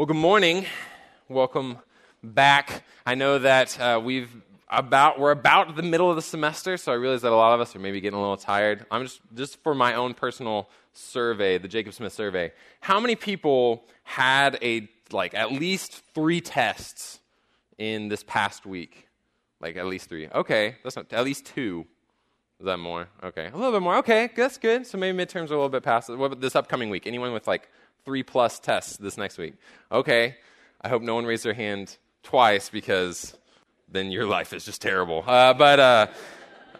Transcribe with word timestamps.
Well, 0.00 0.06
good 0.06 0.16
morning. 0.16 0.64
Welcome 1.28 1.76
back. 2.24 2.84
I 3.04 3.14
know 3.14 3.38
that 3.38 3.78
uh, 3.78 4.00
we've 4.02 4.30
about 4.70 5.20
we're 5.20 5.30
about 5.30 5.76
the 5.76 5.82
middle 5.82 6.08
of 6.08 6.16
the 6.16 6.22
semester, 6.22 6.78
so 6.78 6.90
I 6.90 6.94
realize 6.94 7.20
that 7.20 7.32
a 7.32 7.36
lot 7.36 7.52
of 7.52 7.60
us 7.60 7.76
are 7.76 7.80
maybe 7.80 8.00
getting 8.00 8.18
a 8.18 8.20
little 8.22 8.38
tired. 8.38 8.86
I'm 8.90 9.02
just 9.02 9.20
just 9.34 9.62
for 9.62 9.74
my 9.74 9.96
own 9.96 10.14
personal 10.14 10.70
survey, 10.94 11.58
the 11.58 11.68
Jacob 11.68 11.92
Smith 11.92 12.14
survey. 12.14 12.50
How 12.80 12.98
many 12.98 13.14
people 13.14 13.84
had 14.04 14.58
a 14.62 14.88
like 15.12 15.34
at 15.34 15.52
least 15.52 16.02
three 16.14 16.40
tests 16.40 17.20
in 17.76 18.08
this 18.08 18.24
past 18.26 18.64
week? 18.64 19.06
Like 19.60 19.76
at 19.76 19.84
least 19.84 20.08
three. 20.08 20.28
Okay, 20.28 20.76
that's 20.82 20.96
not 20.96 21.12
at 21.12 21.26
least 21.26 21.44
two. 21.44 21.86
Is 22.58 22.64
that 22.64 22.78
more? 22.78 23.10
Okay, 23.22 23.48
a 23.48 23.54
little 23.54 23.72
bit 23.72 23.82
more. 23.82 23.96
Okay, 23.96 24.30
that's 24.34 24.56
good. 24.56 24.86
So 24.86 24.96
maybe 24.96 25.18
midterms 25.18 25.50
are 25.50 25.54
a 25.54 25.60
little 25.60 25.68
bit 25.68 25.82
past. 25.82 26.08
What 26.08 26.24
about 26.24 26.40
this 26.40 26.56
upcoming 26.56 26.88
week? 26.88 27.06
Anyone 27.06 27.34
with 27.34 27.46
like 27.46 27.68
three 28.04 28.22
plus 28.22 28.58
tests 28.58 28.96
this 28.96 29.16
next 29.16 29.38
week? 29.38 29.54
Okay, 29.90 30.36
I 30.80 30.88
hope 30.88 31.02
no 31.02 31.14
one 31.14 31.26
raised 31.26 31.44
their 31.44 31.54
hand 31.54 31.96
twice 32.22 32.68
because 32.68 33.36
then 33.88 34.10
your 34.10 34.26
life 34.26 34.52
is 34.52 34.64
just 34.64 34.82
terrible. 34.82 35.24
Uh, 35.26 35.54
but 35.54 35.80
uh, 35.80 36.06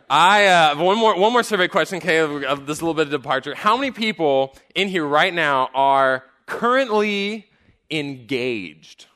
I 0.09 0.47
uh, 0.47 0.77
one 0.77 0.99
more 0.99 1.19
one 1.19 1.33
more 1.33 1.43
survey 1.43 1.69
question, 1.69 1.99
okay, 1.99 2.19
of, 2.19 2.43
of 2.45 2.67
this 2.67 2.83
little 2.83 2.95
bit 2.95 3.07
of 3.07 3.11
departure. 3.11 3.55
How 3.55 3.77
many 3.77 3.91
people 3.91 4.57
in 4.75 4.89
here 4.89 5.07
right 5.07 5.33
now 5.33 5.71
are 5.75 6.25
currently 6.47 7.47
engaged? 7.91 9.07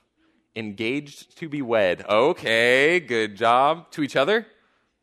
Engaged 0.56 1.36
to 1.38 1.48
be 1.48 1.62
wed. 1.62 2.04
Okay, 2.08 3.00
good 3.00 3.36
job. 3.36 3.90
To 3.92 4.02
each 4.02 4.14
other? 4.14 4.46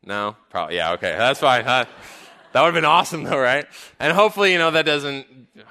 No, 0.04 0.36
probably. 0.48 0.76
Yeah, 0.76 0.92
okay, 0.92 1.14
that's 1.16 1.40
fine. 1.40 1.64
Huh? 1.64 1.84
That 2.52 2.60
would 2.60 2.66
have 2.66 2.74
been 2.74 2.84
awesome, 2.84 3.24
though, 3.24 3.38
right? 3.38 3.66
And 3.98 4.12
hopefully, 4.12 4.52
you 4.52 4.58
know, 4.58 4.70
that 4.70 4.84
doesn't. 4.84 5.26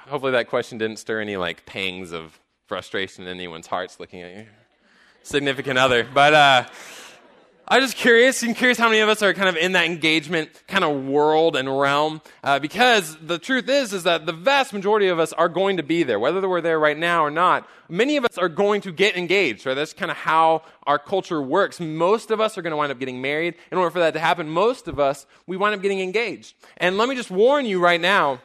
Hopefully, 0.08 0.32
that 0.32 0.48
question 0.48 0.78
didn't 0.78 0.98
stir 0.98 1.20
any 1.20 1.36
like 1.36 1.64
pangs 1.64 2.12
of 2.12 2.38
frustration 2.66 3.24
in 3.24 3.30
anyone's 3.30 3.66
hearts 3.66 4.00
looking 4.00 4.22
at 4.22 4.34
your 4.34 4.46
significant 5.22 5.78
other. 5.78 6.04
But 6.04 6.34
uh, 6.34 6.64
I'm 7.72 7.80
just 7.80 7.96
curious. 7.96 8.42
I'm 8.42 8.52
curious 8.52 8.76
how 8.76 8.90
many 8.90 9.00
of 9.00 9.08
us 9.08 9.22
are 9.22 9.32
kind 9.32 9.48
of 9.48 9.56
in 9.56 9.72
that 9.72 9.86
engagement 9.86 10.50
kind 10.68 10.84
of 10.84 11.06
world 11.06 11.56
and 11.56 11.80
realm. 11.80 12.20
Uh, 12.44 12.58
because 12.58 13.16
the 13.16 13.38
truth 13.38 13.66
is, 13.66 13.94
is 13.94 14.02
that 14.02 14.26
the 14.26 14.32
vast 14.34 14.74
majority 14.74 15.08
of 15.08 15.18
us 15.18 15.32
are 15.32 15.48
going 15.48 15.78
to 15.78 15.82
be 15.82 16.02
there, 16.02 16.20
whether 16.20 16.46
we're 16.46 16.60
there 16.60 16.78
right 16.78 16.98
now 16.98 17.24
or 17.24 17.30
not. 17.30 17.66
Many 17.88 18.18
of 18.18 18.26
us 18.26 18.36
are 18.36 18.50
going 18.50 18.82
to 18.82 18.92
get 18.92 19.16
engaged. 19.16 19.64
Right? 19.64 19.72
That's 19.72 19.94
kind 19.94 20.10
of 20.10 20.18
how 20.18 20.64
our 20.82 20.98
culture 20.98 21.40
works. 21.40 21.80
Most 21.80 22.30
of 22.30 22.42
us 22.42 22.58
are 22.58 22.62
going 22.62 22.72
to 22.72 22.76
wind 22.76 22.92
up 22.92 22.98
getting 22.98 23.22
married. 23.22 23.54
In 23.70 23.78
order 23.78 23.90
for 23.90 24.00
that 24.00 24.12
to 24.12 24.20
happen, 24.20 24.50
most 24.50 24.86
of 24.86 25.00
us 25.00 25.24
we 25.46 25.56
wind 25.56 25.74
up 25.74 25.80
getting 25.80 26.00
engaged. 26.00 26.54
And 26.76 26.98
let 26.98 27.08
me 27.08 27.14
just 27.14 27.30
warn 27.30 27.64
you 27.64 27.80
right 27.80 28.02
now 28.02 28.42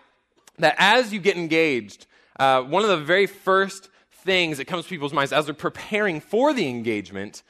that 0.59 0.75
as 0.77 1.11
you 1.11 1.19
get 1.19 1.35
engaged, 1.35 2.05
uh, 2.39 2.61
one 2.61 2.81
of 2.81 2.87
the 2.87 2.95
very 2.95 3.25
first 3.25 3.89
things 4.23 4.57
that 4.59 4.67
comes 4.67 4.85
to 4.85 4.89
people's 4.89 5.11
minds 5.11 5.33
as 5.33 5.47
they're 5.47 5.53
preparing 5.53 6.21
for 6.21 6.53
the 6.53 6.69
engagement 6.69 7.43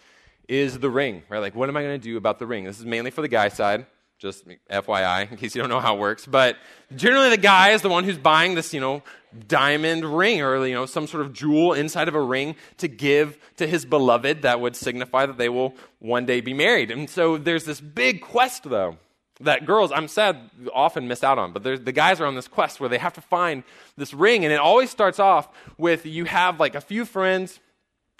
is 0.48 0.80
the 0.80 0.90
ring, 0.90 1.24
right? 1.30 1.40
Like, 1.40 1.56
what 1.56 1.70
am 1.70 1.78
I 1.78 1.84
going 1.84 2.00
to 2.00 2.04
do 2.04 2.18
about 2.18 2.40
the 2.40 2.48
ring? 2.48 2.64
This 2.64 2.80
is 2.80 2.86
mainly 2.86 3.12
for 3.12 3.22
the 3.22 3.28
guy 3.28 3.50
side, 3.50 3.86
just 4.18 4.48
FYI, 4.72 5.30
in 5.30 5.38
case 5.38 5.56
you 5.56 5.62
don't 5.62 5.70
know 5.70 5.80
how 5.80 5.96
it 5.96 6.00
works. 6.00 6.26
But 6.26 6.58
generally, 6.96 7.30
the 7.30 7.38
guy 7.38 7.72
is 7.72 7.82
the 7.82 7.90
one 7.90 8.04
who's 8.04 8.18
buying 8.18 8.56
this, 8.56 8.74
you 8.74 8.80
know, 8.80 9.04
diamond 9.48 10.06
ring 10.18 10.42
or, 10.42 10.66
you 10.66 10.74
know, 10.74 10.86
some 10.86 11.06
sort 11.06 11.26
of 11.26 11.34
jewel 11.34 11.74
inside 11.74 12.08
of 12.08 12.16
a 12.16 12.22
ring 12.22 12.56
to 12.78 12.88
give 12.88 13.38
to 13.58 13.68
his 13.68 13.86
beloved 13.86 14.44
that 14.44 14.62
would 14.62 14.76
signify 14.76 15.26
that 15.26 15.38
they 15.38 15.50
will 15.50 15.76
one 16.00 16.26
day 16.26 16.42
be 16.42 16.54
married. 16.54 16.92
And 16.92 17.10
so 17.10 17.38
there's 17.38 17.66
this 17.66 17.82
big 17.82 18.22
quest, 18.22 18.64
though, 18.64 18.98
that 19.42 19.66
girls, 19.66 19.92
I'm 19.92 20.08
sad, 20.08 20.50
often 20.74 21.08
miss 21.08 21.24
out 21.24 21.38
on. 21.38 21.52
But 21.52 21.64
the 21.64 21.92
guys 21.92 22.20
are 22.22 22.26
on 22.26 22.36
this 22.36 22.48
quest 22.48 22.80
where 22.80 22.90
they 22.90 22.98
have 22.98 23.14
to 23.14 23.22
find 23.22 23.64
this 23.98 24.14
ring. 24.14 24.46
And 24.46 24.54
it 24.54 24.60
always 24.60 24.90
starts 24.90 25.20
off 25.20 25.50
with 25.78 26.06
you 26.06 26.24
have 26.26 26.60
like 26.60 26.74
a 26.74 26.82
few 26.82 27.06
friends 27.06 27.60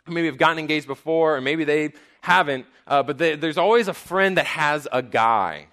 maybe 0.10 0.28
have 0.28 0.38
gotten 0.38 0.60
engaged 0.60 0.88
before, 0.88 1.38
or 1.38 1.42
maybe 1.42 1.64
they 1.64 1.94
haven't, 2.28 2.66
uh, 2.86 3.04
but 3.04 3.18
they, 3.18 3.38
there's 3.38 3.58
always 3.58 3.88
a 3.88 3.94
friend 3.94 4.38
that 4.38 4.46
has 4.46 4.86
a 4.92 5.02
guy. 5.02 5.68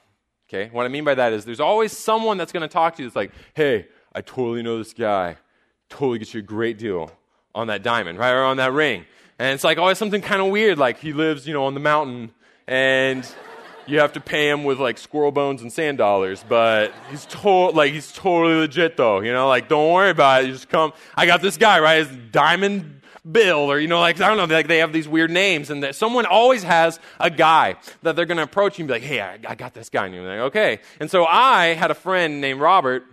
Okay? 0.48 0.70
What 0.72 0.87
I 0.87 0.88
mean 0.88 1.03
by 1.03 1.16
that 1.16 1.32
is 1.32 1.44
there's 1.44 1.59
always 1.59 1.91
someone 1.97 2.38
that's 2.38 2.53
going 2.53 2.62
to 2.62 2.69
talk 2.69 2.94
to 2.97 3.03
you 3.03 3.09
that's 3.09 3.16
like, 3.16 3.32
hey, 3.54 3.88
I 4.15 4.20
totally 4.20 4.62
know 4.62 4.78
this 4.78 4.92
guy. 4.92 5.37
Totally 5.88 6.20
gets 6.20 6.32
you 6.32 6.38
a 6.38 6.42
great 6.44 6.78
deal 6.78 7.10
on 7.56 7.66
that 7.66 7.82
diamond, 7.82 8.20
right? 8.20 8.31
Or 8.31 8.44
on 8.44 8.59
that 8.59 8.72
ring. 8.72 9.04
And 9.41 9.53
it's 9.53 9.65
like 9.65 9.78
always 9.78 9.98
something 9.98 10.22
kind 10.22 10.41
of 10.41 10.53
weird, 10.53 10.78
like 10.78 11.00
he 11.00 11.12
lives, 11.12 11.44
you 11.48 11.54
know, 11.54 11.65
on 11.65 11.75
the 11.75 11.81
mountain 11.81 12.32
and 12.69 13.28
you 13.86 13.98
have 13.98 14.12
to 14.12 14.21
pay 14.21 14.48
him 14.48 14.62
with 14.62 14.78
like 14.78 14.97
squirrel 14.97 15.32
bones 15.32 15.60
and 15.60 15.72
sand 15.72 15.98
dollars, 15.98 16.44
but 16.48 16.92
he's 17.10 17.26
to- 17.26 17.71
like 17.71 17.92
he's 17.92 18.12
totally 18.12 18.54
legit 18.54 18.97
though, 18.97 19.21
you 19.21 19.32
know, 19.32 19.48
like 19.48 19.69
don't 19.69 19.92
worry 19.92 20.10
about 20.10 20.42
it. 20.42 20.47
You 20.47 20.53
just 20.53 20.69
come. 20.69 20.92
I 21.16 21.26
got 21.26 21.42
this 21.42 21.56
guy, 21.56 21.81
right? 21.81 22.06
His 22.06 22.16
diamond 22.31 22.94
Bill, 23.30 23.70
or 23.70 23.78
you 23.78 23.88
know, 23.88 24.00
like 24.00 24.20
I 24.20 24.28
don't 24.28 24.36
know, 24.36 24.54
like 24.54 24.68
they 24.68 24.78
have 24.78 24.92
these 24.92 25.08
weird 25.08 25.30
names, 25.30 25.70
and 25.70 25.82
that 25.82 25.94
someone 25.94 26.26
always 26.26 26.62
has 26.62 27.00
a 27.18 27.30
guy 27.30 27.76
that 28.02 28.16
they're 28.16 28.26
going 28.26 28.36
to 28.36 28.42
approach 28.42 28.78
you 28.78 28.82
and 28.82 28.88
be 28.88 28.94
like, 28.94 29.02
"Hey, 29.02 29.20
I, 29.20 29.38
I 29.48 29.54
got 29.54 29.72
this 29.72 29.88
guy," 29.88 30.04
and 30.06 30.14
you're 30.14 30.24
like, 30.26 30.40
"Okay." 30.48 30.80
And 31.00 31.10
so 31.10 31.24
I 31.24 31.74
had 31.74 31.90
a 31.90 31.94
friend 31.94 32.42
named 32.42 32.60
Robert, 32.60 33.04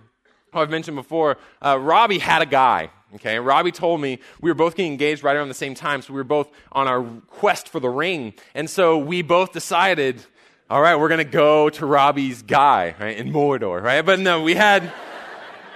who 0.51 0.59
I've 0.59 0.69
mentioned 0.69 0.97
before. 0.97 1.37
Uh, 1.65 1.79
Robbie 1.79 2.19
had 2.19 2.41
a 2.41 2.45
guy. 2.45 2.89
Okay, 3.15 3.39
Robbie 3.39 3.71
told 3.71 3.99
me 3.99 4.19
we 4.41 4.49
were 4.49 4.55
both 4.55 4.75
getting 4.75 4.93
engaged 4.93 5.23
right 5.23 5.35
around 5.35 5.49
the 5.49 5.53
same 5.53 5.75
time, 5.75 6.01
so 6.01 6.13
we 6.13 6.17
were 6.17 6.23
both 6.23 6.49
on 6.71 6.87
our 6.87 7.03
quest 7.27 7.67
for 7.69 7.79
the 7.79 7.89
ring, 7.89 8.33
and 8.53 8.69
so 8.69 8.97
we 8.97 9.21
both 9.21 9.51
decided, 9.51 10.21
all 10.69 10.81
right, 10.81 10.95
we're 10.95 11.09
going 11.09 11.17
to 11.17 11.23
go 11.25 11.69
to 11.69 11.85
Robbie's 11.85 12.41
guy, 12.41 12.95
right, 12.99 13.17
in 13.17 13.31
Mordor, 13.31 13.81
right? 13.81 14.05
But 14.05 14.19
no, 14.19 14.41
we 14.43 14.55
had. 14.55 14.91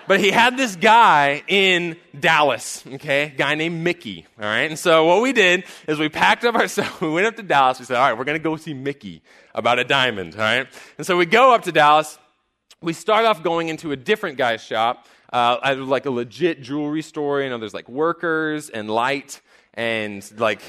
But 0.07 0.19
he 0.19 0.29
had 0.29 0.55
this 0.57 0.75
guy 0.75 1.43
in 1.47 1.97
Dallas, 2.19 2.83
okay, 2.85 3.33
guy 3.35 3.55
named 3.55 3.83
Mickey, 3.83 4.25
all 4.39 4.45
right? 4.45 4.69
And 4.69 4.77
so 4.77 5.05
what 5.05 5.21
we 5.21 5.33
did 5.33 5.65
is 5.87 5.97
we 5.97 6.09
packed 6.09 6.45
up 6.45 6.55
our 6.55 6.67
stuff, 6.69 7.01
we 7.01 7.09
went 7.09 7.25
up 7.25 7.35
to 7.37 7.43
Dallas, 7.43 7.79
we 7.79 7.85
said, 7.85 7.97
all 7.97 8.09
right, 8.09 8.17
we're 8.17 8.25
to 8.25 8.39
go 8.39 8.55
see 8.55 8.73
Mickey 8.73 9.21
about 9.53 9.79
a 9.79 9.83
diamond, 9.83 10.35
all 10.35 10.41
right? 10.41 10.67
And 10.97 11.07
so 11.07 11.17
we 11.17 11.25
go 11.25 11.53
up 11.53 11.63
to 11.63 11.71
Dallas, 11.71 12.19
we 12.81 12.93
start 12.93 13.25
off 13.25 13.41
going 13.41 13.69
into 13.69 13.91
a 13.91 13.95
different 13.95 14.37
guy's 14.37 14.61
shop, 14.61 15.07
uh, 15.33 15.75
like 15.79 16.05
a 16.05 16.11
legit 16.11 16.61
jewelry 16.61 17.01
store, 17.01 17.41
you 17.41 17.49
know, 17.49 17.57
there's 17.57 17.73
like 17.73 17.89
workers 17.89 18.69
and 18.69 18.89
light 18.89 19.41
and 19.73 20.29
like 20.39 20.61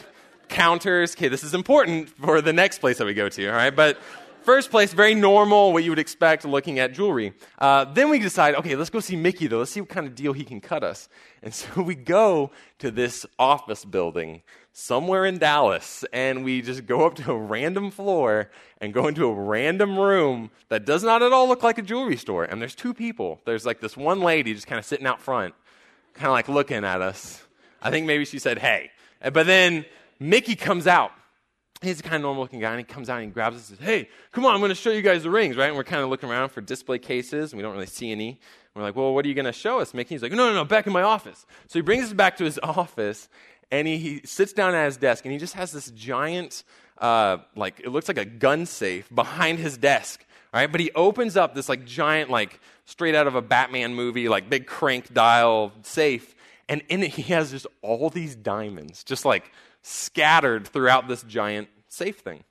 counters. 0.48 1.14
Okay, 1.14 1.28
this 1.28 1.44
is 1.44 1.54
important 1.54 2.08
for 2.08 2.40
the 2.40 2.52
next 2.52 2.78
place 2.78 2.98
that 2.98 3.06
we 3.06 3.14
go 3.14 3.28
to, 3.28 3.48
all 3.48 3.54
right? 3.54 3.74
But 3.74 3.98
First 4.46 4.70
place, 4.70 4.92
very 4.92 5.16
normal, 5.16 5.72
what 5.72 5.82
you 5.82 5.90
would 5.90 5.98
expect 5.98 6.44
looking 6.44 6.78
at 6.78 6.92
jewelry. 6.92 7.32
Uh, 7.58 7.84
then 7.84 8.08
we 8.10 8.20
decide, 8.20 8.54
okay, 8.54 8.76
let's 8.76 8.90
go 8.90 9.00
see 9.00 9.16
Mickey 9.16 9.48
though. 9.48 9.58
Let's 9.58 9.72
see 9.72 9.80
what 9.80 9.88
kind 9.88 10.06
of 10.06 10.14
deal 10.14 10.32
he 10.32 10.44
can 10.44 10.60
cut 10.60 10.84
us. 10.84 11.08
And 11.42 11.52
so 11.52 11.82
we 11.82 11.96
go 11.96 12.52
to 12.78 12.92
this 12.92 13.26
office 13.40 13.84
building 13.84 14.42
somewhere 14.70 15.26
in 15.26 15.38
Dallas, 15.38 16.04
and 16.12 16.44
we 16.44 16.62
just 16.62 16.86
go 16.86 17.06
up 17.06 17.16
to 17.16 17.32
a 17.32 17.36
random 17.36 17.90
floor 17.90 18.48
and 18.80 18.94
go 18.94 19.08
into 19.08 19.26
a 19.26 19.34
random 19.34 19.98
room 19.98 20.52
that 20.68 20.86
does 20.86 21.02
not 21.02 21.24
at 21.24 21.32
all 21.32 21.48
look 21.48 21.64
like 21.64 21.78
a 21.78 21.82
jewelry 21.82 22.16
store. 22.16 22.44
And 22.44 22.62
there's 22.62 22.76
two 22.76 22.94
people. 22.94 23.40
There's 23.46 23.66
like 23.66 23.80
this 23.80 23.96
one 23.96 24.20
lady 24.20 24.54
just 24.54 24.68
kind 24.68 24.78
of 24.78 24.84
sitting 24.84 25.08
out 25.08 25.20
front, 25.20 25.56
kind 26.14 26.28
of 26.28 26.34
like 26.34 26.48
looking 26.48 26.84
at 26.84 27.02
us. 27.02 27.42
I 27.82 27.90
think 27.90 28.06
maybe 28.06 28.24
she 28.24 28.38
said, 28.38 28.60
hey. 28.60 28.92
But 29.20 29.46
then 29.46 29.86
Mickey 30.20 30.54
comes 30.54 30.86
out 30.86 31.10
he's 31.82 32.00
a 32.00 32.02
kind 32.02 32.16
of 32.16 32.22
normal 32.22 32.42
looking 32.42 32.60
guy, 32.60 32.70
and 32.70 32.78
he 32.78 32.84
comes 32.84 33.08
out 33.08 33.18
and 33.18 33.26
he 33.26 33.30
grabs 33.30 33.56
us 33.56 33.68
and 33.68 33.78
says, 33.78 33.86
Hey, 33.86 34.08
come 34.32 34.44
on, 34.44 34.54
I'm 34.54 34.60
going 34.60 34.70
to 34.70 34.74
show 34.74 34.90
you 34.90 35.02
guys 35.02 35.22
the 35.22 35.30
rings, 35.30 35.56
right? 35.56 35.68
And 35.68 35.76
we're 35.76 35.84
kind 35.84 36.02
of 36.02 36.08
looking 36.08 36.30
around 36.30 36.50
for 36.50 36.60
display 36.60 36.98
cases, 36.98 37.52
and 37.52 37.58
we 37.58 37.62
don't 37.62 37.72
really 37.72 37.86
see 37.86 38.12
any. 38.12 38.28
And 38.28 38.38
we're 38.74 38.82
like, 38.82 38.96
Well, 38.96 39.14
what 39.14 39.24
are 39.24 39.28
you 39.28 39.34
going 39.34 39.46
to 39.46 39.52
show 39.52 39.80
us, 39.80 39.94
Mickey? 39.94 40.14
He's 40.14 40.22
like, 40.22 40.32
No, 40.32 40.48
no, 40.48 40.54
no, 40.54 40.64
back 40.64 40.86
in 40.86 40.92
my 40.92 41.02
office. 41.02 41.46
So 41.68 41.78
he 41.78 41.82
brings 41.82 42.04
us 42.04 42.12
back 42.12 42.36
to 42.38 42.44
his 42.44 42.58
office, 42.62 43.28
and 43.70 43.86
he, 43.86 43.98
he 43.98 44.20
sits 44.24 44.52
down 44.52 44.74
at 44.74 44.86
his 44.86 44.96
desk, 44.96 45.24
and 45.24 45.32
he 45.32 45.38
just 45.38 45.54
has 45.54 45.72
this 45.72 45.90
giant, 45.90 46.64
uh, 46.98 47.38
like, 47.54 47.80
it 47.80 47.88
looks 47.88 48.08
like 48.08 48.18
a 48.18 48.24
gun 48.24 48.66
safe 48.66 49.08
behind 49.14 49.58
his 49.58 49.76
desk, 49.76 50.24
right? 50.54 50.70
But 50.70 50.80
he 50.80 50.90
opens 50.94 51.36
up 51.36 51.54
this, 51.54 51.68
like, 51.68 51.84
giant, 51.84 52.30
like, 52.30 52.60
straight 52.84 53.14
out 53.14 53.26
of 53.26 53.34
a 53.34 53.42
Batman 53.42 53.94
movie, 53.94 54.28
like, 54.28 54.48
big 54.48 54.66
crank 54.66 55.12
dial 55.12 55.72
safe, 55.82 56.34
and 56.68 56.82
in 56.88 57.02
it, 57.02 57.10
he 57.10 57.22
has 57.22 57.50
just 57.50 57.66
all 57.82 58.10
these 58.10 58.34
diamonds, 58.34 59.04
just 59.04 59.24
like, 59.24 59.52
scattered 59.86 60.66
throughout 60.66 61.06
this 61.06 61.22
giant 61.22 61.68
safe 61.88 62.18
thing. 62.18 62.42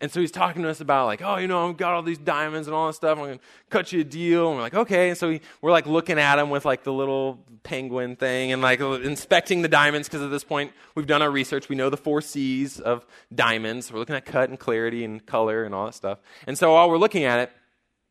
And 0.00 0.10
so 0.10 0.20
he's 0.20 0.32
talking 0.32 0.62
to 0.62 0.68
us 0.68 0.80
about 0.80 1.06
like, 1.06 1.22
oh, 1.22 1.36
you 1.36 1.46
know, 1.46 1.68
I've 1.68 1.76
got 1.76 1.92
all 1.92 2.02
these 2.02 2.18
diamonds 2.18 2.66
and 2.66 2.74
all 2.74 2.88
this 2.88 2.96
stuff. 2.96 3.16
I'm 3.16 3.34
to 3.34 3.40
cut 3.70 3.92
you 3.92 4.00
a 4.00 4.04
deal. 4.04 4.48
And 4.48 4.56
we're 4.56 4.62
like, 4.62 4.74
okay. 4.74 5.10
And 5.10 5.16
so 5.16 5.28
we, 5.28 5.40
we're 5.60 5.70
like 5.70 5.86
looking 5.86 6.18
at 6.18 6.40
him 6.40 6.50
with 6.50 6.64
like 6.64 6.82
the 6.82 6.92
little 6.92 7.38
penguin 7.62 8.16
thing 8.16 8.50
and 8.50 8.60
like 8.60 8.80
inspecting 8.80 9.62
the 9.62 9.68
diamonds 9.68 10.08
because 10.08 10.20
at 10.20 10.30
this 10.30 10.42
point 10.42 10.72
we've 10.96 11.06
done 11.06 11.22
our 11.22 11.30
research. 11.30 11.68
We 11.68 11.76
know 11.76 11.90
the 11.90 11.96
four 11.96 12.20
C's 12.20 12.80
of 12.80 13.06
diamonds. 13.32 13.92
We're 13.92 14.00
looking 14.00 14.16
at 14.16 14.24
cut 14.24 14.48
and 14.48 14.58
clarity 14.58 15.04
and 15.04 15.24
color 15.24 15.62
and 15.62 15.72
all 15.72 15.86
that 15.86 15.94
stuff. 15.94 16.18
And 16.48 16.58
so 16.58 16.72
while 16.72 16.90
we're 16.90 16.98
looking 16.98 17.22
at 17.22 17.38
it, 17.38 17.52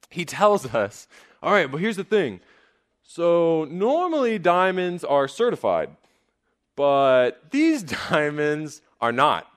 he 0.09 0.23
tells 0.23 0.73
us, 0.73 1.09
all 1.43 1.51
right, 1.51 1.69
but 1.69 1.81
here's 1.81 1.97
the 1.97 2.05
thing. 2.05 2.39
So 3.03 3.65
normally 3.69 4.39
diamonds 4.39 5.03
are 5.03 5.27
certified 5.27 5.89
but 6.81 7.51
these 7.51 7.83
diamonds 8.09 8.81
are 8.99 9.11
not. 9.11 9.47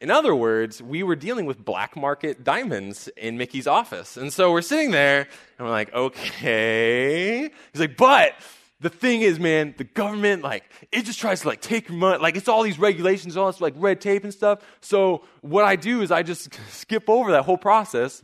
In 0.00 0.10
other 0.10 0.34
words, 0.34 0.82
we 0.82 1.02
were 1.02 1.14
dealing 1.14 1.44
with 1.44 1.62
black 1.62 1.94
market 1.94 2.42
diamonds 2.42 3.10
in 3.18 3.36
Mickey's 3.36 3.66
office. 3.66 4.16
And 4.16 4.32
so 4.32 4.50
we're 4.50 4.62
sitting 4.62 4.90
there 4.90 5.28
and 5.58 5.66
we're 5.66 5.70
like, 5.70 5.92
okay. 5.92 7.50
He's 7.72 7.80
like, 7.82 7.98
but 7.98 8.32
the 8.80 8.88
thing 8.88 9.20
is, 9.20 9.38
man, 9.38 9.74
the 9.76 9.84
government, 9.84 10.42
like, 10.42 10.64
it 10.90 11.04
just 11.04 11.20
tries 11.20 11.42
to, 11.42 11.48
like, 11.48 11.60
take 11.60 11.90
money. 11.90 12.18
Like, 12.18 12.34
it's 12.34 12.48
all 12.48 12.62
these 12.62 12.78
regulations, 12.78 13.36
all 13.36 13.52
this, 13.52 13.60
like, 13.60 13.74
red 13.76 14.00
tape 14.00 14.24
and 14.24 14.32
stuff. 14.32 14.60
So, 14.80 15.24
what 15.42 15.66
I 15.66 15.76
do 15.76 16.00
is 16.00 16.10
I 16.10 16.22
just 16.22 16.58
skip 16.70 17.10
over 17.10 17.32
that 17.32 17.42
whole 17.42 17.58
process. 17.58 18.22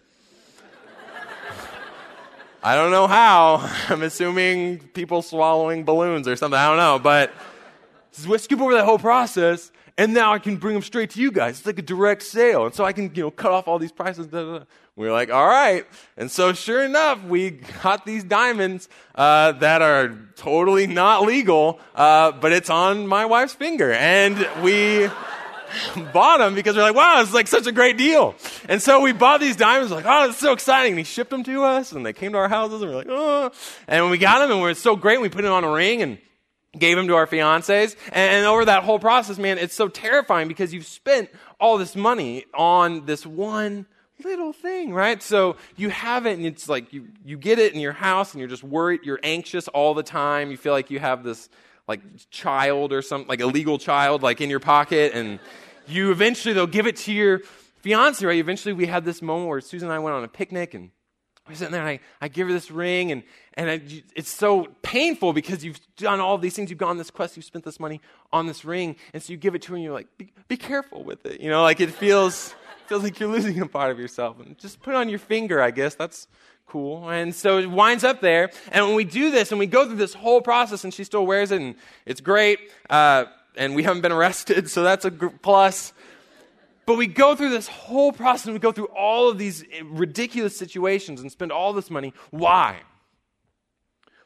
I 2.62 2.74
don't 2.74 2.90
know 2.90 3.06
how. 3.06 3.70
I'm 3.90 4.02
assuming 4.02 4.78
people 4.78 5.20
swallowing 5.20 5.84
balloons 5.84 6.26
or 6.26 6.36
something. 6.36 6.58
I 6.58 6.68
don't 6.68 6.78
know. 6.78 6.98
But 6.98 7.30
skip 8.14 8.60
over 8.60 8.74
that 8.74 8.84
whole 8.84 8.98
process, 8.98 9.70
and 9.96 10.12
now 10.12 10.32
I 10.32 10.38
can 10.38 10.56
bring 10.56 10.74
them 10.74 10.82
straight 10.82 11.10
to 11.10 11.20
you 11.20 11.30
guys. 11.30 11.58
It's 11.58 11.66
like 11.66 11.78
a 11.78 11.82
direct 11.82 12.22
sale. 12.22 12.66
And 12.66 12.74
so 12.74 12.84
I 12.84 12.92
can, 12.92 13.14
you 13.14 13.22
know, 13.22 13.30
cut 13.30 13.52
off 13.52 13.68
all 13.68 13.78
these 13.78 13.92
prices. 13.92 14.28
We 14.96 15.08
are 15.08 15.12
like, 15.12 15.30
all 15.30 15.46
right. 15.46 15.86
And 16.16 16.30
so 16.30 16.52
sure 16.52 16.84
enough, 16.84 17.22
we 17.24 17.50
got 17.82 18.04
these 18.04 18.24
diamonds 18.24 18.88
uh, 19.14 19.52
that 19.52 19.82
are 19.82 20.18
totally 20.36 20.88
not 20.88 21.22
legal, 21.22 21.78
uh, 21.94 22.32
but 22.32 22.52
it's 22.52 22.70
on 22.70 23.06
my 23.06 23.26
wife's 23.26 23.54
finger. 23.54 23.92
And 23.92 24.36
we 24.62 25.08
bought 26.12 26.38
them 26.38 26.56
because 26.56 26.76
we're 26.76 26.82
like, 26.82 26.96
wow, 26.96 27.20
it's 27.20 27.32
like 27.32 27.46
such 27.46 27.68
a 27.68 27.72
great 27.72 27.96
deal. 27.96 28.34
And 28.68 28.82
so 28.82 29.00
we 29.00 29.12
bought 29.12 29.40
these 29.40 29.56
diamonds, 29.56 29.92
like, 29.92 30.06
oh, 30.06 30.28
it's 30.28 30.38
so 30.38 30.52
exciting. 30.52 30.92
And 30.92 30.98
he 30.98 31.04
shipped 31.04 31.30
them 31.30 31.44
to 31.44 31.62
us, 31.62 31.92
and 31.92 32.04
they 32.04 32.12
came 32.12 32.32
to 32.32 32.38
our 32.38 32.48
houses, 32.48 32.82
and 32.82 32.90
we're 32.90 32.96
like, 32.96 33.08
oh. 33.08 33.52
And 33.86 34.10
we 34.10 34.18
got 34.18 34.40
them, 34.40 34.50
and 34.50 34.60
we 34.60 34.70
are 34.70 34.74
so 34.74 34.96
great, 34.96 35.20
we 35.20 35.28
put 35.28 35.44
it 35.44 35.50
on 35.50 35.62
a 35.62 35.70
ring, 35.70 36.02
and 36.02 36.18
gave 36.78 36.96
them 36.96 37.08
to 37.08 37.14
our 37.14 37.26
fiancés. 37.26 37.96
And 38.12 38.46
over 38.46 38.64
that 38.64 38.82
whole 38.82 38.98
process, 38.98 39.38
man, 39.38 39.58
it's 39.58 39.74
so 39.74 39.88
terrifying 39.88 40.48
because 40.48 40.72
you've 40.72 40.86
spent 40.86 41.30
all 41.60 41.78
this 41.78 41.96
money 41.96 42.44
on 42.54 43.06
this 43.06 43.26
one 43.26 43.86
little 44.22 44.52
thing, 44.52 44.92
right? 44.92 45.22
So 45.22 45.56
you 45.76 45.90
have 45.90 46.26
it 46.26 46.36
and 46.36 46.46
it's 46.46 46.68
like 46.68 46.92
you, 46.92 47.08
you 47.24 47.36
get 47.36 47.58
it 47.58 47.74
in 47.74 47.80
your 47.80 47.92
house 47.92 48.32
and 48.32 48.40
you're 48.40 48.48
just 48.48 48.64
worried, 48.64 49.00
you're 49.04 49.20
anxious 49.22 49.68
all 49.68 49.94
the 49.94 50.02
time. 50.02 50.50
You 50.50 50.56
feel 50.56 50.72
like 50.72 50.90
you 50.90 51.00
have 51.00 51.24
this 51.24 51.48
like 51.86 52.00
child 52.30 52.92
or 52.92 53.02
something, 53.02 53.28
like 53.28 53.40
a 53.40 53.46
legal 53.46 53.78
child, 53.78 54.22
like 54.22 54.40
in 54.40 54.50
your 54.50 54.60
pocket. 54.60 55.12
And 55.14 55.40
you 55.86 56.10
eventually, 56.10 56.54
they'll 56.54 56.66
give 56.66 56.86
it 56.86 56.96
to 56.96 57.12
your 57.12 57.40
fiance, 57.82 58.24
right? 58.24 58.38
Eventually 58.38 58.72
we 58.72 58.86
had 58.86 59.04
this 59.04 59.20
moment 59.20 59.48
where 59.48 59.60
Susan 59.60 59.88
and 59.88 59.94
I 59.94 59.98
went 59.98 60.16
on 60.16 60.24
a 60.24 60.28
picnic 60.28 60.74
and 60.74 60.90
we're 61.48 61.54
sitting 61.54 61.72
there 61.72 61.82
and 61.82 61.90
I, 61.90 62.00
I 62.22 62.28
give 62.28 62.46
her 62.46 62.52
this 62.52 62.70
ring 62.70 63.12
and, 63.12 63.22
and 63.56 64.04
it's 64.16 64.30
so 64.30 64.68
painful 64.82 65.32
because 65.32 65.64
you've 65.64 65.80
done 65.96 66.20
all 66.20 66.38
these 66.38 66.56
things. 66.56 66.70
You've 66.70 66.78
gone 66.78 66.90
on 66.90 66.98
this 66.98 67.10
quest. 67.10 67.36
You've 67.36 67.44
spent 67.44 67.64
this 67.64 67.78
money 67.78 68.00
on 68.32 68.46
this 68.46 68.64
ring. 68.64 68.96
And 69.12 69.22
so 69.22 69.32
you 69.32 69.36
give 69.36 69.54
it 69.54 69.62
to 69.62 69.70
her 69.70 69.76
and 69.76 69.84
you're 69.84 69.92
like, 69.92 70.08
be, 70.18 70.32
be 70.48 70.56
careful 70.56 71.04
with 71.04 71.24
it. 71.24 71.40
You 71.40 71.50
know, 71.50 71.62
like 71.62 71.80
it 71.80 71.90
feels, 71.90 72.54
feels 72.86 73.04
like 73.04 73.20
you're 73.20 73.30
losing 73.30 73.60
a 73.60 73.66
part 73.66 73.92
of 73.92 73.98
yourself. 74.00 74.40
And 74.40 74.58
just 74.58 74.82
put 74.82 74.94
it 74.94 74.96
on 74.96 75.08
your 75.08 75.20
finger, 75.20 75.62
I 75.62 75.70
guess. 75.70 75.94
That's 75.94 76.26
cool. 76.66 77.08
And 77.08 77.32
so 77.32 77.58
it 77.58 77.70
winds 77.70 78.02
up 78.02 78.20
there. 78.20 78.50
And 78.72 78.86
when 78.86 78.96
we 78.96 79.04
do 79.04 79.30
this 79.30 79.52
and 79.52 79.58
we 79.60 79.66
go 79.66 79.86
through 79.86 79.96
this 79.96 80.14
whole 80.14 80.40
process 80.40 80.82
and 80.82 80.92
she 80.92 81.04
still 81.04 81.24
wears 81.24 81.52
it 81.52 81.60
and 81.60 81.76
it's 82.06 82.20
great, 82.20 82.58
uh, 82.90 83.26
and 83.56 83.76
we 83.76 83.84
haven't 83.84 84.02
been 84.02 84.10
arrested, 84.10 84.68
so 84.68 84.82
that's 84.82 85.04
a 85.04 85.12
plus. 85.12 85.92
But 86.86 86.96
we 86.96 87.06
go 87.06 87.36
through 87.36 87.50
this 87.50 87.68
whole 87.68 88.12
process 88.12 88.46
and 88.46 88.52
we 88.52 88.58
go 88.58 88.72
through 88.72 88.86
all 88.86 89.28
of 89.28 89.38
these 89.38 89.64
ridiculous 89.84 90.56
situations 90.56 91.20
and 91.20 91.30
spend 91.30 91.52
all 91.52 91.72
this 91.72 91.88
money. 91.88 92.12
Why? 92.30 92.80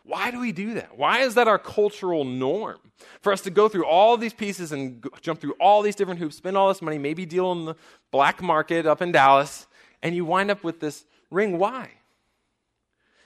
Why 0.08 0.30
do 0.30 0.40
we 0.40 0.52
do 0.52 0.72
that? 0.74 0.96
Why 0.96 1.18
is 1.18 1.34
that 1.34 1.48
our 1.48 1.58
cultural 1.58 2.24
norm? 2.24 2.78
For 3.20 3.30
us 3.30 3.42
to 3.42 3.50
go 3.50 3.68
through 3.68 3.84
all 3.84 4.16
these 4.16 4.32
pieces 4.32 4.72
and 4.72 5.06
jump 5.20 5.38
through 5.38 5.52
all 5.60 5.82
these 5.82 5.94
different 5.94 6.18
hoops, 6.18 6.36
spend 6.36 6.56
all 6.56 6.68
this 6.68 6.80
money, 6.80 6.96
maybe 6.96 7.26
deal 7.26 7.52
in 7.52 7.66
the 7.66 7.74
black 8.10 8.40
market 8.42 8.86
up 8.86 9.02
in 9.02 9.12
Dallas, 9.12 9.66
and 10.02 10.16
you 10.16 10.24
wind 10.24 10.50
up 10.50 10.64
with 10.64 10.80
this 10.80 11.04
ring. 11.30 11.58
Why? 11.58 11.90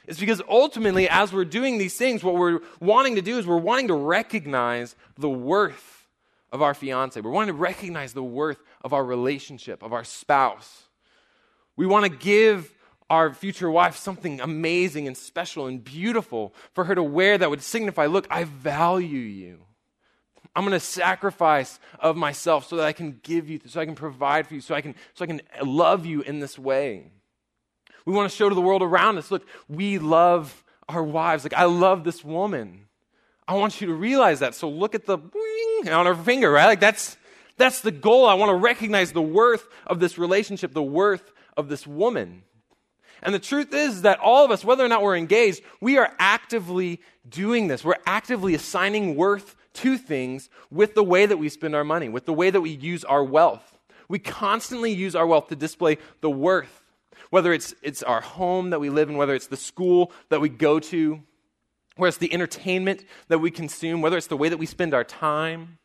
It's 0.09 0.19
because 0.19 0.43
ultimately, 0.49 1.09
as 1.09 1.33
we're 1.33 1.45
doing 1.45 1.79
these 1.79 1.97
things, 1.97 2.25
what 2.25 2.35
we're 2.35 2.59
wanting 2.81 3.15
to 3.15 3.23
do 3.23 3.39
is 3.39 3.47
we're 3.47 3.59
wanting 3.59 3.87
to 3.87 3.95
recognize 3.95 4.97
the 5.17 5.31
worth 5.31 6.09
of 6.51 6.63
our 6.63 6.75
fiance. 6.75 7.21
We're 7.21 7.31
wanting 7.31 7.55
to 7.55 7.61
recognize 7.61 8.13
the 8.13 8.25
worth 8.25 8.59
of 8.83 8.93
our 8.93 9.05
relationship, 9.05 9.85
of 9.85 9.93
our 9.93 10.03
spouse. 10.03 10.89
We 11.77 11.87
want 11.87 12.07
to 12.07 12.11
give 12.11 12.75
our 13.13 13.35
future 13.35 13.71
wife 13.71 13.95
something 13.95 14.41
amazing 14.41 15.07
and 15.07 15.15
special 15.15 15.67
and 15.67 15.85
beautiful 15.85 16.55
for 16.73 16.85
her 16.85 16.95
to 16.95 17.03
wear 17.03 17.37
that 17.37 17.51
would 17.51 17.61
signify 17.61 18.07
look, 18.07 18.27
I 18.31 18.45
value 18.45 19.19
you. 19.19 19.59
I'm 20.57 20.65
going 20.65 20.73
to 20.73 20.81
sacrifice 20.81 21.79
of 22.01 22.17
myself 22.17 22.67
so 22.67 22.77
that 22.77 22.87
I 22.87 22.93
can 22.93 23.21
give 23.23 23.51
you, 23.51 23.61
so 23.67 23.83
I 23.83 23.85
can 23.85 23.95
provide 23.95 24.47
for 24.47 24.55
you, 24.55 24.63
so 24.63 24.75
I 24.75 24.81
can, 24.81 24.95
so 25.13 25.25
I 25.25 25.27
can 25.27 25.43
love 25.63 26.07
you 26.07 26.23
in 26.23 26.41
this 26.41 26.59
way. 26.59 27.13
We 28.07 28.15
want 28.15 28.31
to 28.31 28.35
show 28.35 28.49
to 28.49 28.55
the 28.55 28.63
world 28.63 28.83
around 28.83 29.19
us 29.19 29.31
look, 29.31 29.47
we 29.69 29.99
love 29.99 30.65
our 30.89 31.03
wives. 31.03 31.45
Like, 31.45 31.53
I 31.53 31.65
love 31.65 32.05
this 32.05 32.25
woman. 32.25 32.87
I 33.47 33.57
want 33.57 33.79
you 33.83 33.89
to 33.89 33.95
realize 33.95 34.41
that. 34.41 34.55
So 34.55 34.71
look 34.71 34.95
at 34.95 35.05
the 35.05 35.19
on 35.91 36.07
her 36.07 36.15
finger, 36.15 36.51
right? 36.51 36.67
Like 36.67 36.81
that's 36.81 37.19
that's 37.59 37.83
the 37.83 37.91
goal. 37.91 38.25
I 38.25 38.35
want 38.35 38.49
to 38.49 38.57
recognize 38.57 39.13
the 39.13 39.21
worth 39.21 39.69
of 39.87 40.01
this 40.01 40.17
relationship, 40.17 40.73
the 40.73 40.83
worth 40.83 41.31
of 41.59 41.69
this 41.69 41.87
woman. 41.87 42.45
And 43.23 43.35
the 43.35 43.39
truth 43.39 43.73
is 43.73 44.03
that 44.03 44.19
all 44.19 44.45
of 44.45 44.51
us, 44.51 44.65
whether 44.65 44.85
or 44.85 44.89
not 44.89 45.03
we're 45.03 45.17
engaged, 45.17 45.63
we 45.81 45.97
are 45.99 46.13
actively 46.19 47.01
doing 47.29 47.69
this. 47.69 47.85
We're 47.85 47.95
actively 48.05 48.55
assigning 48.55 49.15
worth 49.15 49.57
to 49.75 49.97
things 49.97 50.51
with 50.71 50.95
the 50.95 51.05
way 51.05 51.27
that 51.27 51.37
we 51.37 51.49
spend 51.49 51.75
our 51.75 51.85
money, 51.85 52.09
with 52.09 52.27
the 52.27 52.33
way 52.33 52.51
that 52.51 52.61
we 52.61 52.71
use 52.71 53.05
our 53.05 53.23
wealth. 53.23 53.79
We 54.09 54.19
constantly 54.19 54.93
use 54.93 55.15
our 55.15 55.27
wealth 55.27 55.49
to 55.49 55.57
display 55.57 55.99
the 56.21 56.31
worth, 56.31 56.83
whether 57.31 57.53
it's, 57.53 57.75
it's 57.83 58.03
our 58.03 58.21
home 58.21 58.71
that 58.71 58.81
we 58.81 58.91
live 58.91 59.09
in, 59.09 59.17
whether 59.17 59.35
it's 59.35 59.47
the 59.47 59.57
school 59.57 60.13
that 60.29 60.41
we 60.41 60.49
go 60.49 60.81
to, 60.81 61.23
whether 61.97 62.09
it's 62.09 62.19
the 62.19 62.33
entertainment 62.33 63.05
that 63.29 63.39
we 63.39 63.51
consume, 63.51 64.03
whether 64.03 64.17
it's 64.17 64.27
the 64.27 64.37
way 64.37 64.49
that 64.49 64.59
we 64.59 64.67
spend 64.67 64.93
our 64.93 65.05
time. 65.05 65.79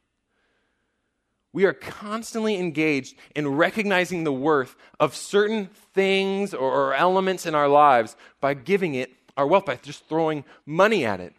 We 1.58 1.66
are 1.66 1.74
constantly 1.74 2.56
engaged 2.58 3.16
in 3.36 3.48
recognizing 3.48 4.24
the 4.24 4.32
worth 4.32 4.76
of 5.00 5.16
certain 5.16 5.72
things 5.96 6.54
or, 6.54 6.72
or 6.72 6.94
elements 6.94 7.48
in 7.48 7.56
our 7.56 7.68
lives 7.68 8.16
by 8.40 8.54
giving 8.54 8.94
it 8.94 9.12
our 9.36 9.48
wealth, 9.48 9.66
by 9.66 9.78
just 9.78 10.08
throwing 10.08 10.46
money 10.68 11.04
at 11.04 11.20
it. 11.20 11.34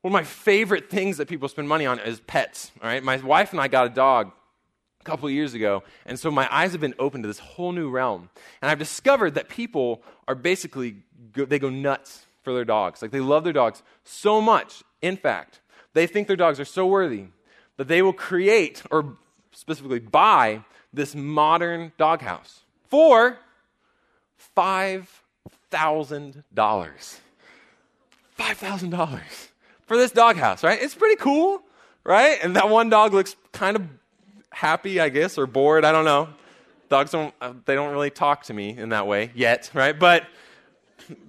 One 0.00 0.08
of 0.08 0.14
my 0.14 0.24
favorite 0.24 0.88
things 0.88 1.18
that 1.18 1.28
people 1.28 1.50
spend 1.50 1.68
money 1.68 1.84
on 1.84 1.98
is 1.98 2.18
pets. 2.20 2.72
All 2.82 2.88
right, 2.88 3.04
my 3.04 3.18
wife 3.18 3.52
and 3.52 3.60
I 3.60 3.68
got 3.68 3.84
a 3.84 3.90
dog 3.90 4.32
a 5.02 5.04
couple 5.04 5.28
years 5.28 5.52
ago, 5.52 5.82
and 6.06 6.18
so 6.18 6.30
my 6.30 6.48
eyes 6.50 6.72
have 6.72 6.80
been 6.80 6.94
open 6.98 7.20
to 7.20 7.28
this 7.28 7.40
whole 7.40 7.72
new 7.72 7.90
realm. 7.90 8.30
And 8.62 8.70
I've 8.70 8.78
discovered 8.78 9.34
that 9.34 9.50
people 9.50 10.02
are 10.26 10.34
basically 10.34 11.02
go, 11.34 11.44
they 11.44 11.58
go 11.58 11.68
nuts 11.68 12.24
for 12.42 12.54
their 12.54 12.64
dogs. 12.64 13.02
Like 13.02 13.10
they 13.10 13.20
love 13.20 13.44
their 13.44 13.52
dogs 13.52 13.82
so 14.02 14.40
much. 14.40 14.82
In 15.02 15.18
fact, 15.18 15.60
they 15.92 16.06
think 16.06 16.26
their 16.26 16.36
dogs 16.36 16.58
are 16.58 16.64
so 16.64 16.86
worthy 16.86 17.26
that 17.76 17.88
they 17.88 18.00
will 18.00 18.14
create 18.14 18.82
or 18.90 19.18
specifically 19.56 19.98
buy 19.98 20.62
this 20.92 21.14
modern 21.14 21.92
doghouse 21.96 22.60
for 22.88 23.38
$5,000. 24.56 25.12
$5,000 28.38 29.20
for 29.86 29.96
this 29.96 30.10
doghouse, 30.10 30.62
right? 30.62 30.78
It's 30.80 30.94
pretty 30.94 31.16
cool, 31.16 31.62
right? 32.04 32.38
And 32.42 32.54
that 32.56 32.68
one 32.68 32.90
dog 32.90 33.14
looks 33.14 33.34
kind 33.52 33.76
of 33.76 33.82
happy, 34.50 35.00
I 35.00 35.08
guess, 35.08 35.38
or 35.38 35.46
bored. 35.46 35.86
I 35.86 35.92
don't 35.92 36.04
know. 36.04 36.28
Dogs 36.90 37.10
don't, 37.10 37.34
uh, 37.40 37.54
they 37.64 37.74
don't 37.74 37.92
really 37.92 38.10
talk 38.10 38.44
to 38.44 38.54
me 38.54 38.76
in 38.76 38.90
that 38.90 39.06
way 39.06 39.30
yet, 39.34 39.70
right? 39.72 39.98
But 39.98 40.24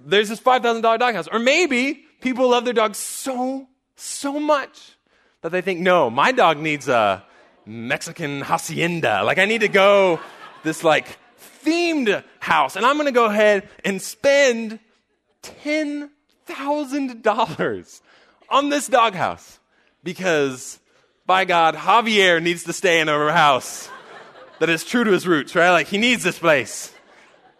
there's 0.04 0.28
this 0.28 0.40
$5,000 0.40 0.82
doghouse. 0.98 1.28
Or 1.28 1.38
maybe 1.38 2.04
people 2.20 2.50
love 2.50 2.64
their 2.64 2.74
dogs 2.74 2.98
so, 2.98 3.66
so 3.96 4.38
much 4.38 4.96
that 5.40 5.50
they 5.50 5.62
think, 5.62 5.80
no, 5.80 6.10
my 6.10 6.30
dog 6.30 6.58
needs 6.58 6.88
a 6.88 7.24
Mexican 7.68 8.40
hacienda. 8.40 9.22
Like, 9.22 9.38
I 9.38 9.44
need 9.44 9.60
to 9.60 9.68
go 9.68 10.18
this, 10.64 10.82
like, 10.82 11.18
themed 11.64 12.24
house. 12.40 12.74
And 12.76 12.86
I'm 12.86 12.96
going 12.96 13.06
to 13.06 13.12
go 13.12 13.26
ahead 13.26 13.68
and 13.84 14.00
spend 14.00 14.78
$10,000 15.42 18.00
on 18.48 18.70
this 18.70 18.88
doghouse 18.88 19.58
because, 20.02 20.80
by 21.26 21.44
God, 21.44 21.74
Javier 21.74 22.42
needs 22.42 22.64
to 22.64 22.72
stay 22.72 23.00
in 23.00 23.10
a 23.10 23.32
house 23.32 23.90
that 24.60 24.70
is 24.70 24.84
true 24.84 25.04
to 25.04 25.12
his 25.12 25.26
roots, 25.26 25.54
right? 25.54 25.70
Like, 25.70 25.88
he 25.88 25.98
needs 25.98 26.22
this 26.22 26.38
place. 26.38 26.94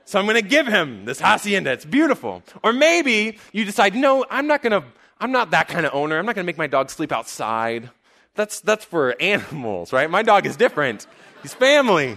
So 0.07 0.19
I'm 0.19 0.25
going 0.25 0.43
to 0.43 0.49
give 0.49 0.67
him 0.67 1.05
this 1.05 1.21
hacienda. 1.21 1.73
It's 1.73 1.85
beautiful. 1.85 2.43
Or 2.63 2.73
maybe 2.73 3.39
you 3.53 3.67
decide, 3.67 3.95
no, 3.95 4.25
I'm 4.31 4.47
not 4.47 4.63
going 4.63 4.81
to, 4.81 4.89
I'm 5.21 5.33
not 5.33 5.51
that 5.51 5.69
kind 5.69 5.85
of 5.85 5.95
owner. 5.95 6.19
I'm 6.19 6.25
not 6.25 6.35
going 6.35 6.47
to 6.47 6.47
make 6.47 6.57
my 6.57 6.67
dog 6.67 6.89
sleep 6.89 7.13
outside. 7.13 7.91
That's, 8.39 8.61
that's 8.61 8.85
for 8.85 9.21
animals, 9.21 9.93
right? 9.93 10.09
My 10.09 10.23
dog 10.23 10.47
is 10.47 10.57
different. 10.57 11.09
He's 11.43 11.55
family. 11.55 12.17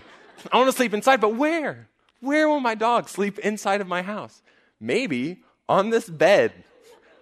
I 0.52 0.58
want 0.58 0.70
to 0.70 0.76
sleep 0.76 0.94
inside, 0.94 1.20
but 1.20 1.36
where? 1.36 1.90
Where 2.20 2.48
will 2.48 2.60
my 2.60 2.76
dog 2.76 3.10
sleep 3.10 3.40
inside 3.40 3.82
of 3.82 3.88
my 3.88 4.04
house? 4.04 4.44
Maybe 4.80 5.42
on 5.68 5.90
this 5.90 6.08
bed, 6.08 6.54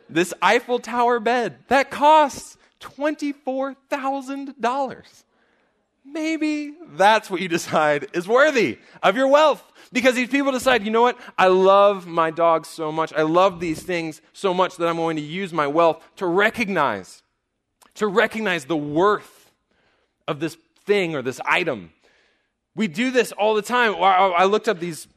this 0.09 0.33
Eiffel 0.41 0.79
Tower 0.79 1.21
bed 1.21 1.59
that 1.69 1.89
costs 1.89 2.57
$24,000. 2.81 5.03
maybe 6.03 6.73
that's 6.97 7.29
what 7.29 7.39
you 7.39 7.47
decide 7.47 8.07
is 8.11 8.27
worthy 8.27 8.79
of 9.01 9.15
your 9.15 9.29
wealth. 9.29 9.63
Because 9.93 10.15
these 10.15 10.27
people 10.27 10.51
decide, 10.51 10.83
you 10.83 10.91
know 10.91 11.03
what? 11.03 11.17
I 11.37 11.47
love 11.47 12.05
my 12.05 12.31
dog 12.31 12.65
so 12.65 12.91
much. 12.91 13.13
I 13.13 13.21
love 13.21 13.61
these 13.61 13.81
things 13.81 14.21
so 14.33 14.53
much 14.53 14.75
that 14.75 14.89
I'm 14.89 14.97
going 14.97 15.15
to 15.15 15.21
use 15.21 15.53
my 15.53 15.67
wealth 15.67 16.03
to 16.17 16.25
recognize, 16.25 17.23
to 17.99 18.07
recognize 18.07 18.65
the 18.65 18.77
worth 18.77 19.51
of 20.27 20.39
this 20.39 20.57
thing 20.85 21.15
or 21.15 21.21
this 21.21 21.39
item. 21.45 21.91
We 22.75 22.87
do 22.87 23.11
this 23.11 23.31
all 23.33 23.55
the 23.55 23.61
time. 23.61 23.95
I 23.99 24.45
looked 24.45 24.67
up 24.67 24.79
these 24.79 25.07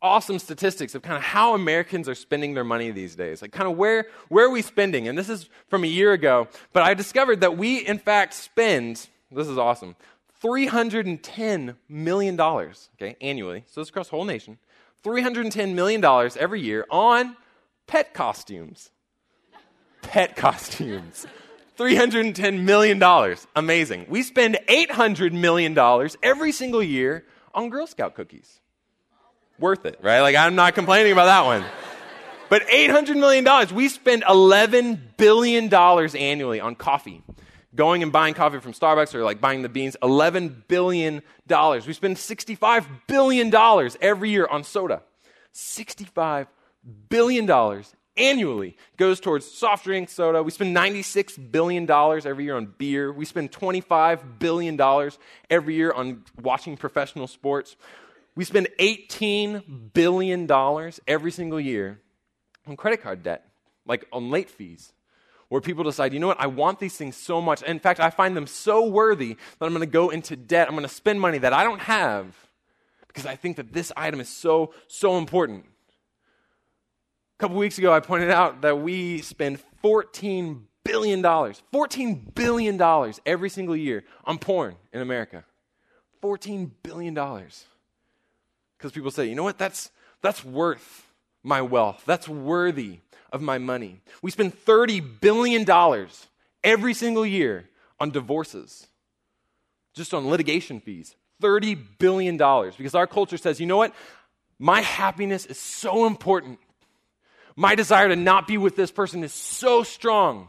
awesome 0.00 0.38
statistics 0.38 0.94
of 0.94 1.02
kind 1.02 1.16
of 1.16 1.22
how 1.22 1.54
Americans 1.54 2.08
are 2.08 2.14
spending 2.14 2.54
their 2.54 2.64
money 2.64 2.90
these 2.90 3.14
days. 3.14 3.40
Like 3.40 3.52
kind 3.52 3.70
of 3.70 3.76
where 3.76 4.06
where 4.28 4.46
are 4.46 4.50
we 4.50 4.60
spending? 4.60 5.06
And 5.06 5.16
this 5.16 5.28
is 5.28 5.48
from 5.68 5.84
a 5.84 5.86
year 5.86 6.12
ago, 6.12 6.48
but 6.72 6.82
I 6.82 6.94
discovered 6.94 7.40
that 7.40 7.56
we 7.56 7.78
in 7.78 7.98
fact 7.98 8.34
spend 8.34 9.08
this 9.30 9.48
is 9.48 9.56
awesome. 9.58 9.96
$310 10.42 11.76
million, 11.88 12.40
okay, 12.40 13.16
annually. 13.20 13.64
So 13.66 13.80
this 13.80 13.88
across 13.88 14.08
the 14.08 14.16
whole 14.16 14.24
nation. 14.24 14.58
$310 15.04 15.74
million 15.74 16.04
every 16.38 16.60
year 16.60 16.86
on 16.90 17.36
pet 17.86 18.14
costumes. 18.14 18.90
Pet 20.02 20.36
costumes. 20.36 21.26
$310 21.78 22.62
million. 22.62 23.36
Amazing. 23.56 24.06
We 24.08 24.22
spend 24.22 24.58
$800 24.68 25.32
million 25.32 25.78
every 26.22 26.52
single 26.52 26.82
year 26.82 27.24
on 27.54 27.70
Girl 27.70 27.86
Scout 27.86 28.14
cookies. 28.14 28.60
Worth 29.58 29.86
it, 29.86 29.98
right? 30.02 30.20
Like, 30.20 30.36
I'm 30.36 30.54
not 30.54 30.74
complaining 30.74 31.12
about 31.12 31.26
that 31.26 31.44
one. 31.44 31.64
But 32.48 32.66
$800 32.68 33.16
million, 33.16 33.74
we 33.74 33.88
spend 33.88 34.22
$11 34.24 35.16
billion 35.16 35.72
annually 35.72 36.60
on 36.60 36.74
coffee 36.74 37.22
going 37.74 38.02
and 38.02 38.12
buying 38.12 38.34
coffee 38.34 38.60
from 38.60 38.72
Starbucks 38.72 39.14
or 39.14 39.24
like 39.24 39.40
buying 39.40 39.62
the 39.62 39.68
beans, 39.68 39.96
$11 40.02 40.68
billion. 40.68 41.22
We 41.48 41.92
spend 41.92 42.16
$65 42.16 42.86
billion 43.06 43.90
every 44.00 44.30
year 44.30 44.46
on 44.46 44.64
soda. 44.64 45.02
$65 45.54 46.46
billion 47.08 47.46
annually 48.16 48.76
goes 48.96 49.20
towards 49.20 49.50
soft 49.50 49.84
drink, 49.84 50.08
soda. 50.08 50.42
We 50.42 50.50
spend 50.50 50.76
$96 50.76 51.50
billion 51.50 51.90
every 51.90 52.44
year 52.44 52.56
on 52.56 52.72
beer. 52.78 53.12
We 53.12 53.24
spend 53.24 53.52
$25 53.52 54.38
billion 54.38 55.10
every 55.50 55.74
year 55.74 55.92
on 55.92 56.24
watching 56.40 56.76
professional 56.76 57.26
sports. 57.26 57.76
We 58.36 58.44
spend 58.44 58.68
$18 58.78 59.92
billion 59.92 60.50
every 61.06 61.30
single 61.30 61.60
year 61.60 62.00
on 62.66 62.76
credit 62.76 63.02
card 63.02 63.22
debt, 63.22 63.48
like 63.86 64.06
on 64.12 64.30
late 64.30 64.50
fees 64.50 64.92
where 65.48 65.60
people 65.60 65.84
decide, 65.84 66.12
you 66.12 66.18
know 66.18 66.26
what, 66.26 66.40
I 66.40 66.46
want 66.46 66.80
these 66.80 66.96
things 66.96 67.16
so 67.16 67.40
much. 67.40 67.62
In 67.62 67.78
fact, 67.78 68.00
I 68.00 68.10
find 68.10 68.36
them 68.36 68.46
so 68.46 68.86
worthy 68.86 69.34
that 69.58 69.66
I'm 69.66 69.72
going 69.72 69.80
to 69.80 69.86
go 69.86 70.10
into 70.10 70.36
debt. 70.36 70.68
I'm 70.68 70.74
going 70.74 70.88
to 70.88 70.92
spend 70.92 71.20
money 71.20 71.38
that 71.38 71.52
I 71.52 71.62
don't 71.62 71.80
have 71.80 72.34
because 73.06 73.26
I 73.26 73.36
think 73.36 73.56
that 73.58 73.72
this 73.72 73.92
item 73.96 74.20
is 74.20 74.28
so, 74.28 74.74
so 74.88 75.16
important. 75.16 75.66
A 77.38 77.42
couple 77.42 77.56
weeks 77.56 77.78
ago, 77.78 77.92
I 77.92 77.98
pointed 78.00 78.30
out 78.30 78.62
that 78.62 78.78
we 78.80 79.20
spend 79.20 79.58
$14 79.82 80.60
billion, 80.84 81.20
$14 81.22 82.34
billion 82.34 83.12
every 83.26 83.50
single 83.50 83.76
year 83.76 84.04
on 84.24 84.38
porn 84.38 84.76
in 84.92 85.00
America. 85.00 85.44
$14 86.22 86.70
billion. 86.84 87.14
Because 87.14 88.92
people 88.92 89.10
say, 89.10 89.26
you 89.26 89.34
know 89.34 89.42
what, 89.42 89.58
that's, 89.58 89.90
that's 90.22 90.44
worth 90.44 91.10
my 91.42 91.60
wealth. 91.60 92.04
That's 92.06 92.28
worthy 92.28 93.00
of 93.32 93.42
my 93.42 93.58
money. 93.58 94.00
We 94.22 94.30
spend 94.30 94.54
$30 94.64 95.20
billion 95.20 95.66
every 96.62 96.94
single 96.94 97.26
year 97.26 97.68
on 97.98 98.10
divorces, 98.10 98.86
just 99.92 100.14
on 100.14 100.28
litigation 100.28 100.80
fees. 100.80 101.16
$30 101.42 101.78
billion. 101.98 102.36
Because 102.36 102.94
our 102.94 103.08
culture 103.08 103.36
says, 103.36 103.58
you 103.58 103.66
know 103.66 103.76
what? 103.76 103.92
My 104.58 104.82
happiness 104.82 105.46
is 105.46 105.58
so 105.58 106.06
important. 106.06 106.60
My 107.56 107.74
desire 107.74 108.08
to 108.08 108.16
not 108.16 108.46
be 108.46 108.58
with 108.58 108.76
this 108.76 108.90
person 108.90 109.22
is 109.22 109.32
so 109.32 109.82
strong. 109.82 110.48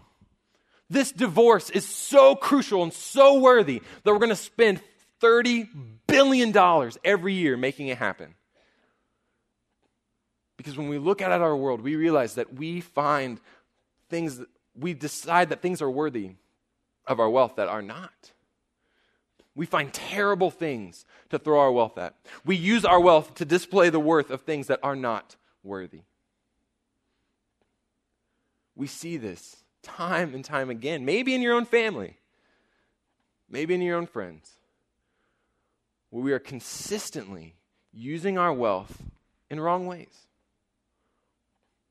This 0.90 1.12
divorce 1.12 1.70
is 1.70 1.88
so 1.88 2.36
crucial 2.36 2.84
and 2.84 2.94
so 2.94 3.40
worthy 3.40 3.82
that 4.04 4.12
we're 4.12 4.20
going 4.20 4.30
to 4.30 4.36
spend 4.36 4.82
$30 5.22 5.68
billion 6.08 6.92
every 7.04 7.34
year 7.34 7.58
making 7.58 7.88
it 7.88 7.98
happen. 7.98 8.36
Because 10.58 10.78
when 10.78 10.88
we 10.88 10.98
look 10.98 11.22
out 11.22 11.32
at 11.32 11.42
our 11.42 11.56
world, 11.56 11.82
we 11.82 11.96
realize 11.96 12.36
that 12.36 12.54
we 12.54 12.82
find 12.82 13.40
things, 14.10 14.42
we 14.76 14.94
decide 14.94 15.50
that 15.50 15.62
things 15.62 15.82
are 15.82 15.90
worthy 15.90 16.32
of 17.08 17.20
our 17.20 17.30
wealth 17.30 17.56
that 17.58 17.68
are 17.68 17.82
not. 17.82 18.32
We 19.56 19.66
find 19.66 19.94
terrible 19.94 20.52
things 20.52 21.06
to 21.30 21.40
throw 21.40 21.60
our 21.60 21.72
wealth 21.72 21.98
at. 21.98 22.16
We 22.46 22.56
use 22.56 22.84
our 22.84 23.00
wealth 23.00 23.36
to 23.36 23.46
display 23.46 23.90
the 23.90 24.00
worth 24.00 24.30
of 24.30 24.42
things 24.42 24.68
that 24.68 24.80
are 24.84 24.96
not 24.96 25.36
worthy. 25.64 26.02
We 28.76 28.88
see 28.88 29.18
this 29.18 29.58
time 29.84 30.34
and 30.34 30.44
time 30.44 30.70
again, 30.70 31.06
maybe 31.06 31.34
in 31.34 31.42
your 31.42 31.54
own 31.54 31.66
family, 31.66 32.18
maybe 33.50 33.74
in 33.74 33.82
your 33.82 33.98
own 33.98 34.08
friends, 34.08 34.52
where 36.10 36.24
we 36.24 36.34
are 36.34 36.40
consistently 36.40 37.56
using 37.94 38.38
our 38.38 38.54
wealth 38.54 39.02
in 39.50 39.60
wrong 39.60 39.86
ways 39.86 40.26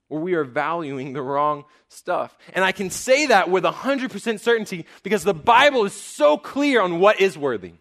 where 0.08 0.20
we 0.20 0.34
are 0.34 0.44
valuing 0.44 1.12
the 1.12 1.22
wrong 1.22 1.64
stuff. 1.88 2.36
And 2.52 2.64
I 2.64 2.72
can 2.72 2.90
say 2.90 3.26
that 3.26 3.50
with 3.50 3.64
100% 3.64 4.40
certainty 4.40 4.86
because 5.02 5.24
the 5.24 5.34
Bible 5.34 5.84
is 5.84 5.92
so 5.92 6.36
clear 6.36 6.80
on 6.80 7.00
what 7.00 7.20
is 7.20 7.36
worthy. 7.36 7.74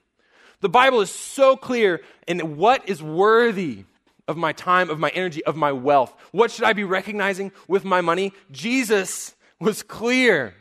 The 0.61 0.69
Bible 0.69 1.01
is 1.01 1.11
so 1.11 1.55
clear 1.55 2.01
in 2.25 2.57
what 2.57 2.87
is 2.87 3.03
worthy 3.03 3.85
of 4.27 4.37
my 4.37 4.53
time, 4.53 4.89
of 4.89 4.99
my 4.99 5.09
energy, 5.09 5.43
of 5.45 5.55
my 5.55 5.71
wealth. 5.71 6.15
What 6.31 6.51
should 6.51 6.63
I 6.63 6.73
be 6.73 6.83
recognizing 6.83 7.51
with 7.67 7.83
my 7.83 8.01
money? 8.01 8.33
Jesus 8.51 9.35
was 9.59 9.83
clear. 9.83 10.55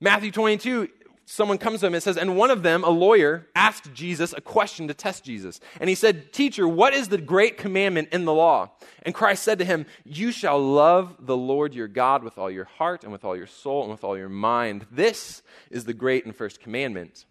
Matthew 0.00 0.30
22 0.30 0.88
someone 1.30 1.58
comes 1.58 1.78
to 1.78 1.86
him 1.86 1.94
and 1.94 2.02
says, 2.02 2.16
and 2.16 2.36
one 2.36 2.50
of 2.50 2.64
them, 2.64 2.82
a 2.82 2.90
lawyer, 2.90 3.46
asked 3.54 3.92
Jesus 3.94 4.34
a 4.36 4.40
question 4.40 4.88
to 4.88 4.94
test 4.94 5.22
Jesus. 5.22 5.60
And 5.78 5.88
he 5.88 5.94
said, 5.94 6.32
Teacher, 6.32 6.66
what 6.66 6.92
is 6.92 7.08
the 7.08 7.18
great 7.18 7.56
commandment 7.56 8.08
in 8.10 8.24
the 8.24 8.32
law? 8.32 8.72
And 9.04 9.14
Christ 9.14 9.44
said 9.44 9.60
to 9.60 9.64
him, 9.64 9.86
You 10.04 10.32
shall 10.32 10.58
love 10.58 11.14
the 11.20 11.36
Lord 11.36 11.72
your 11.72 11.86
God 11.86 12.24
with 12.24 12.36
all 12.36 12.50
your 12.50 12.64
heart 12.64 13.04
and 13.04 13.12
with 13.12 13.24
all 13.24 13.36
your 13.36 13.46
soul 13.46 13.82
and 13.82 13.92
with 13.92 14.02
all 14.02 14.18
your 14.18 14.28
mind. 14.28 14.86
This 14.90 15.42
is 15.70 15.84
the 15.84 15.94
great 15.94 16.24
and 16.24 16.34
first 16.34 16.60
commandment. 16.60 17.26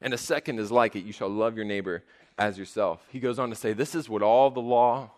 And 0.00 0.14
a 0.14 0.18
second 0.18 0.58
is 0.58 0.72
like 0.72 0.96
it 0.96 1.04
you 1.04 1.12
shall 1.12 1.28
love 1.28 1.56
your 1.56 1.66
neighbor 1.66 2.02
as 2.40 2.58
yourself. 2.58 3.06
He 3.12 3.20
goes 3.20 3.38
on 3.38 3.50
to 3.50 3.54
say, 3.54 3.72
This 3.74 3.94
is 3.94 4.08
what 4.08 4.22
all 4.22 4.50
the 4.50 4.60
law, 4.60 5.12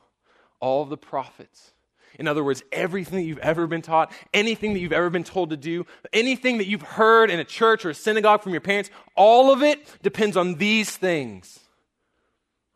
all 0.61 0.85
the 0.85 0.99
prophets, 0.99 1.73
in 2.19 2.29
other 2.29 2.45
words, 2.45 2.63
everything 2.73 3.21
that 3.21 3.25
you've 3.25 3.39
ever 3.39 3.67
been 3.67 3.81
taught, 3.81 4.13
anything 4.35 4.75
that 4.75 4.81
you've 4.81 4.93
ever 4.93 5.09
been 5.09 5.25
told 5.25 5.51
to 5.51 5.57
do, 5.57 5.87
anything 6.13 6.59
that 6.59 6.67
you've 6.67 6.83
heard 6.83 7.31
in 7.31 7.41
a 7.41 7.45
church 7.45 7.87
or 7.87 7.91
a 7.91 7.95
synagogue 7.95 8.43
from 8.43 8.53
your 8.53 8.61
parents, 8.61 8.91
all 9.17 9.51
of 9.51 9.63
it 9.63 9.87
depends 10.03 10.37
on 10.37 10.57
these 10.57 10.95
things 10.95 11.59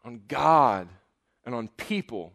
on 0.04 0.22
God 0.28 0.88
and 1.44 1.54
on 1.54 1.68
people. 1.68 2.32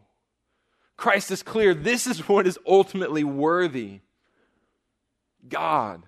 Christ 0.96 1.30
is 1.32 1.42
clear. 1.42 1.74
This 1.74 2.06
is 2.06 2.28
what 2.28 2.46
is 2.46 2.58
ultimately 2.66 3.24
worthy 3.24 4.00
God 5.48 6.02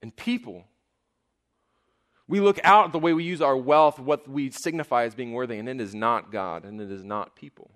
and 0.00 0.16
people. 0.16 0.64
We 2.32 2.40
look 2.40 2.58
out 2.64 2.92
the 2.92 2.98
way 2.98 3.12
we 3.12 3.24
use 3.24 3.42
our 3.42 3.54
wealth, 3.54 3.98
what 3.98 4.26
we 4.26 4.50
signify 4.50 5.04
as 5.04 5.14
being 5.14 5.34
worthy, 5.34 5.58
and 5.58 5.68
it 5.68 5.82
is 5.82 5.94
not 5.94 6.32
God 6.32 6.64
and 6.64 6.80
it 6.80 6.90
is 6.90 7.04
not 7.04 7.36
people 7.36 7.70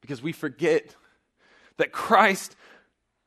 because 0.00 0.22
we 0.22 0.32
forget 0.32 0.96
that 1.76 1.92
Christ 1.92 2.56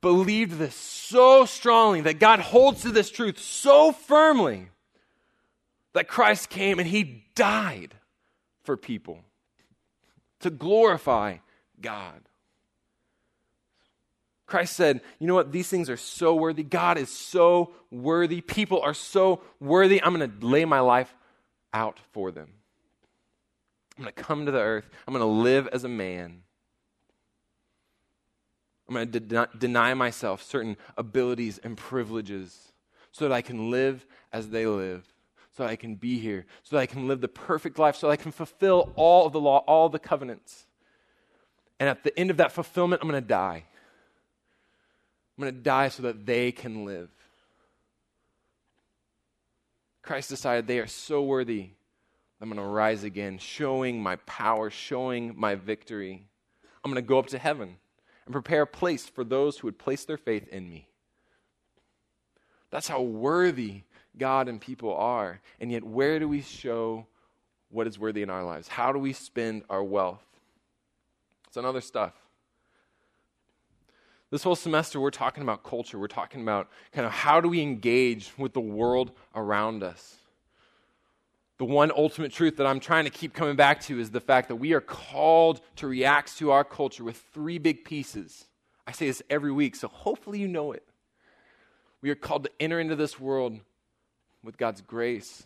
believed 0.02 0.58
this 0.58 0.74
so 0.74 1.46
strongly, 1.46 2.02
that 2.02 2.20
God 2.20 2.40
holds 2.40 2.82
to 2.82 2.90
this 2.90 3.12
truth 3.12 3.38
so 3.38 3.92
firmly, 3.92 4.70
that 5.94 6.08
Christ 6.08 6.50
came 6.50 6.80
and 6.80 6.88
he 6.88 7.26
died 7.36 7.94
for 8.64 8.76
people 8.76 9.20
to 10.40 10.50
glorify 10.50 11.38
God. 11.80 12.22
Christ 14.50 14.76
said, 14.76 15.02
You 15.20 15.28
know 15.28 15.36
what? 15.36 15.52
These 15.52 15.70
things 15.70 15.90
are 15.90 15.98
so 15.98 16.36
worthy. 16.36 16.64
God 16.64 16.98
is 16.98 17.10
so 17.10 17.72
worthy. 17.92 18.42
People 18.42 18.82
are 18.82 18.94
so 18.94 19.42
worthy. 19.60 20.02
I'm 20.02 20.14
going 20.14 20.30
to 20.30 20.46
lay 20.46 20.66
my 20.66 20.82
life 20.82 21.14
out 21.74 22.00
for 22.12 22.32
them. 22.32 22.50
I'm 23.98 24.04
going 24.04 24.14
to 24.14 24.24
come 24.24 24.46
to 24.46 24.52
the 24.52 24.60
earth. 24.60 24.90
I'm 25.08 25.14
going 25.14 25.22
to 25.22 25.42
live 25.42 25.68
as 25.68 25.84
a 25.84 25.90
man 25.90 26.44
I'm 28.90 28.96
going 28.96 29.12
to 29.12 29.20
de- 29.20 29.50
deny 29.56 29.94
myself 29.94 30.42
certain 30.42 30.76
abilities 30.98 31.60
and 31.60 31.78
privileges 31.78 32.74
so 33.12 33.28
that 33.28 33.36
I 33.36 33.44
can 33.44 33.70
live 33.70 34.06
as 34.34 34.50
they 34.50 34.66
live, 34.66 35.06
so 35.56 35.64
that 35.64 35.70
I 35.70 35.76
can 35.76 35.94
be 35.94 36.18
here, 36.18 36.48
so 36.64 36.76
that 36.76 36.82
I 36.82 36.86
can 36.88 37.08
live 37.08 37.22
the 37.22 37.28
perfect 37.28 37.78
life, 37.78 37.96
so 37.96 38.08
that 38.08 38.14
I 38.14 38.16
can 38.16 38.32
fulfill 38.32 38.92
all 38.96 39.28
of 39.28 39.34
the 39.34 39.40
law, 39.40 39.60
all 39.68 39.90
the 39.90 40.00
covenants. 40.00 40.66
And 41.80 41.88
at 41.88 42.04
the 42.04 42.18
end 42.20 42.32
of 42.32 42.38
that 42.38 42.52
fulfillment, 42.52 43.04
I'm 43.04 43.10
going 43.10 43.22
to 43.22 43.28
die. 43.28 43.66
I'm 45.40 45.44
going 45.44 45.56
to 45.56 45.62
die 45.62 45.88
so 45.88 46.04
that 46.04 46.26
they 46.26 46.52
can 46.52 46.84
live. 46.84 47.08
Christ 50.02 50.28
decided 50.28 50.68
they 50.68 50.80
are 50.80 50.88
so 50.88 51.24
worthy. 51.24 51.70
I'm 52.42 52.50
going 52.50 52.62
to 52.62 52.70
rise 52.70 53.06
again, 53.06 53.38
showing 53.38 54.04
my 54.04 54.18
power, 54.18 54.70
showing 54.70 55.36
my 55.38 55.56
victory. 55.56 56.28
I'm 56.84 56.92
going 56.92 57.02
to 57.02 57.08
go 57.08 57.20
up 57.20 57.28
to 57.28 57.38
heaven 57.38 57.78
and 58.26 58.34
prepare 58.34 58.64
a 58.64 58.68
place 58.68 59.08
for 59.08 59.24
those 59.24 59.58
who 59.58 59.68
would 59.68 59.80
place 59.80 60.04
their 60.04 60.18
faith 60.18 60.46
in 60.50 60.70
me. 60.70 60.90
That's 62.70 62.90
how 62.90 63.02
worthy 63.02 63.84
God 64.18 64.50
and 64.50 64.60
people 64.60 64.94
are. 64.94 65.40
And 65.62 65.72
yet, 65.72 65.86
where 65.86 66.20
do 66.20 66.28
we 66.28 66.42
show 66.42 67.08
what 67.70 67.88
is 67.88 67.98
worthy 67.98 68.24
in 68.24 68.30
our 68.30 68.44
lives? 68.44 68.68
How 68.68 68.92
do 68.92 69.00
we 69.00 69.14
spend 69.14 69.64
our 69.70 69.86
wealth? 69.86 70.26
It's 71.48 71.56
another 71.56 71.80
stuff. 71.80 72.12
This 74.32 74.44
whole 74.44 74.56
semester, 74.56 75.00
we're 75.00 75.10
talking 75.10 75.42
about 75.42 75.64
culture. 75.64 75.98
We're 75.98 76.08
talking 76.08 76.42
about 76.42 76.70
kind 76.92 77.06
of 77.06 77.12
how 77.12 77.42
do 77.42 77.50
we 77.50 77.62
engage 77.62 78.32
with 78.38 78.54
the 78.54 78.60
world 78.60 79.12
around 79.34 79.82
us. 79.82 80.18
The 81.58 81.66
one 81.66 81.92
ultimate 81.96 82.32
truth 82.32 82.58
that 82.58 82.68
I'm 82.68 82.80
trying 82.80 83.06
to 83.06 83.10
keep 83.10 83.34
coming 83.34 83.56
back 83.56 83.82
to 83.82 84.00
is 84.00 84.12
the 84.12 84.22
fact 84.22 84.48
that 84.48 84.56
we 84.56 84.74
are 84.74 84.82
called 84.82 85.62
to 85.78 85.88
react 85.88 86.38
to 86.38 86.52
our 86.52 86.64
culture 86.64 87.04
with 87.04 87.18
three 87.34 87.58
big 87.58 87.84
pieces. 87.84 88.46
I 88.86 88.92
say 88.92 89.08
this 89.08 89.22
every 89.30 89.52
week, 89.52 89.76
so 89.76 89.88
hopefully 89.88 90.40
you 90.40 90.48
know 90.48 90.72
it. 90.72 90.84
We 92.02 92.12
are 92.12 92.16
called 92.16 92.44
to 92.44 92.52
enter 92.60 92.80
into 92.80 92.96
this 92.96 93.20
world 93.20 93.60
with 94.44 94.58
God's 94.58 94.82
grace, 94.82 95.44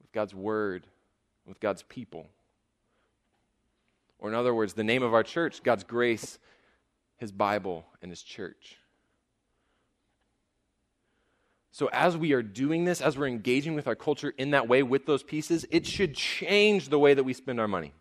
with 0.00 0.12
God's 0.12 0.34
word, 0.34 0.86
with 1.46 1.60
God's 1.60 1.82
people. 1.82 2.28
Or, 4.18 4.28
in 4.28 4.34
other 4.34 4.54
words, 4.54 4.72
the 4.72 4.84
name 4.84 5.02
of 5.02 5.12
our 5.12 5.24
church, 5.24 5.62
God's 5.62 5.84
grace, 5.84 6.38
His 7.22 7.30
Bible, 7.32 7.86
and 8.02 8.10
His 8.10 8.20
church. 8.20 8.76
So, 11.70 11.88
as 11.92 12.16
we 12.16 12.32
are 12.32 12.42
doing 12.42 12.84
this, 12.84 13.00
as 13.00 13.16
we're 13.16 13.28
engaging 13.28 13.76
with 13.76 13.86
our 13.86 13.94
culture 13.94 14.34
in 14.36 14.50
that 14.50 14.66
way 14.66 14.82
with 14.82 15.06
those 15.06 15.22
pieces, 15.22 15.64
it 15.70 15.86
should 15.86 16.16
change 16.16 16.88
the 16.88 16.98
way 16.98 17.14
that 17.14 17.22
we 17.22 17.32
spend 17.32 17.60
our 17.60 17.68
money. 17.68 17.94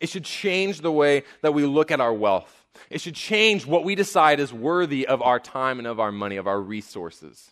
It 0.00 0.08
should 0.08 0.24
change 0.24 0.82
the 0.82 0.92
way 0.92 1.24
that 1.42 1.52
we 1.52 1.66
look 1.66 1.90
at 1.90 2.00
our 2.00 2.14
wealth. 2.14 2.64
It 2.90 3.00
should 3.00 3.16
change 3.16 3.66
what 3.66 3.82
we 3.82 3.96
decide 3.96 4.38
is 4.38 4.52
worthy 4.52 5.04
of 5.04 5.20
our 5.20 5.40
time 5.40 5.78
and 5.78 5.88
of 5.88 5.98
our 5.98 6.12
money, 6.12 6.36
of 6.36 6.46
our 6.46 6.60
resources. 6.60 7.50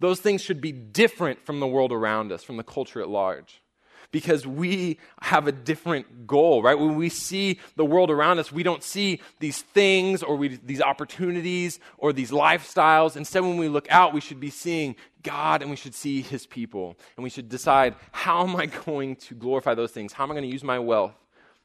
Those 0.00 0.18
things 0.18 0.42
should 0.42 0.60
be 0.60 0.72
different 0.72 1.46
from 1.46 1.60
the 1.60 1.68
world 1.68 1.92
around 1.92 2.32
us, 2.32 2.42
from 2.42 2.56
the 2.56 2.64
culture 2.64 3.00
at 3.00 3.08
large. 3.08 3.62
Because 4.10 4.46
we 4.46 4.98
have 5.20 5.46
a 5.46 5.52
different 5.52 6.26
goal, 6.26 6.62
right? 6.62 6.78
When 6.78 6.96
we 6.96 7.10
see 7.10 7.58
the 7.76 7.84
world 7.84 8.10
around 8.10 8.38
us, 8.38 8.50
we 8.50 8.62
don't 8.62 8.82
see 8.82 9.20
these 9.38 9.60
things 9.60 10.22
or 10.22 10.36
we, 10.36 10.56
these 10.64 10.80
opportunities 10.80 11.78
or 11.98 12.14
these 12.14 12.30
lifestyles. 12.30 13.16
Instead, 13.16 13.42
when 13.42 13.58
we 13.58 13.68
look 13.68 13.86
out, 13.90 14.14
we 14.14 14.20
should 14.20 14.40
be 14.40 14.48
seeing 14.50 14.96
God 15.22 15.60
and 15.60 15.70
we 15.70 15.76
should 15.76 15.94
see 15.94 16.22
His 16.22 16.46
people. 16.46 16.96
And 17.16 17.24
we 17.24 17.28
should 17.28 17.50
decide 17.50 17.96
how 18.12 18.42
am 18.44 18.56
I 18.56 18.66
going 18.86 19.16
to 19.16 19.34
glorify 19.34 19.74
those 19.74 19.92
things? 19.92 20.14
How 20.14 20.24
am 20.24 20.30
I 20.30 20.34
going 20.34 20.48
to 20.48 20.52
use 20.52 20.64
my 20.64 20.78
wealth 20.78 21.14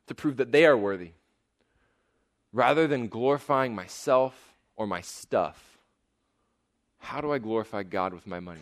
to 0.07 0.15
prove 0.15 0.37
that 0.37 0.51
they 0.51 0.65
are 0.65 0.75
worthy? 0.77 1.11
rather 2.53 2.87
than 2.87 3.07
glorifying 3.07 3.75
myself 3.75 4.55
or 4.75 4.87
my 4.87 5.01
stuff, 5.01 5.79
how 6.99 7.19
do 7.19 7.33
I 7.33 7.39
glorify 7.39 7.83
God 7.83 8.13
with 8.13 8.27
my 8.27 8.39
money? 8.39 8.61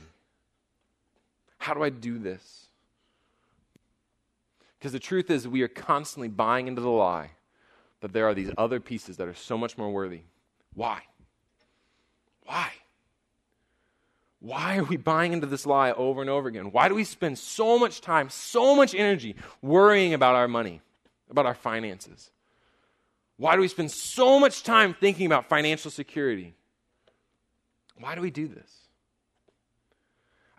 How 1.60 1.76
do 1.76 1.84
I 1.84 1.90
do 1.90 2.18
this? 2.18 2.68
Because 4.82 4.94
the 4.94 5.00
truth 5.00 5.30
is, 5.30 5.48
we 5.48 5.62
are 5.62 5.68
constantly 5.68 6.28
buying 6.28 6.68
into 6.68 6.82
the 6.82 6.90
lie 6.90 7.30
that 8.00 8.14
there 8.14 8.26
are 8.26 8.34
these 8.34 8.50
other 8.58 8.80
pieces 8.80 9.18
that 9.18 9.28
are 9.28 9.36
so 9.36 9.56
much 9.56 9.78
more 9.78 9.92
worthy. 9.92 10.22
Why? 10.74 11.04
Why? 12.48 12.72
Why 14.40 14.78
are 14.78 14.84
we 14.84 14.98
buying 14.98 15.34
into 15.34 15.46
this 15.46 15.68
lie 15.68 15.92
over 15.92 16.20
and 16.22 16.32
over 16.32 16.48
again? 16.48 16.72
Why 16.72 16.90
do 16.90 16.96
we 16.96 17.04
spend 17.04 17.38
so 17.38 17.78
much 17.78 18.02
time, 18.02 18.32
so 18.32 18.76
much 18.76 18.96
energy 18.96 19.36
worrying 19.62 20.16
about 20.16 20.34
our 20.34 20.48
money, 20.48 20.82
about 21.30 21.46
our 21.46 21.54
finances? 21.54 22.32
Why 23.38 23.54
do 23.54 23.62
we 23.62 23.68
spend 23.68 23.92
so 23.92 24.40
much 24.40 24.64
time 24.64 24.96
thinking 24.96 25.28
about 25.28 25.48
financial 25.48 25.92
security? 25.92 26.56
Why 28.00 28.16
do 28.16 28.22
we 28.22 28.32
do 28.32 28.48
this? 28.48 28.72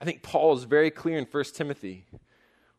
I 0.00 0.04
think 0.04 0.22
Paul 0.22 0.56
is 0.56 0.62
very 0.62 0.92
clear 0.92 1.18
in 1.18 1.24
1 1.24 1.44
Timothy 1.54 2.04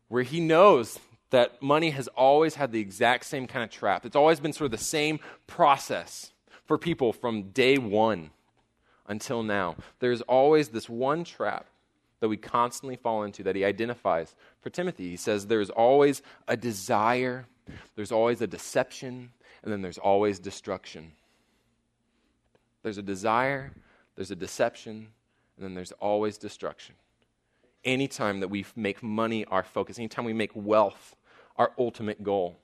where 0.08 0.22
he 0.22 0.40
knows 0.40 0.98
that 1.34 1.60
money 1.60 1.90
has 1.90 2.06
always 2.16 2.54
had 2.54 2.70
the 2.70 2.78
exact 2.78 3.24
same 3.24 3.48
kind 3.48 3.64
of 3.64 3.68
trap. 3.68 4.06
It's 4.06 4.14
always 4.14 4.38
been 4.38 4.52
sort 4.52 4.66
of 4.66 4.70
the 4.70 4.84
same 4.84 5.18
process 5.48 6.30
for 6.64 6.78
people 6.78 7.12
from 7.12 7.50
day 7.50 7.76
one 7.76 8.30
until 9.08 9.42
now. 9.42 9.74
There's 9.98 10.20
always 10.20 10.68
this 10.68 10.88
one 10.88 11.24
trap 11.24 11.66
that 12.20 12.28
we 12.28 12.36
constantly 12.36 12.94
fall 12.94 13.24
into 13.24 13.42
that 13.42 13.56
he 13.56 13.64
identifies 13.64 14.36
for 14.60 14.70
Timothy. 14.70 15.10
He 15.10 15.16
says 15.16 15.48
there's 15.48 15.70
always 15.70 16.22
a 16.46 16.56
desire, 16.56 17.46
there's 17.96 18.12
always 18.12 18.40
a 18.40 18.46
deception, 18.46 19.32
and 19.64 19.72
then 19.72 19.82
there's 19.82 19.98
always 19.98 20.38
destruction. 20.38 21.10
There's 22.84 22.98
a 22.98 23.02
desire, 23.02 23.72
there's 24.14 24.30
a 24.30 24.36
deception, 24.36 25.08
and 25.56 25.64
then 25.64 25.74
there's 25.74 25.92
always 25.92 26.38
destruction. 26.38 26.94
Anytime 27.84 28.38
that 28.38 28.48
we 28.48 28.64
make 28.76 29.02
money 29.02 29.44
our 29.46 29.64
focus, 29.64 29.98
anytime 29.98 30.24
we 30.24 30.32
make 30.32 30.52
wealth 30.54 31.16
our 31.56 31.72
ultimate 31.78 32.22
goal. 32.22 32.58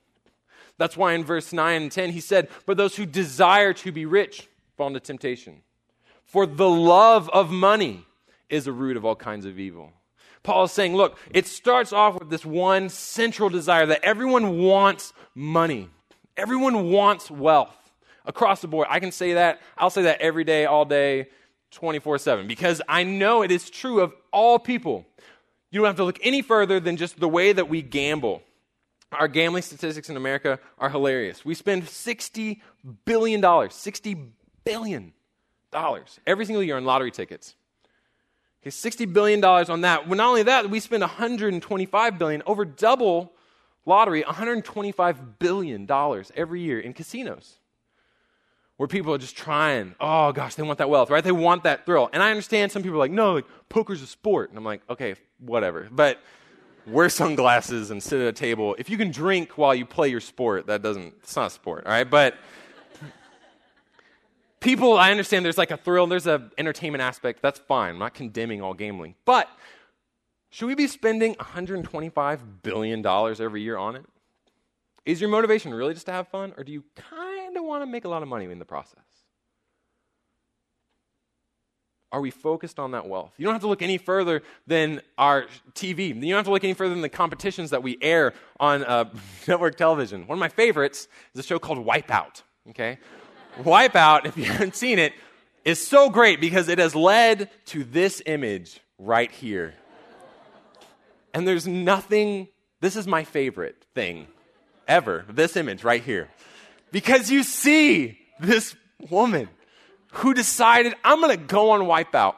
That's 0.77 0.97
why 0.97 1.13
in 1.13 1.23
verse 1.23 1.53
9 1.53 1.81
and 1.81 1.91
10 1.91 2.11
he 2.11 2.19
said, 2.19 2.49
But 2.65 2.77
those 2.77 2.95
who 2.95 3.05
desire 3.05 3.73
to 3.73 3.91
be 3.91 4.05
rich 4.05 4.47
fall 4.77 4.87
into 4.87 4.99
temptation. 4.99 5.61
For 6.23 6.45
the 6.45 6.69
love 6.69 7.29
of 7.29 7.51
money 7.51 8.05
is 8.49 8.67
a 8.67 8.71
root 8.71 8.97
of 8.97 9.05
all 9.05 9.15
kinds 9.15 9.45
of 9.45 9.59
evil. 9.59 9.91
Paul 10.43 10.63
is 10.63 10.71
saying, 10.71 10.95
look, 10.95 11.17
it 11.29 11.45
starts 11.45 11.93
off 11.93 12.19
with 12.19 12.29
this 12.29 12.45
one 12.45 12.89
central 12.89 13.49
desire 13.49 13.85
that 13.87 14.03
everyone 14.03 14.57
wants 14.57 15.13
money. 15.35 15.89
Everyone 16.35 16.89
wants 16.89 17.29
wealth 17.29 17.77
across 18.25 18.61
the 18.61 18.67
board. 18.67 18.87
I 18.89 18.99
can 18.99 19.11
say 19.11 19.33
that. 19.33 19.61
I'll 19.77 19.89
say 19.89 20.03
that 20.03 20.21
every 20.21 20.43
day, 20.43 20.65
all 20.65 20.85
day, 20.85 21.27
24 21.71 22.17
7, 22.17 22.47
because 22.47 22.81
I 22.87 23.03
know 23.03 23.43
it 23.43 23.51
is 23.51 23.69
true 23.69 24.01
of 24.01 24.13
all 24.31 24.59
people. 24.59 25.05
You 25.69 25.79
don't 25.79 25.87
have 25.87 25.95
to 25.97 26.03
look 26.03 26.19
any 26.21 26.41
further 26.41 26.79
than 26.79 26.97
just 26.97 27.19
the 27.19 27.29
way 27.29 27.53
that 27.53 27.69
we 27.69 27.81
gamble. 27.81 28.41
Our 29.11 29.27
gambling 29.27 29.63
statistics 29.63 30.09
in 30.09 30.17
America 30.17 30.59
are 30.77 30.89
hilarious. 30.89 31.43
We 31.43 31.53
spend 31.53 31.83
$60 31.83 32.61
billion, 33.05 33.41
$60 33.41 34.29
billion 34.63 35.13
every 36.25 36.45
single 36.45 36.63
year 36.63 36.77
on 36.77 36.85
lottery 36.85 37.11
tickets. 37.11 37.55
Okay, 38.61 38.69
$60 38.69 39.11
billion 39.11 39.43
on 39.43 39.81
that. 39.81 40.07
Well, 40.07 40.17
not 40.17 40.27
only 40.27 40.43
that, 40.43 40.69
we 40.69 40.79
spend 40.79 41.01
125 41.01 42.17
billion, 42.17 42.43
over 42.45 42.63
double 42.63 43.33
lottery 43.85 44.23
$125 44.23 45.39
billion 45.39 45.87
every 46.35 46.61
year 46.61 46.79
in 46.79 46.93
casinos 46.93 47.57
where 48.77 48.87
people 48.87 49.13
are 49.13 49.19
just 49.19 49.37
trying, 49.37 49.93
oh 49.99 50.31
gosh, 50.31 50.55
they 50.55 50.63
want 50.63 50.79
that 50.79 50.89
wealth, 50.89 51.11
right? 51.11 51.23
They 51.23 51.31
want 51.31 51.63
that 51.63 51.85
thrill. 51.85 52.09
And 52.13 52.23
I 52.23 52.31
understand 52.31 52.71
some 52.71 52.81
people 52.81 52.95
are 52.97 52.99
like, 52.99 53.11
no, 53.11 53.33
like 53.33 53.45
poker's 53.69 54.01
a 54.01 54.07
sport. 54.07 54.49
And 54.49 54.57
I'm 54.57 54.65
like, 54.65 54.81
okay, 54.89 55.13
whatever. 55.37 55.87
But 55.91 56.19
wear 56.87 57.09
sunglasses 57.09 57.91
and 57.91 58.01
sit 58.01 58.19
at 58.19 58.27
a 58.27 58.33
table. 58.33 58.75
If 58.79 58.89
you 58.89 58.97
can 58.97 59.11
drink 59.11 59.57
while 59.57 59.75
you 59.75 59.85
play 59.85 60.09
your 60.09 60.19
sport, 60.19 60.67
that 60.67 60.81
doesn't, 60.81 61.13
it's 61.21 61.35
not 61.35 61.47
a 61.47 61.49
sport, 61.49 61.85
all 61.85 61.91
right? 61.91 62.09
But 62.09 62.35
people, 64.59 64.97
I 64.97 65.11
understand 65.11 65.45
there's 65.45 65.57
like 65.57 65.71
a 65.71 65.77
thrill, 65.77 66.07
there's 66.07 66.27
an 66.27 66.51
entertainment 66.57 67.01
aspect. 67.01 67.41
That's 67.41 67.59
fine. 67.59 67.91
I'm 67.93 67.99
not 67.99 68.13
condemning 68.13 68.61
all 68.61 68.73
gambling. 68.73 69.15
But 69.25 69.49
should 70.49 70.67
we 70.67 70.75
be 70.75 70.87
spending 70.87 71.35
$125 71.35 72.39
billion 72.61 73.05
every 73.05 73.61
year 73.61 73.77
on 73.77 73.95
it? 73.95 74.05
Is 75.05 75.19
your 75.19 75.29
motivation 75.29 75.73
really 75.73 75.93
just 75.93 76.05
to 76.07 76.11
have 76.11 76.27
fun, 76.27 76.53
or 76.57 76.63
do 76.63 76.71
you 76.71 76.83
kind 76.95 77.57
of 77.57 77.63
want 77.63 77.81
to 77.81 77.87
make 77.87 78.05
a 78.05 78.09
lot 78.09 78.21
of 78.21 78.29
money 78.29 78.45
in 78.45 78.59
the 78.59 78.65
process? 78.65 79.03
Are 82.11 82.19
we 82.19 82.29
focused 82.29 82.77
on 82.77 82.91
that 82.91 83.07
wealth? 83.07 83.33
You 83.37 83.45
don't 83.45 83.53
have 83.53 83.61
to 83.61 83.67
look 83.67 83.81
any 83.81 83.97
further 83.97 84.43
than 84.67 85.01
our 85.17 85.45
TV. 85.73 86.07
You 86.07 86.13
don't 86.13 86.39
have 86.39 86.45
to 86.45 86.51
look 86.51 86.63
any 86.63 86.73
further 86.73 86.93
than 86.93 87.01
the 87.01 87.09
competitions 87.09 87.69
that 87.69 87.83
we 87.83 87.97
air 88.01 88.33
on 88.59 88.83
uh, 88.83 89.05
network 89.47 89.77
television. 89.77 90.27
One 90.27 90.37
of 90.37 90.39
my 90.39 90.49
favorites 90.49 91.07
is 91.33 91.39
a 91.39 91.43
show 91.43 91.57
called 91.57 91.85
Wipeout. 91.85 92.41
Okay? 92.69 92.97
Wipeout, 93.59 94.25
if 94.25 94.37
you 94.37 94.43
haven't 94.51 94.75
seen 94.75 94.99
it, 94.99 95.13
is 95.63 95.85
so 95.85 96.09
great 96.09 96.41
because 96.41 96.67
it 96.67 96.79
has 96.79 96.95
led 96.95 97.49
to 97.67 97.83
this 97.83 98.21
image 98.25 98.79
right 98.97 99.31
here. 99.31 99.73
And 101.33 101.47
there's 101.47 101.67
nothing, 101.67 102.49
this 102.81 102.97
is 102.97 103.07
my 103.07 103.23
favorite 103.23 103.85
thing 103.95 104.27
ever, 104.87 105.23
this 105.29 105.55
image 105.55 105.83
right 105.83 106.03
here. 106.03 106.27
Because 106.91 107.31
you 107.31 107.43
see 107.43 108.19
this 108.39 108.75
woman 109.09 109.47
who 110.11 110.33
decided, 110.33 110.93
I'm 111.03 111.21
going 111.21 111.37
to 111.37 111.43
go 111.43 111.71
on 111.71 111.81
Wipeout. 111.81 112.35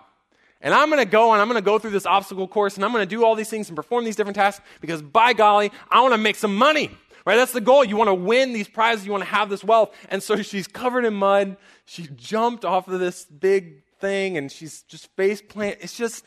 And 0.62 0.74
I'm 0.74 0.90
going 0.90 1.04
to 1.04 1.10
go 1.10 1.34
and 1.34 1.42
I'm 1.42 1.50
going 1.50 1.62
to 1.62 1.66
go 1.66 1.78
through 1.78 1.92
this 1.92 2.06
obstacle 2.06 2.48
course 2.48 2.76
and 2.76 2.86
I'm 2.86 2.94
going 2.94 3.02
to 3.02 3.10
do 3.10 3.26
all 3.26 3.36
these 3.36 3.50
things 3.50 3.68
and 3.68 3.76
perform 3.76 4.06
these 4.06 4.16
different 4.16 4.38
tasks 4.38 4.64
because 4.80 5.02
by 5.02 5.34
golly, 5.34 5.72
I 5.92 6.02
want 6.02 6.14
to 6.14 6.18
make 6.18 6.38
some 6.38 6.56
money. 6.56 6.90
Right? 7.26 7.36
That's 7.38 7.54
the 7.54 7.62
goal. 7.62 7.86
You 7.86 7.96
want 7.96 8.10
to 8.10 8.14
win 8.14 8.54
these 8.54 8.68
prizes. 8.68 9.06
You 9.06 9.12
want 9.12 9.24
to 9.24 9.30
have 9.30 9.50
this 9.50 9.64
wealth. 9.64 9.94
And 10.10 10.24
so 10.24 10.42
she's 10.42 10.68
covered 10.68 11.06
in 11.06 11.14
mud. 11.14 11.58
She 11.86 12.08
jumped 12.16 12.64
off 12.64 12.88
of 12.88 13.00
this 13.00 13.26
big 13.26 13.84
thing 14.00 14.38
and 14.38 14.52
she's 14.52 14.84
just 14.84 15.08
face 15.16 15.42
plant. 15.42 15.80
It's 15.82 15.98
just, 15.98 16.26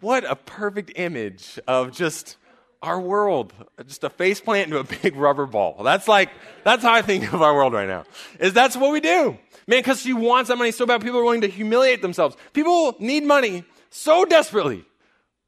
what 0.00 0.24
a 0.24 0.36
perfect 0.36 0.92
image 0.96 1.58
of 1.66 1.92
just 1.92 2.36
our 2.82 3.00
world. 3.00 3.52
Just 3.86 4.04
a 4.04 4.10
face 4.10 4.40
plant 4.40 4.66
into 4.66 4.78
a 4.78 4.84
big 5.02 5.16
rubber 5.16 5.46
ball. 5.46 5.82
That's 5.82 6.08
like, 6.08 6.30
that's 6.64 6.82
how 6.82 6.92
I 6.92 7.02
think 7.02 7.32
of 7.32 7.42
our 7.42 7.54
world 7.54 7.72
right 7.72 7.88
now. 7.88 8.04
Is 8.38 8.52
that's 8.52 8.76
what 8.76 8.92
we 8.92 9.00
do. 9.00 9.38
Man, 9.66 9.80
because 9.80 10.00
she 10.00 10.12
wants 10.12 10.48
that 10.48 10.56
money 10.56 10.72
so 10.72 10.86
bad, 10.86 11.00
people 11.00 11.18
are 11.20 11.24
willing 11.24 11.42
to 11.42 11.48
humiliate 11.48 12.02
themselves. 12.02 12.36
People 12.52 12.96
need 12.98 13.24
money 13.24 13.64
so 13.90 14.24
desperately 14.24 14.84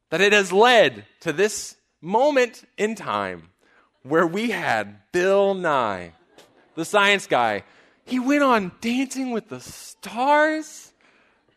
that 0.09 0.21
it 0.21 0.33
has 0.33 0.53
led 0.53 1.05
to 1.21 1.33
this 1.33 1.75
moment 2.01 2.63
in 2.77 2.95
time 2.95 3.49
where 4.03 4.27
we 4.27 4.51
had 4.51 4.97
Bill 5.11 5.53
Nye, 5.53 6.13
the 6.75 6.85
science 6.85 7.25
guy. 7.25 7.63
He 8.05 8.19
went 8.19 8.43
on 8.43 8.71
Dancing 8.81 9.31
with 9.31 9.49
the 9.49 9.59
Stars. 9.59 10.91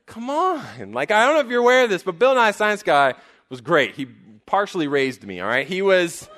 Come 0.07 0.31
on. 0.31 0.93
Like, 0.93 1.11
I 1.11 1.27
don't 1.27 1.35
know 1.35 1.41
if 1.41 1.49
you're 1.49 1.61
aware 1.61 1.85
of 1.85 1.91
this, 1.91 2.05
but 2.05 2.19
Bill 2.19 2.35
Nye, 2.35 2.53
science 2.53 2.83
guy, 2.83 3.15
was 3.51 3.61
great. 3.61 3.95
He 3.95 4.07
partially 4.47 4.89
raised 4.89 5.25
me, 5.25 5.41
all 5.41 5.49
right? 5.49 5.67
He 5.67 5.83
was 5.83 6.29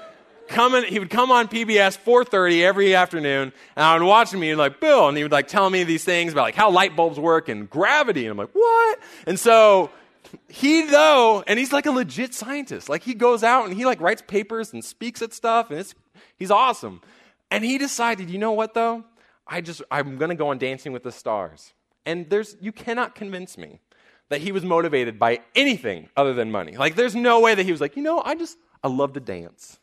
coming, 0.48 0.84
he 0.84 0.98
would 0.98 1.10
come 1.10 1.30
on 1.30 1.46
PBS 1.46 1.98
4.30 1.98 2.62
every 2.62 2.94
afternoon, 2.94 3.52
and 3.76 3.84
I 3.84 3.96
would 3.96 4.04
watch 4.04 4.32
him, 4.32 4.40
and 4.40 4.50
he'd 4.50 4.54
like, 4.56 4.80
Bill, 4.80 5.08
and 5.08 5.16
he 5.16 5.22
would 5.22 5.32
like 5.32 5.46
tell 5.46 5.68
me 5.70 5.84
these 5.84 6.04
things 6.04 6.32
about 6.32 6.42
like 6.42 6.54
how 6.54 6.70
light 6.70 6.96
bulbs 6.96 7.20
work 7.20 7.48
and 7.48 7.68
gravity, 7.68 8.24
and 8.24 8.32
I'm 8.32 8.38
like, 8.38 8.50
what? 8.52 8.98
And 9.26 9.38
so, 9.38 9.90
he 10.48 10.82
though, 10.86 11.44
and 11.46 11.58
he's 11.58 11.72
like 11.72 11.86
a 11.86 11.90
legit 11.90 12.34
scientist. 12.34 12.88
Like 12.88 13.02
he 13.02 13.14
goes 13.14 13.42
out 13.42 13.66
and 13.66 13.76
he 13.76 13.84
like 13.84 14.00
writes 14.00 14.22
papers 14.26 14.72
and 14.72 14.84
speaks 14.84 15.22
at 15.22 15.32
stuff, 15.32 15.70
and 15.70 15.78
it's, 15.78 15.94
he's 16.36 16.50
awesome. 16.50 17.00
And 17.50 17.64
he 17.64 17.78
decided, 17.78 18.28
you 18.30 18.38
know 18.38 18.52
what 18.52 18.74
though? 18.74 19.04
I 19.46 19.60
just, 19.60 19.82
I'm 19.90 20.18
gonna 20.18 20.34
go 20.34 20.48
on 20.48 20.58
Dancing 20.58 20.92
with 20.92 21.02
the 21.02 21.12
Stars. 21.12 21.72
And 22.04 22.28
there's, 22.30 22.56
you 22.60 22.72
cannot 22.72 23.14
convince 23.14 23.58
me 23.58 23.80
that 24.28 24.40
he 24.40 24.52
was 24.52 24.64
motivated 24.64 25.18
by 25.18 25.40
anything 25.54 26.08
other 26.16 26.34
than 26.34 26.50
money. 26.50 26.76
Like, 26.76 26.96
there's 26.96 27.14
no 27.14 27.40
way 27.40 27.54
that 27.54 27.64
he 27.64 27.72
was 27.72 27.80
like, 27.80 27.96
you 27.96 28.02
know, 28.02 28.22
I 28.22 28.34
just, 28.34 28.58
I 28.82 28.88
love 28.88 29.14
to 29.14 29.20
dance. 29.20 29.78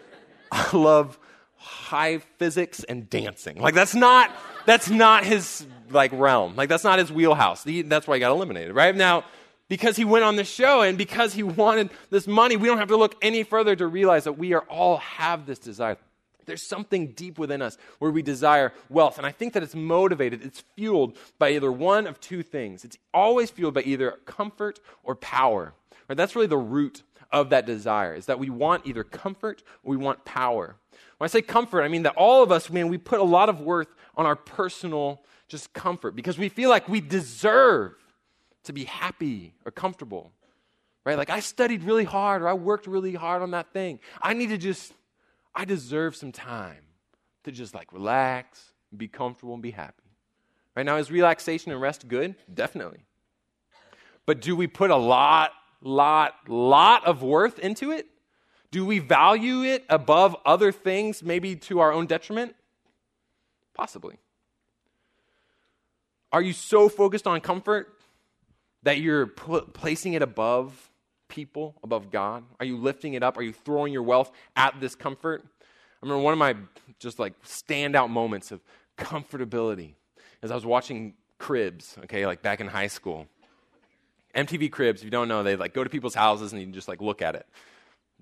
I 0.52 0.76
love 0.76 1.18
high 1.56 2.18
physics 2.38 2.84
and 2.84 3.10
dancing. 3.10 3.60
Like, 3.60 3.74
that's 3.74 3.94
not, 3.94 4.30
that's 4.66 4.88
not 4.88 5.24
his, 5.24 5.66
like, 5.90 6.12
realm. 6.12 6.54
Like, 6.54 6.68
that's 6.68 6.84
not 6.84 6.98
his 6.98 7.10
wheelhouse. 7.10 7.64
He, 7.64 7.82
that's 7.82 8.06
why 8.06 8.16
he 8.16 8.20
got 8.20 8.30
eliminated, 8.30 8.74
right? 8.74 8.94
Now, 8.94 9.24
because 9.68 9.96
he 9.96 10.04
went 10.04 10.24
on 10.24 10.36
the 10.36 10.44
show 10.44 10.82
and 10.82 10.96
because 10.96 11.34
he 11.34 11.42
wanted 11.42 11.90
this 12.10 12.26
money, 12.26 12.56
we 12.56 12.68
don't 12.68 12.78
have 12.78 12.88
to 12.88 12.96
look 12.96 13.16
any 13.20 13.42
further 13.42 13.76
to 13.76 13.86
realize 13.86 14.24
that 14.24 14.34
we 14.34 14.54
are 14.54 14.62
all 14.62 14.98
have 14.98 15.44
this 15.44 15.58
desire. 15.58 15.98
There's 16.48 16.62
something 16.62 17.12
deep 17.12 17.38
within 17.38 17.62
us 17.62 17.78
where 18.00 18.10
we 18.10 18.22
desire 18.22 18.72
wealth. 18.88 19.18
And 19.18 19.26
I 19.26 19.30
think 19.30 19.52
that 19.52 19.62
it's 19.62 19.76
motivated, 19.76 20.44
it's 20.44 20.64
fueled 20.74 21.16
by 21.38 21.50
either 21.50 21.70
one 21.70 22.08
of 22.08 22.18
two 22.18 22.42
things. 22.42 22.84
It's 22.84 22.98
always 23.14 23.50
fueled 23.50 23.74
by 23.74 23.82
either 23.82 24.18
comfort 24.24 24.80
or 25.04 25.14
power. 25.14 25.74
Right? 26.08 26.16
That's 26.16 26.34
really 26.34 26.48
the 26.48 26.56
root 26.56 27.02
of 27.30 27.50
that 27.50 27.66
desire, 27.66 28.14
is 28.14 28.26
that 28.26 28.38
we 28.38 28.50
want 28.50 28.86
either 28.86 29.04
comfort 29.04 29.62
or 29.84 29.90
we 29.90 29.96
want 29.96 30.24
power. 30.24 30.76
When 31.18 31.26
I 31.26 31.28
say 31.28 31.42
comfort, 31.42 31.82
I 31.82 31.88
mean 31.88 32.04
that 32.04 32.14
all 32.16 32.42
of 32.42 32.50
us, 32.50 32.70
man, 32.70 32.88
we 32.88 32.98
put 32.98 33.20
a 33.20 33.24
lot 33.24 33.48
of 33.48 33.60
worth 33.60 33.88
on 34.16 34.26
our 34.26 34.36
personal 34.36 35.22
just 35.46 35.72
comfort 35.72 36.16
because 36.16 36.38
we 36.38 36.48
feel 36.48 36.70
like 36.70 36.88
we 36.88 37.00
deserve 37.00 37.92
to 38.64 38.72
be 38.72 38.84
happy 38.84 39.54
or 39.64 39.70
comfortable. 39.70 40.32
Right? 41.04 41.16
Like 41.16 41.30
I 41.30 41.40
studied 41.40 41.84
really 41.84 42.04
hard 42.04 42.42
or 42.42 42.48
I 42.48 42.54
worked 42.54 42.86
really 42.86 43.14
hard 43.14 43.42
on 43.42 43.52
that 43.52 43.72
thing. 43.72 43.98
I 44.20 44.34
need 44.34 44.50
to 44.50 44.58
just 44.58 44.92
I 45.58 45.64
deserve 45.64 46.14
some 46.14 46.30
time 46.30 46.84
to 47.42 47.50
just 47.50 47.74
like 47.74 47.92
relax, 47.92 48.72
be 48.96 49.08
comfortable, 49.08 49.54
and 49.54 49.62
be 49.62 49.72
happy. 49.72 50.04
Right 50.76 50.86
now, 50.86 50.98
is 50.98 51.10
relaxation 51.10 51.72
and 51.72 51.80
rest 51.80 52.06
good? 52.06 52.36
Definitely. 52.54 53.00
But 54.24 54.40
do 54.40 54.54
we 54.54 54.68
put 54.68 54.92
a 54.92 54.96
lot, 54.96 55.50
lot, 55.82 56.34
lot 56.46 57.04
of 57.06 57.24
worth 57.24 57.58
into 57.58 57.90
it? 57.90 58.06
Do 58.70 58.86
we 58.86 59.00
value 59.00 59.64
it 59.64 59.84
above 59.88 60.36
other 60.46 60.70
things, 60.70 61.24
maybe 61.24 61.56
to 61.56 61.80
our 61.80 61.92
own 61.92 62.06
detriment? 62.06 62.54
Possibly. 63.74 64.16
Are 66.32 66.42
you 66.42 66.52
so 66.52 66.88
focused 66.88 67.26
on 67.26 67.40
comfort 67.40 67.98
that 68.84 69.00
you're 69.00 69.26
put, 69.26 69.74
placing 69.74 70.12
it 70.12 70.22
above 70.22 70.88
people 71.28 71.74
above 71.82 72.10
God? 72.10 72.44
Are 72.58 72.66
you 72.66 72.76
lifting 72.76 73.14
it 73.14 73.22
up? 73.22 73.38
Are 73.38 73.42
you 73.42 73.52
throwing 73.52 73.92
your 73.92 74.02
wealth 74.02 74.30
at 74.56 74.80
this 74.80 74.94
comfort? 74.94 75.42
I 75.44 76.06
remember 76.06 76.22
one 76.22 76.32
of 76.32 76.38
my 76.38 76.56
just 76.98 77.18
like 77.18 77.40
standout 77.42 78.10
moments 78.10 78.50
of 78.50 78.60
comfortability 78.96 79.94
as 80.42 80.50
I 80.50 80.54
was 80.54 80.66
watching 80.66 81.14
Cribs, 81.38 81.96
okay, 82.04 82.26
like 82.26 82.42
back 82.42 82.60
in 82.60 82.66
high 82.66 82.88
school. 82.88 83.26
MTV 84.34 84.70
Cribs, 84.70 85.00
if 85.00 85.04
you 85.04 85.10
don't 85.10 85.28
know, 85.28 85.42
they 85.42 85.56
like 85.56 85.74
go 85.74 85.84
to 85.84 85.90
people's 85.90 86.14
houses 86.14 86.52
and 86.52 86.60
you 86.60 86.66
just 86.68 86.88
like 86.88 87.00
look 87.00 87.22
at 87.22 87.34
it. 87.34 87.46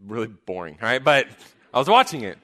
Really 0.06 0.26
boring, 0.26 0.78
all 0.80 0.88
right? 0.88 1.02
But 1.02 1.26
I 1.72 1.78
was 1.78 1.88
watching 1.88 2.22
it. 2.22 2.38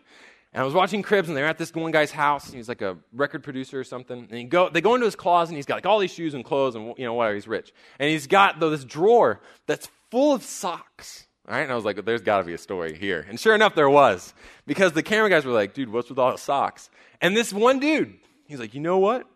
And 0.55 0.61
I 0.61 0.65
was 0.65 0.75
watching 0.75 1.03
Cribs, 1.03 1.29
and 1.29 1.37
they're 1.37 1.47
at 1.47 1.57
this 1.57 1.75
one 1.75 1.93
guy's 1.93 2.11
house. 2.11 2.47
And 2.47 2.57
he's 2.57 2.69
like 2.69 2.83
a 2.83 2.99
record 3.15 3.43
producer 3.43 3.81
or 3.81 3.85
something. 3.85 4.29
And 4.31 4.51
go, 4.51 4.69
they 4.69 4.83
go 4.83 4.95
into 4.95 5.07
his 5.07 5.17
closet, 5.17 5.53
and 5.53 5.57
he's 5.57 5.65
got 5.65 5.77
like 5.77 5.87
all 5.87 5.99
these 5.99 6.13
shoes 6.13 6.35
and 6.35 6.45
clothes 6.45 6.75
and 6.75 6.95
you 6.99 7.07
know 7.07 7.15
whatever. 7.15 7.35
He's 7.35 7.49
rich, 7.49 7.73
and 7.99 8.11
he's 8.11 8.27
got 8.27 8.61
though 8.61 8.69
this 8.69 8.85
drawer 8.85 9.41
that's 9.67 9.89
full 10.13 10.35
of 10.35 10.43
socks. 10.43 11.27
All 11.49 11.55
right, 11.55 11.63
and 11.63 11.73
I 11.73 11.75
was 11.75 11.87
like, 11.87 12.05
there's 12.05 12.21
got 12.21 12.37
to 12.37 12.45
be 12.45 12.53
a 12.53 12.59
story 12.59 12.95
here. 12.95 13.25
And 13.31 13.41
sure 13.41 13.55
enough, 13.55 13.75
there 13.75 13.89
was. 13.89 14.35
Because 14.67 14.93
the 14.93 15.03
camera 15.03 15.31
guys 15.31 15.47
were 15.47 15.55
like, 15.55 15.73
dude, 15.73 15.89
what's 15.89 16.11
with 16.11 16.19
all 16.19 16.33
the 16.33 16.37
socks? 16.37 16.91
And 17.23 17.35
this 17.35 17.51
one 17.51 17.81
dude, 17.81 18.13
he's 18.47 18.61
like, 18.61 18.75
you 18.75 18.81
know 18.81 18.99
what? 18.99 19.27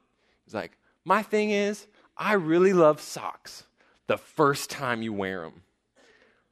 He's 0.44 0.52
like, 0.52 0.76
my 1.02 1.22
thing 1.22 1.50
is, 1.50 1.86
I 2.14 2.34
really 2.34 2.74
love 2.74 3.00
socks 3.00 3.64
the 4.06 4.18
first 4.18 4.68
time 4.68 5.00
you 5.00 5.14
wear 5.14 5.40
them. 5.40 5.62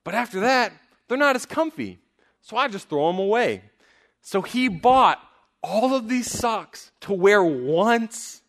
But 0.04 0.14
after 0.14 0.40
that, 0.40 0.72
they're 1.06 1.18
not 1.18 1.37
as 1.37 1.44
comfy. 1.44 1.98
So 2.40 2.56
I 2.56 2.68
just 2.68 2.88
throw 2.88 3.08
them 3.08 3.20
away. 3.20 3.62
So 4.22 4.40
he 4.40 4.68
bought 4.68 5.20
all 5.62 5.94
of 5.94 6.08
these 6.08 6.30
socks 6.30 6.92
to 7.02 7.12
wear 7.12 7.44
once, 7.44 8.40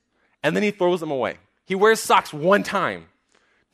and 0.42 0.56
then 0.56 0.64
he 0.64 0.72
throws 0.72 1.02
them 1.02 1.12
away. 1.12 1.36
He 1.66 1.76
wears 1.76 2.00
socks 2.00 2.34
one 2.34 2.64
time. 2.64 3.08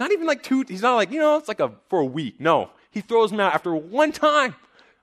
Not 0.02 0.12
even 0.12 0.26
like 0.26 0.42
two, 0.42 0.66
he's 0.68 0.82
not 0.82 0.96
like, 0.96 1.12
you 1.12 1.20
know, 1.20 1.38
it's 1.38 1.48
like 1.48 1.60
a, 1.60 1.74
for 1.88 2.00
a 2.00 2.06
week. 2.06 2.40
No, 2.40 2.72
he 2.90 3.02
throws 3.02 3.30
them 3.30 3.40
out 3.40 3.54
after 3.54 3.76
one 3.76 4.12
time 4.12 4.56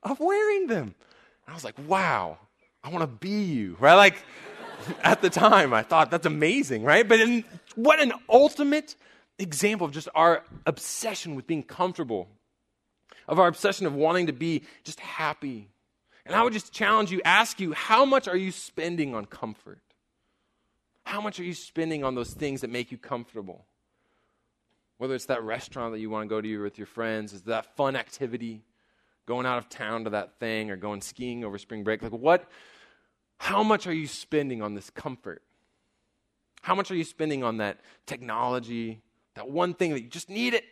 of 0.02 0.18
wearing 0.18 0.66
them. 0.66 0.92
And 1.46 1.52
I 1.52 1.54
was 1.54 1.62
like, 1.62 1.76
wow, 1.86 2.36
I 2.82 2.88
want 2.88 3.02
to 3.02 3.06
be 3.06 3.44
you, 3.44 3.76
right? 3.78 3.94
Like, 3.94 4.16
at 5.04 5.22
the 5.22 5.30
time, 5.30 5.72
I 5.72 5.82
thought 5.82 6.10
that's 6.10 6.26
amazing, 6.26 6.82
right? 6.82 7.08
But 7.08 7.20
in, 7.20 7.44
what 7.76 8.00
an 8.00 8.12
ultimate 8.28 8.96
example 9.38 9.86
of 9.86 9.92
just 9.92 10.08
our 10.16 10.42
obsession 10.66 11.36
with 11.36 11.46
being 11.46 11.62
comfortable, 11.62 12.26
of 13.28 13.38
our 13.38 13.46
obsession 13.46 13.86
of 13.86 13.94
wanting 13.94 14.26
to 14.26 14.32
be 14.32 14.64
just 14.82 14.98
happy. 14.98 15.68
And 16.26 16.34
I 16.34 16.42
would 16.42 16.52
just 16.52 16.72
challenge 16.72 17.12
you, 17.12 17.22
ask 17.24 17.60
you, 17.60 17.72
how 17.72 18.04
much 18.04 18.26
are 18.26 18.36
you 18.36 18.50
spending 18.50 19.14
on 19.14 19.26
comfort? 19.26 19.78
How 21.04 21.20
much 21.20 21.38
are 21.38 21.44
you 21.44 21.54
spending 21.54 22.02
on 22.02 22.16
those 22.16 22.34
things 22.34 22.62
that 22.62 22.70
make 22.70 22.90
you 22.90 22.98
comfortable? 22.98 23.64
Whether 24.98 25.14
it's 25.14 25.26
that 25.26 25.42
restaurant 25.42 25.92
that 25.92 26.00
you 26.00 26.10
want 26.10 26.28
to 26.28 26.28
go 26.28 26.40
to 26.40 26.62
with 26.62 26.76
your 26.76 26.86
friends, 26.86 27.32
is 27.32 27.42
that 27.42 27.76
fun 27.76 27.96
activity, 27.96 28.62
going 29.26 29.46
out 29.46 29.58
of 29.58 29.68
town 29.68 30.04
to 30.04 30.10
that 30.10 30.38
thing, 30.38 30.70
or 30.70 30.76
going 30.76 31.00
skiing 31.00 31.44
over 31.44 31.56
spring 31.56 31.84
break. 31.84 32.02
Like, 32.02 32.12
what, 32.12 32.50
how 33.38 33.62
much 33.62 33.86
are 33.86 33.92
you 33.92 34.06
spending 34.06 34.60
on 34.60 34.74
this 34.74 34.90
comfort? 34.90 35.42
How 36.62 36.74
much 36.74 36.90
are 36.90 36.96
you 36.96 37.04
spending 37.04 37.44
on 37.44 37.58
that 37.58 37.80
technology, 38.06 39.00
that 39.34 39.48
one 39.48 39.72
thing 39.74 39.92
that 39.92 40.02
you 40.02 40.08
just 40.08 40.28
need 40.28 40.54
it? 40.54 40.64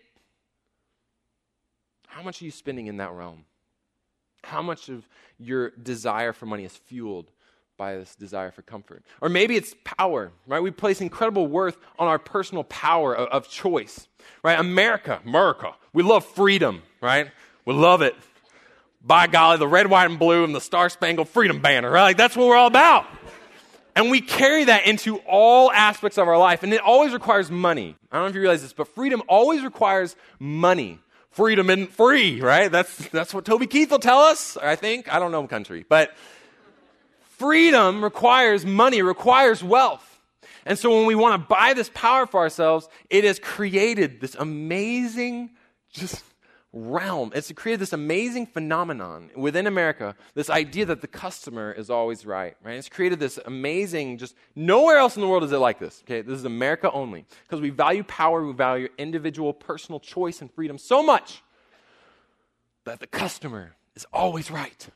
How 2.09 2.23
much 2.23 2.43
are 2.43 2.45
you 2.45 2.51
spending 2.51 2.89
in 2.89 2.97
that 2.97 3.13
realm? 3.13 3.45
How 4.43 4.63
much 4.63 4.89
of 4.89 5.09
your 5.39 5.71
desire 5.71 6.33
for 6.33 6.47
money 6.47 6.65
is 6.65 6.77
fueled 6.77 7.31
by 7.77 7.97
this 7.97 8.15
desire 8.15 8.51
for 8.51 8.63
comfort. 8.63 9.05
Or 9.21 9.29
maybe 9.29 9.57
it's 9.57 9.75
power, 9.85 10.33
right? 10.47 10.61
We 10.61 10.71
place 10.71 11.01
incredible 11.01 11.47
worth 11.47 11.77
on 11.99 12.09
our 12.09 12.19
personal 12.19 12.65
power 12.65 13.15
of, 13.15 13.29
of, 13.29 13.49
choice, 13.49 14.09
right? 14.43 14.59
America, 14.59 15.21
America, 15.25 15.75
we 15.93 16.03
love 16.03 16.25
freedom, 16.25 16.83
right? 17.01 17.31
We 17.65 17.75
love 17.75 18.03
it. 18.03 18.15
By 19.03 19.27
golly, 19.27 19.59
the 19.59 19.69
red, 19.69 19.89
white, 19.89 20.11
and 20.11 20.19
blue 20.19 20.43
and 20.45 20.55
the 20.55 20.61
star 20.61 20.89
spangled 20.89 21.29
freedom 21.29 21.61
banner, 21.61 21.91
right? 21.91 22.03
Like, 22.03 22.17
that's 22.17 22.37
what 22.37 22.49
we're 22.49 22.57
all 22.57 22.67
about. 22.67 23.07
And 23.95 24.11
we 24.11 24.21
carry 24.21 24.65
that 24.65 24.87
into 24.87 25.19
all 25.27 25.73
aspects 25.73 26.19
of 26.19 26.29
our 26.29 26.37
life, 26.37 26.63
and 26.63 26.73
it 26.73 26.81
always 26.81 27.13
requires 27.13 27.51
money. 27.51 27.97
I 28.11 28.17
don't 28.17 28.25
know 28.25 28.29
if 28.29 28.35
you 28.35 28.41
realize 28.41 28.63
this, 28.63 28.73
but 28.73 28.89
freedom 28.89 29.23
always 29.29 29.63
requires 29.63 30.17
money. 30.39 30.99
Freedom 31.31 31.69
isn't 31.71 31.93
free, 31.93 32.41
right? 32.41 32.71
That's, 32.71 33.09
that's 33.09 33.33
what 33.33 33.45
Toby 33.45 33.67
Keith 33.67 33.91
will 33.91 33.99
tell 33.99 34.21
us, 34.21 34.57
I 34.57 34.75
think. 34.75 35.13
I 35.13 35.19
don't 35.19 35.33
know 35.33 35.47
country, 35.47 35.85
but 35.89 36.15
freedom 37.39 38.03
requires 38.03 38.65
money, 38.65 39.03
requires 39.03 39.63
wealth. 39.63 40.21
And 40.65 40.79
so 40.79 40.91
when 40.91 41.07
we 41.07 41.15
want 41.15 41.41
to 41.41 41.49
buy 41.49 41.75
this 41.75 41.91
power 41.95 42.27
for 42.27 42.41
ourselves, 42.41 42.89
it 43.09 43.25
has 43.25 43.39
created 43.39 44.21
this 44.21 44.35
amazing 44.35 45.51
just 45.91 46.25
realm. 46.73 47.33
It's 47.35 47.51
created 47.53 47.81
this 47.81 47.93
amazing 47.93 48.47
phenomenon 48.47 49.31
within 49.35 49.67
America, 49.67 50.15
this 50.35 50.51
idea 50.51 50.85
that 50.87 51.01
the 51.01 51.07
customer 51.07 51.73
is 51.73 51.89
always 51.89 52.27
right, 52.27 52.57
right? 52.63 52.75
It's 52.75 52.89
created 52.89 53.19
this 53.19 53.39
amazing, 53.47 54.19
just 54.19 54.35
nowhere 54.55 54.99
else 54.99 55.17
in 55.17 55.23
the 55.23 55.29
world 55.29 55.45
is 55.45 55.53
it 55.53 55.59
like 55.59 55.79
this, 55.79 56.03
okay? 56.05 56.21
This 56.21 56.39
is 56.39 56.45
America 56.45 56.91
only. 56.91 57.25
Because 57.45 57.61
we 57.61 57.71
value 57.71 58.03
power, 58.03 58.45
we 58.45 58.53
value 58.53 58.89
individual 58.99 59.53
personal 59.55 60.01
choice 60.01 60.41
and 60.41 60.53
freedom 60.53 60.79
so 60.79 61.03
much 61.03 61.43
that 62.85 63.01
the 63.01 63.07
customer 63.07 63.75
is 63.95 64.05
always 64.13 64.51
right. 64.51 64.89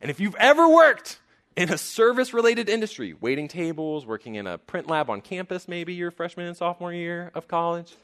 And 0.00 0.10
if 0.10 0.20
you've 0.20 0.36
ever 0.36 0.68
worked 0.68 1.20
in 1.56 1.72
a 1.72 1.78
service 1.78 2.34
related 2.34 2.68
industry, 2.68 3.14
waiting 3.20 3.48
tables, 3.48 4.04
working 4.04 4.34
in 4.34 4.46
a 4.46 4.58
print 4.58 4.88
lab 4.88 5.08
on 5.08 5.20
campus, 5.20 5.66
maybe 5.66 5.94
your 5.94 6.10
freshman 6.10 6.46
and 6.46 6.56
sophomore 6.56 6.92
year 6.92 7.30
of 7.34 7.48
college, 7.48 7.94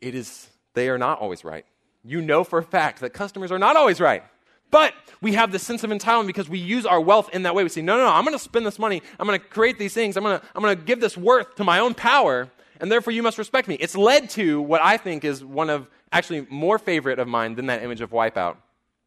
it 0.00 0.14
is, 0.14 0.48
they 0.74 0.88
are 0.88 0.98
not 0.98 1.20
always 1.20 1.44
right. 1.44 1.64
You 2.02 2.20
know 2.20 2.44
for 2.44 2.58
a 2.58 2.64
fact 2.64 3.00
that 3.00 3.10
customers 3.12 3.52
are 3.52 3.58
not 3.58 3.76
always 3.76 4.00
right. 4.00 4.24
But 4.70 4.94
we 5.20 5.34
have 5.34 5.52
this 5.52 5.64
sense 5.64 5.82
of 5.82 5.90
entitlement 5.90 6.28
because 6.28 6.48
we 6.48 6.58
use 6.58 6.86
our 6.86 7.00
wealth 7.00 7.30
in 7.32 7.42
that 7.42 7.54
way. 7.54 7.62
We 7.62 7.68
say, 7.68 7.82
no, 7.82 7.96
no, 7.96 8.04
no, 8.04 8.12
I'm 8.12 8.24
going 8.24 8.36
to 8.36 8.42
spend 8.42 8.64
this 8.64 8.78
money. 8.78 9.02
I'm 9.18 9.26
going 9.26 9.38
to 9.38 9.44
create 9.44 9.78
these 9.78 9.92
things. 9.92 10.16
I'm 10.16 10.22
going 10.22 10.38
to, 10.38 10.46
I'm 10.54 10.62
going 10.62 10.76
to 10.76 10.82
give 10.82 11.00
this 11.00 11.16
worth 11.16 11.56
to 11.56 11.64
my 11.64 11.80
own 11.80 11.94
power, 11.94 12.48
and 12.80 12.90
therefore 12.90 13.12
you 13.12 13.22
must 13.22 13.36
respect 13.36 13.66
me. 13.66 13.74
It's 13.74 13.96
led 13.96 14.30
to 14.30 14.60
what 14.62 14.80
I 14.80 14.96
think 14.96 15.24
is 15.24 15.44
one 15.44 15.70
of, 15.70 15.88
actually, 16.12 16.46
more 16.50 16.78
favorite 16.78 17.18
of 17.18 17.26
mine 17.26 17.56
than 17.56 17.66
that 17.66 17.82
image 17.82 18.00
of 18.00 18.10
Wipeout, 18.10 18.56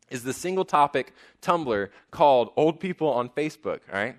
is 0.09 0.23
the 0.23 0.33
single 0.33 0.65
topic 0.65 1.13
Tumblr 1.41 1.89
called 2.11 2.51
Old 2.55 2.79
People 2.79 3.09
on 3.09 3.29
Facebook, 3.29 3.79
all 3.91 3.99
right? 3.99 4.15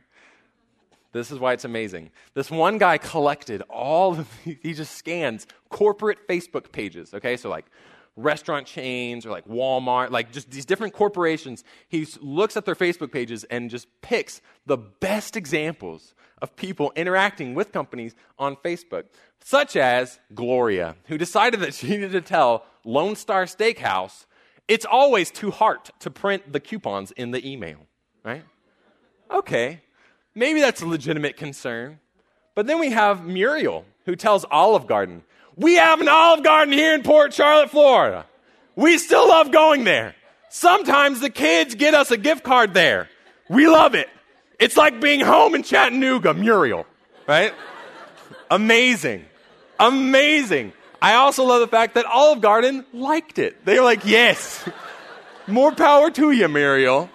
This 1.12 1.30
is 1.30 1.38
why 1.38 1.52
it's 1.52 1.64
amazing. 1.64 2.10
This 2.34 2.50
one 2.50 2.76
guy 2.76 2.98
collected 2.98 3.62
all 3.70 4.18
of, 4.18 4.28
he 4.44 4.74
just 4.74 4.96
scans 4.96 5.46
corporate 5.68 6.26
Facebook 6.28 6.72
pages, 6.72 7.14
okay? 7.14 7.36
So, 7.36 7.48
like, 7.48 7.66
restaurant 8.16 8.66
chains 8.66 9.26
or 9.26 9.30
like 9.30 9.46
Walmart, 9.48 10.10
like 10.10 10.30
just 10.30 10.50
these 10.50 10.64
different 10.64 10.92
corporations. 10.92 11.64
He 11.88 12.06
looks 12.20 12.56
at 12.56 12.64
their 12.64 12.76
Facebook 12.76 13.10
pages 13.10 13.44
and 13.44 13.70
just 13.70 13.88
picks 14.02 14.40
the 14.66 14.76
best 14.76 15.36
examples 15.36 16.14
of 16.40 16.54
people 16.56 16.92
interacting 16.94 17.54
with 17.54 17.72
companies 17.72 18.14
on 18.38 18.56
Facebook, 18.56 19.04
such 19.42 19.76
as 19.76 20.20
Gloria, 20.34 20.96
who 21.06 21.18
decided 21.18 21.60
that 21.60 21.74
she 21.74 21.88
needed 21.88 22.12
to 22.12 22.20
tell 22.20 22.66
Lone 22.84 23.16
Star 23.16 23.44
Steakhouse 23.44 24.26
it's 24.68 24.86
always 24.86 25.30
too 25.30 25.50
hard 25.50 25.78
to 26.00 26.10
print 26.10 26.52
the 26.52 26.60
coupons 26.60 27.10
in 27.12 27.30
the 27.30 27.46
email, 27.48 27.78
right? 28.24 28.44
Okay, 29.30 29.80
maybe 30.34 30.60
that's 30.60 30.82
a 30.82 30.86
legitimate 30.86 31.36
concern. 31.36 32.00
But 32.54 32.66
then 32.66 32.78
we 32.78 32.90
have 32.90 33.24
Muriel, 33.24 33.84
who 34.06 34.14
tells 34.14 34.44
Olive 34.50 34.86
Garden 34.86 35.24
we 35.56 35.74
have 35.74 36.00
an 36.00 36.08
Olive 36.08 36.42
Garden 36.42 36.72
here 36.72 36.94
in 36.94 37.02
Port 37.02 37.32
Charlotte, 37.32 37.70
Florida. 37.70 38.26
We 38.74 38.98
still 38.98 39.28
love 39.28 39.52
going 39.52 39.84
there. 39.84 40.14
Sometimes 40.48 41.20
the 41.20 41.30
kids 41.30 41.74
get 41.74 41.94
us 41.94 42.10
a 42.10 42.16
gift 42.16 42.42
card 42.42 42.74
there. 42.74 43.08
We 43.48 43.68
love 43.68 43.94
it. 43.94 44.08
It's 44.58 44.76
like 44.76 45.00
being 45.00 45.20
home 45.20 45.54
in 45.54 45.62
Chattanooga, 45.62 46.34
Muriel, 46.34 46.86
right? 47.26 47.52
Amazing. 48.50 49.24
Amazing. 49.78 50.72
I 51.04 51.16
also 51.16 51.44
love 51.44 51.60
the 51.60 51.68
fact 51.68 51.96
that 51.96 52.06
Olive 52.06 52.40
Garden 52.40 52.82
liked 52.94 53.38
it. 53.38 53.66
They 53.66 53.78
were 53.78 53.84
like, 53.84 54.06
yes, 54.06 54.66
more 55.46 55.70
power 55.70 56.10
to 56.10 56.30
you, 56.30 56.48
Muriel. 56.48 57.10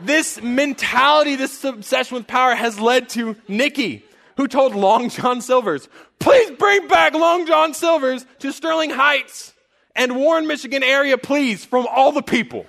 This 0.00 0.42
mentality, 0.42 1.36
this 1.36 1.62
obsession 1.62 2.16
with 2.16 2.26
power 2.26 2.56
has 2.56 2.80
led 2.80 3.08
to 3.10 3.36
Nikki, 3.46 4.04
who 4.36 4.48
told 4.48 4.74
Long 4.74 5.08
John 5.08 5.40
Silver's, 5.40 5.88
please 6.18 6.50
bring 6.58 6.88
back 6.88 7.14
Long 7.14 7.46
John 7.46 7.74
Silver's 7.74 8.26
to 8.40 8.50
Sterling 8.50 8.90
Heights 8.90 9.54
and 9.94 10.16
Warren, 10.16 10.48
Michigan 10.48 10.82
area, 10.82 11.16
please, 11.16 11.64
from 11.64 11.86
all 11.86 12.10
the 12.10 12.22
people. 12.22 12.66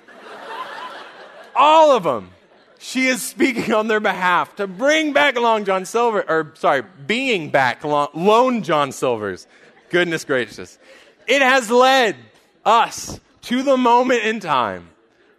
all 1.56 1.90
of 1.90 2.04
them. 2.04 2.30
She 2.78 3.08
is 3.08 3.22
speaking 3.22 3.74
on 3.74 3.88
their 3.88 3.98
behalf 3.98 4.54
to 4.54 4.68
bring 4.68 5.12
back 5.12 5.34
Long 5.34 5.64
John 5.64 5.84
Silver, 5.84 6.24
or 6.28 6.52
sorry, 6.54 6.84
being 7.08 7.50
back 7.50 7.82
Long, 7.82 8.10
Lone 8.14 8.62
John 8.62 8.92
Silver's. 8.92 9.48
Goodness 9.90 10.24
gracious. 10.24 10.78
It 11.26 11.42
has 11.42 11.70
led 11.70 12.16
us 12.64 13.20
to 13.42 13.62
the 13.62 13.76
moment 13.76 14.24
in 14.24 14.40
time 14.40 14.90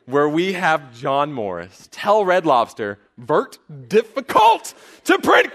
where 0.05 0.27
we 0.27 0.53
have 0.53 0.97
John 0.97 1.31
Morris 1.31 1.87
tell 1.91 2.25
Red 2.25 2.45
Lobster, 2.45 2.97
Vert 3.17 3.59
difficult 3.87 4.73
to 5.05 5.19
print 5.19 5.53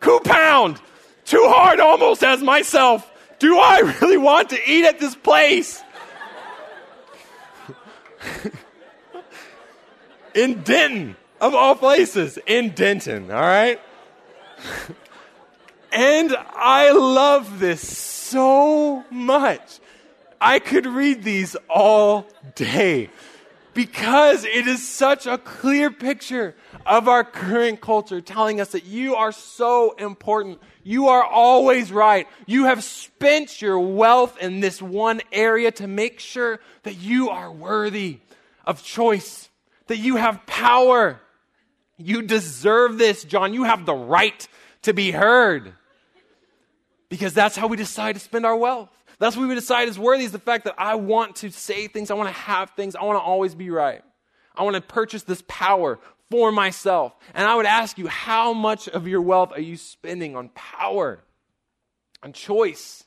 coup 0.00 0.20
pound. 0.20 0.80
Too 1.24 1.44
hard 1.46 1.80
almost 1.80 2.22
as 2.22 2.42
myself. 2.42 3.10
Do 3.38 3.56
I 3.56 3.96
really 4.00 4.18
want 4.18 4.50
to 4.50 4.58
eat 4.66 4.84
at 4.84 4.98
this 4.98 5.14
place? 5.14 5.82
in 10.34 10.62
Denton, 10.62 11.16
of 11.40 11.54
all 11.54 11.76
places, 11.76 12.38
in 12.46 12.70
Denton, 12.70 13.30
all 13.30 13.40
right? 13.40 13.80
and 15.92 16.36
I 16.54 16.90
love 16.92 17.58
this 17.58 17.86
so 17.86 19.04
much. 19.10 19.80
I 20.40 20.58
could 20.58 20.86
read 20.86 21.22
these 21.22 21.56
all 21.68 22.26
day 22.54 23.10
because 23.74 24.44
it 24.44 24.66
is 24.66 24.86
such 24.86 25.26
a 25.26 25.38
clear 25.38 25.90
picture 25.90 26.54
of 26.86 27.08
our 27.08 27.24
current 27.24 27.80
culture 27.80 28.20
telling 28.20 28.60
us 28.60 28.70
that 28.72 28.84
you 28.84 29.14
are 29.16 29.32
so 29.32 29.92
important. 29.92 30.58
You 30.82 31.08
are 31.08 31.24
always 31.24 31.92
right. 31.92 32.26
You 32.46 32.64
have 32.64 32.82
spent 32.82 33.60
your 33.60 33.78
wealth 33.78 34.38
in 34.40 34.60
this 34.60 34.80
one 34.80 35.20
area 35.32 35.70
to 35.72 35.86
make 35.86 36.20
sure 36.20 36.58
that 36.82 36.96
you 36.96 37.30
are 37.30 37.52
worthy 37.52 38.18
of 38.64 38.82
choice, 38.82 39.48
that 39.86 39.98
you 39.98 40.16
have 40.16 40.46
power. 40.46 41.20
You 41.96 42.22
deserve 42.22 42.98
this, 42.98 43.24
John. 43.24 43.52
You 43.52 43.64
have 43.64 43.84
the 43.84 43.94
right 43.94 44.48
to 44.82 44.94
be 44.94 45.10
heard. 45.10 45.74
Because 47.10 47.34
that's 47.34 47.56
how 47.56 47.66
we 47.66 47.76
decide 47.76 48.14
to 48.14 48.20
spend 48.20 48.46
our 48.46 48.56
wealth. 48.56 48.88
That's 49.18 49.36
what 49.36 49.46
we 49.46 49.54
decide 49.54 49.88
is 49.88 49.98
worthy 49.98 50.24
is 50.24 50.32
the 50.32 50.38
fact 50.38 50.64
that 50.64 50.76
I 50.78 50.94
want 50.94 51.36
to 51.36 51.50
say 51.50 51.88
things, 51.88 52.10
I 52.10 52.14
want 52.14 52.30
to 52.30 52.40
have 52.40 52.70
things, 52.70 52.96
I 52.96 53.04
want 53.04 53.18
to 53.18 53.22
always 53.22 53.54
be 53.54 53.68
right. 53.68 54.02
I 54.54 54.62
want 54.62 54.76
to 54.76 54.80
purchase 54.80 55.24
this 55.24 55.42
power 55.46 55.98
for 56.30 56.50
myself. 56.50 57.14
And 57.34 57.46
I 57.46 57.54
would 57.54 57.66
ask 57.66 57.98
you, 57.98 58.06
how 58.06 58.54
much 58.54 58.88
of 58.88 59.06
your 59.06 59.20
wealth 59.20 59.52
are 59.52 59.60
you 59.60 59.76
spending 59.76 60.36
on 60.36 60.48
power, 60.54 61.20
on 62.22 62.32
choice? 62.32 63.04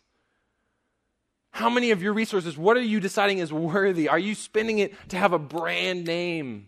How 1.51 1.69
many 1.69 1.91
of 1.91 2.03
your 2.03 2.13
resources, 2.13 2.57
what 2.57 2.77
are 2.77 2.81
you 2.81 2.99
deciding 2.99 3.39
is 3.39 3.53
worthy? 3.53 4.09
Are 4.09 4.19
you 4.19 4.35
spending 4.35 4.79
it 4.79 4.93
to 5.09 5.17
have 5.17 5.33
a 5.33 5.39
brand 5.39 6.05
name 6.05 6.67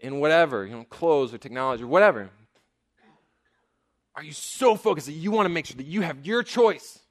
in 0.00 0.18
whatever, 0.18 0.64
you 0.64 0.74
know, 0.74 0.84
clothes 0.84 1.34
or 1.34 1.38
technology 1.38 1.84
or 1.84 1.88
whatever? 1.88 2.30
Are 4.14 4.22
you 4.22 4.32
so 4.32 4.76
focused 4.76 5.06
that 5.06 5.12
you 5.12 5.30
want 5.30 5.46
to 5.46 5.50
make 5.50 5.66
sure 5.66 5.76
that 5.76 5.86
you 5.86 6.02
have 6.02 6.26
your 6.26 6.42
choice? 6.42 7.02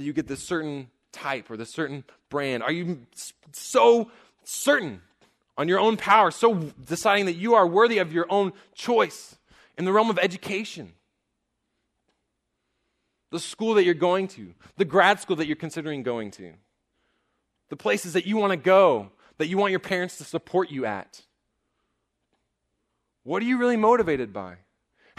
that 0.00 0.06
you 0.06 0.14
get 0.14 0.26
this 0.26 0.42
certain 0.42 0.88
type 1.12 1.50
or 1.50 1.58
this 1.58 1.68
certain 1.68 2.04
brand? 2.30 2.62
Are 2.62 2.72
you 2.72 3.00
so 3.52 4.10
certain 4.44 5.02
on 5.58 5.68
your 5.68 5.78
own 5.78 5.98
power, 5.98 6.30
so 6.30 6.54
deciding 6.86 7.26
that 7.26 7.34
you 7.34 7.54
are 7.54 7.66
worthy 7.66 7.98
of 7.98 8.10
your 8.10 8.26
own 8.30 8.52
choice 8.74 9.36
in 9.76 9.84
the 9.84 9.92
realm 9.92 10.08
of 10.08 10.18
education? 10.18 10.94
The 13.30 13.38
school 13.38 13.74
that 13.74 13.84
you're 13.84 13.92
going 13.92 14.28
to, 14.28 14.54
the 14.78 14.86
grad 14.86 15.20
school 15.20 15.36
that 15.36 15.46
you're 15.46 15.54
considering 15.54 16.02
going 16.02 16.30
to, 16.32 16.54
the 17.68 17.76
places 17.76 18.14
that 18.14 18.26
you 18.26 18.38
want 18.38 18.52
to 18.52 18.56
go, 18.56 19.10
that 19.36 19.48
you 19.48 19.58
want 19.58 19.70
your 19.70 19.80
parents 19.80 20.16
to 20.16 20.24
support 20.24 20.70
you 20.70 20.86
at. 20.86 21.20
What 23.22 23.42
are 23.42 23.46
you 23.46 23.58
really 23.58 23.76
motivated 23.76 24.32
by? 24.32 24.56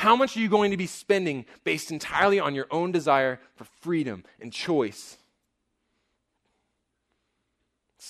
How 0.01 0.15
much 0.15 0.35
are 0.35 0.39
you 0.39 0.49
going 0.49 0.71
to 0.71 0.77
be 0.77 0.87
spending 0.87 1.45
based 1.63 1.91
entirely 1.91 2.39
on 2.39 2.55
your 2.55 2.65
own 2.71 2.91
desire 2.91 3.39
for 3.53 3.65
freedom 3.65 4.23
and 4.39 4.51
choice? 4.51 5.15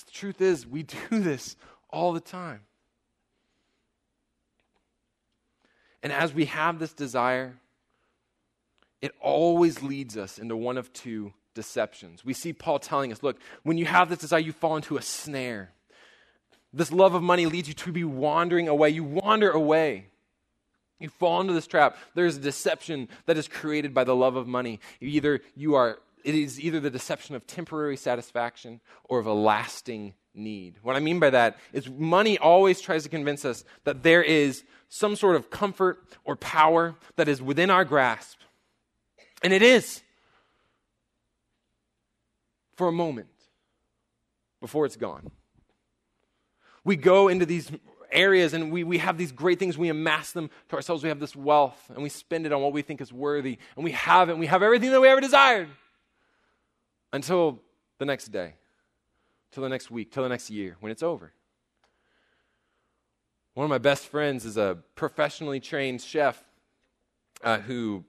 The 0.06 0.10
truth 0.10 0.40
is, 0.40 0.66
we 0.66 0.82
do 1.10 1.20
this 1.20 1.54
all 1.90 2.14
the 2.14 2.20
time. 2.20 2.60
And 6.02 6.14
as 6.14 6.32
we 6.32 6.46
have 6.46 6.78
this 6.78 6.94
desire, 6.94 7.58
it 9.02 9.12
always 9.20 9.82
leads 9.82 10.16
us 10.16 10.38
into 10.38 10.56
one 10.56 10.78
of 10.78 10.90
two 10.94 11.34
deceptions. 11.54 12.24
We 12.24 12.32
see 12.32 12.54
Paul 12.54 12.78
telling 12.78 13.12
us 13.12 13.22
look, 13.22 13.36
when 13.64 13.76
you 13.76 13.84
have 13.84 14.08
this 14.08 14.20
desire, 14.20 14.40
you 14.40 14.52
fall 14.52 14.76
into 14.76 14.96
a 14.96 15.02
snare. 15.02 15.72
This 16.72 16.90
love 16.90 17.12
of 17.12 17.22
money 17.22 17.44
leads 17.44 17.68
you 17.68 17.74
to 17.74 17.92
be 17.92 18.02
wandering 18.02 18.66
away. 18.66 18.88
You 18.88 19.04
wander 19.04 19.50
away. 19.50 20.06
You 21.02 21.08
fall 21.08 21.40
into 21.40 21.52
this 21.52 21.66
trap. 21.66 21.96
There's 22.14 22.36
a 22.36 22.40
deception 22.40 23.08
that 23.26 23.36
is 23.36 23.48
created 23.48 23.92
by 23.92 24.04
the 24.04 24.14
love 24.14 24.36
of 24.36 24.46
money. 24.46 24.78
Either 25.00 25.40
you 25.56 25.74
are 25.74 25.98
it 26.24 26.36
is 26.36 26.60
either 26.60 26.78
the 26.78 26.90
deception 26.90 27.34
of 27.34 27.46
temporary 27.48 27.96
satisfaction 27.96 28.80
or 29.04 29.18
of 29.18 29.26
a 29.26 29.32
lasting 29.32 30.14
need. 30.34 30.76
What 30.82 30.94
I 30.94 31.00
mean 31.00 31.18
by 31.18 31.30
that 31.30 31.58
is 31.72 31.90
money 31.90 32.38
always 32.38 32.80
tries 32.80 33.02
to 33.02 33.08
convince 33.08 33.44
us 33.44 33.64
that 33.82 34.04
there 34.04 34.22
is 34.22 34.62
some 34.88 35.16
sort 35.16 35.34
of 35.34 35.50
comfort 35.50 35.98
or 36.24 36.36
power 36.36 36.94
that 37.16 37.26
is 37.26 37.42
within 37.42 37.70
our 37.70 37.84
grasp. 37.84 38.38
And 39.42 39.52
it 39.52 39.62
is 39.62 40.02
for 42.76 42.86
a 42.86 42.92
moment 42.92 43.28
before 44.60 44.86
it's 44.86 44.96
gone. 44.96 45.32
We 46.84 46.94
go 46.94 47.26
into 47.26 47.46
these 47.46 47.70
areas 48.12 48.54
and 48.54 48.70
we, 48.70 48.84
we 48.84 48.98
have 48.98 49.18
these 49.18 49.32
great 49.32 49.58
things. 49.58 49.76
We 49.76 49.88
amass 49.88 50.32
them 50.32 50.50
to 50.68 50.76
ourselves. 50.76 51.02
We 51.02 51.08
have 51.08 51.20
this 51.20 51.34
wealth 51.34 51.90
and 51.92 52.02
we 52.02 52.08
spend 52.08 52.46
it 52.46 52.52
on 52.52 52.62
what 52.62 52.72
we 52.72 52.82
think 52.82 53.00
is 53.00 53.12
worthy. 53.12 53.58
And 53.76 53.84
we 53.84 53.92
have 53.92 54.28
it. 54.28 54.32
And 54.32 54.40
we 54.40 54.46
have 54.46 54.62
everything 54.62 54.90
that 54.90 55.00
we 55.00 55.08
ever 55.08 55.20
desired 55.20 55.68
until 57.12 57.60
the 57.98 58.04
next 58.04 58.28
day, 58.28 58.54
till 59.50 59.62
the 59.62 59.68
next 59.68 59.90
week, 59.90 60.12
till 60.12 60.22
the 60.22 60.28
next 60.28 60.50
year, 60.50 60.76
when 60.80 60.92
it's 60.92 61.02
over. 61.02 61.32
One 63.54 63.64
of 63.64 63.70
my 63.70 63.78
best 63.78 64.06
friends 64.06 64.46
is 64.46 64.56
a 64.56 64.78
professionally 64.94 65.60
trained 65.60 66.00
chef 66.00 66.42
uh, 67.44 67.58
who 67.58 68.04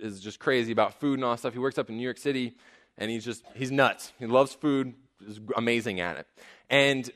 is 0.00 0.20
just 0.20 0.40
crazy 0.40 0.72
about 0.72 0.98
food 0.98 1.14
and 1.14 1.24
all 1.24 1.30
that 1.30 1.38
stuff. 1.38 1.52
He 1.52 1.60
works 1.60 1.78
up 1.78 1.88
in 1.90 1.96
New 1.96 2.02
York 2.02 2.18
City, 2.18 2.56
and 2.98 3.10
he's 3.10 3.24
just, 3.24 3.44
he's 3.54 3.70
nuts. 3.70 4.12
He 4.18 4.26
loves 4.26 4.52
food, 4.52 4.94
is 5.24 5.38
amazing 5.56 6.00
at 6.00 6.16
it. 6.16 6.26
And 6.68 7.08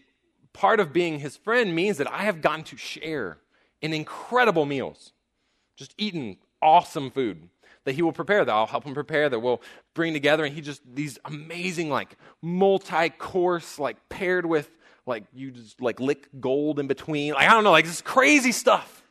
part 0.55 0.81
of 0.81 0.93
being 0.93 1.19
his 1.19 1.37
friend 1.37 1.75
means 1.75 1.99
that 1.99 2.11
I 2.11 2.23
have 2.23 2.41
gotten 2.41 2.65
to 2.65 2.79
share 2.79 3.37
in 3.83 3.93
incredible 3.93 4.65
meals, 4.65 5.13
just 5.77 5.95
eating 5.99 6.39
awesome 6.63 7.11
food 7.11 7.51
that 7.85 7.93
he 7.93 8.01
will 8.01 8.13
prepare, 8.13 8.43
that 8.43 8.51
I'll 8.51 8.67
help 8.67 8.85
him 8.85 8.95
prepare, 8.95 9.29
that 9.29 9.41
we'll 9.41 9.61
bring 9.93 10.15
together. 10.15 10.45
And 10.45 10.55
he 10.55 10.63
just, 10.63 10.81
these 10.91 11.19
amazing, 11.27 11.91
like, 11.91 12.17
multi 12.41 13.11
course, 13.11 13.79
like, 13.79 14.09
paired 14.09 14.47
with, 14.47 14.71
like, 15.05 15.25
you 15.35 15.51
just, 15.51 15.83
like, 15.83 16.01
lick 16.01 16.29
gold 16.41 16.79
in 16.79 16.87
between. 16.87 17.35
Like, 17.35 17.47
I 17.47 17.53
don't 17.53 17.65
know, 17.65 17.73
like, 17.73 17.85
this 17.85 18.01
crazy 18.01 18.53
stuff. 18.53 19.03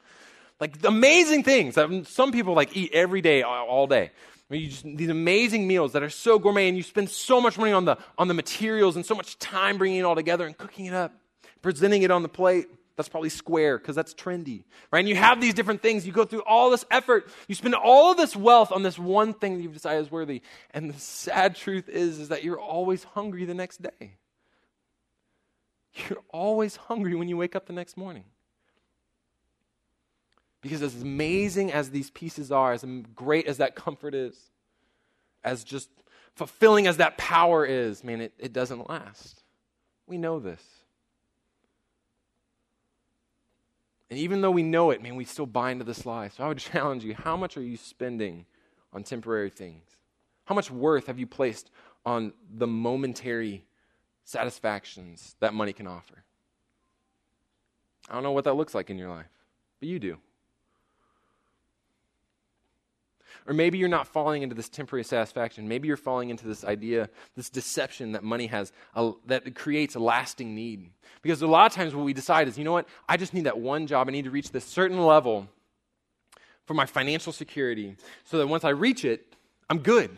Like, 0.59 0.83
amazing 0.85 1.43
things 1.43 1.75
that 1.75 2.07
some 2.07 2.31
people, 2.31 2.55
like, 2.55 2.75
eat 2.75 2.91
every 2.93 3.21
day, 3.21 3.43
all 3.43 3.85
day. 3.85 4.09
I 4.49 4.53
mean, 4.53 4.69
just, 4.69 4.83
these 4.83 5.09
amazing 5.09 5.67
meals 5.67 5.91
that 5.91 6.01
are 6.01 6.09
so 6.09 6.39
gourmet, 6.39 6.67
and 6.67 6.75
you 6.75 6.83
spend 6.83 7.11
so 7.11 7.39
much 7.39 7.59
money 7.59 7.73
on 7.73 7.85
the, 7.85 7.97
on 8.17 8.27
the 8.27 8.33
materials 8.33 8.95
and 8.95 9.05
so 9.05 9.13
much 9.13 9.37
time 9.37 9.77
bringing 9.77 9.99
it 9.99 10.03
all 10.03 10.15
together 10.15 10.47
and 10.47 10.57
cooking 10.57 10.85
it 10.85 10.93
up, 10.93 11.13
presenting 11.63 12.03
it 12.03 12.11
on 12.11 12.21
the 12.21 12.29
plate. 12.29 12.67
That's 12.95 13.09
probably 13.09 13.29
square 13.29 13.79
because 13.79 13.95
that's 13.95 14.13
trendy, 14.13 14.65
right? 14.91 14.99
And 14.99 15.09
you 15.09 15.15
have 15.15 15.41
these 15.41 15.55
different 15.55 15.81
things. 15.81 16.05
You 16.05 16.13
go 16.13 16.25
through 16.25 16.43
all 16.43 16.69
this 16.69 16.85
effort. 16.91 17.27
You 17.47 17.55
spend 17.55 17.73
all 17.73 18.11
of 18.11 18.17
this 18.17 18.35
wealth 18.35 18.71
on 18.71 18.83
this 18.83 18.99
one 18.99 19.33
thing 19.33 19.57
that 19.57 19.63
you've 19.63 19.73
decided 19.73 20.01
is 20.01 20.11
worthy. 20.11 20.43
And 20.71 20.91
the 20.91 20.99
sad 20.99 21.55
truth 21.55 21.89
is, 21.89 22.19
is 22.19 22.29
that 22.29 22.43
you're 22.43 22.59
always 22.59 23.03
hungry 23.03 23.45
the 23.45 23.55
next 23.55 23.81
day. 23.81 24.17
You're 26.07 26.21
always 26.29 26.75
hungry 26.75 27.15
when 27.15 27.29
you 27.29 27.37
wake 27.37 27.55
up 27.55 27.65
the 27.65 27.73
next 27.73 27.97
morning. 27.97 28.25
Because 30.61 30.81
as 30.81 31.01
amazing 31.01 31.71
as 31.71 31.89
these 31.89 32.09
pieces 32.11 32.51
are, 32.51 32.73
as 32.73 32.85
great 33.15 33.47
as 33.47 33.57
that 33.57 33.75
comfort 33.75 34.15
is, 34.15 34.35
as 35.43 35.63
just 35.63 35.89
fulfilling 36.35 36.87
as 36.87 36.97
that 36.97 37.17
power 37.17 37.65
is, 37.65 38.03
man, 38.03 38.21
it, 38.21 38.33
it 38.37 38.53
doesn't 38.53 38.87
last. 38.87 39.43
We 40.07 40.17
know 40.17 40.39
this. 40.39 40.63
And 44.13 44.19
even 44.19 44.41
though 44.41 44.51
we 44.51 44.61
know 44.61 44.91
it, 44.91 45.01
man, 45.01 45.15
we 45.15 45.25
still 45.25 45.47
buy 45.47 45.71
into 45.71 45.83
this 45.83 46.05
lie. 46.05 46.27
So 46.27 46.43
I 46.43 46.47
would 46.47 46.57
challenge 46.59 47.03
you 47.03 47.15
how 47.15 47.35
much 47.35 47.57
are 47.57 47.63
you 47.63 47.75
spending 47.75 48.45
on 48.93 49.01
temporary 49.01 49.49
things? 49.49 49.81
How 50.45 50.53
much 50.53 50.69
worth 50.69 51.07
have 51.07 51.17
you 51.17 51.25
placed 51.25 51.71
on 52.05 52.31
the 52.55 52.67
momentary 52.67 53.65
satisfactions 54.23 55.35
that 55.39 55.55
money 55.55 55.73
can 55.73 55.87
offer? 55.87 56.23
I 58.07 58.13
don't 58.13 58.21
know 58.21 58.33
what 58.33 58.43
that 58.43 58.53
looks 58.53 58.75
like 58.75 58.91
in 58.91 58.99
your 58.99 59.09
life, 59.09 59.25
but 59.79 59.89
you 59.89 59.97
do. 59.97 60.19
Or 63.47 63.53
maybe 63.53 63.77
you're 63.77 63.89
not 63.89 64.07
falling 64.07 64.43
into 64.43 64.55
this 64.55 64.69
temporary 64.69 65.03
satisfaction. 65.03 65.67
Maybe 65.67 65.87
you're 65.87 65.97
falling 65.97 66.29
into 66.29 66.47
this 66.47 66.63
idea, 66.63 67.09
this 67.35 67.49
deception 67.49 68.13
that 68.13 68.23
money 68.23 68.47
has, 68.47 68.71
a, 68.95 69.11
that 69.27 69.55
creates 69.55 69.95
a 69.95 69.99
lasting 69.99 70.55
need. 70.55 70.89
Because 71.21 71.41
a 71.41 71.47
lot 71.47 71.65
of 71.65 71.75
times 71.75 71.95
what 71.95 72.05
we 72.05 72.13
decide 72.13 72.47
is, 72.47 72.57
you 72.57 72.63
know 72.63 72.73
what, 72.73 72.87
I 73.07 73.17
just 73.17 73.33
need 73.33 73.45
that 73.45 73.59
one 73.59 73.87
job. 73.87 74.07
I 74.07 74.11
need 74.11 74.25
to 74.25 74.31
reach 74.31 74.51
this 74.51 74.65
certain 74.65 75.05
level 75.05 75.47
for 76.65 76.73
my 76.73 76.85
financial 76.85 77.33
security 77.33 77.95
so 78.23 78.37
that 78.37 78.47
once 78.47 78.63
I 78.63 78.69
reach 78.69 79.05
it, 79.05 79.35
I'm 79.69 79.79
good. 79.79 80.09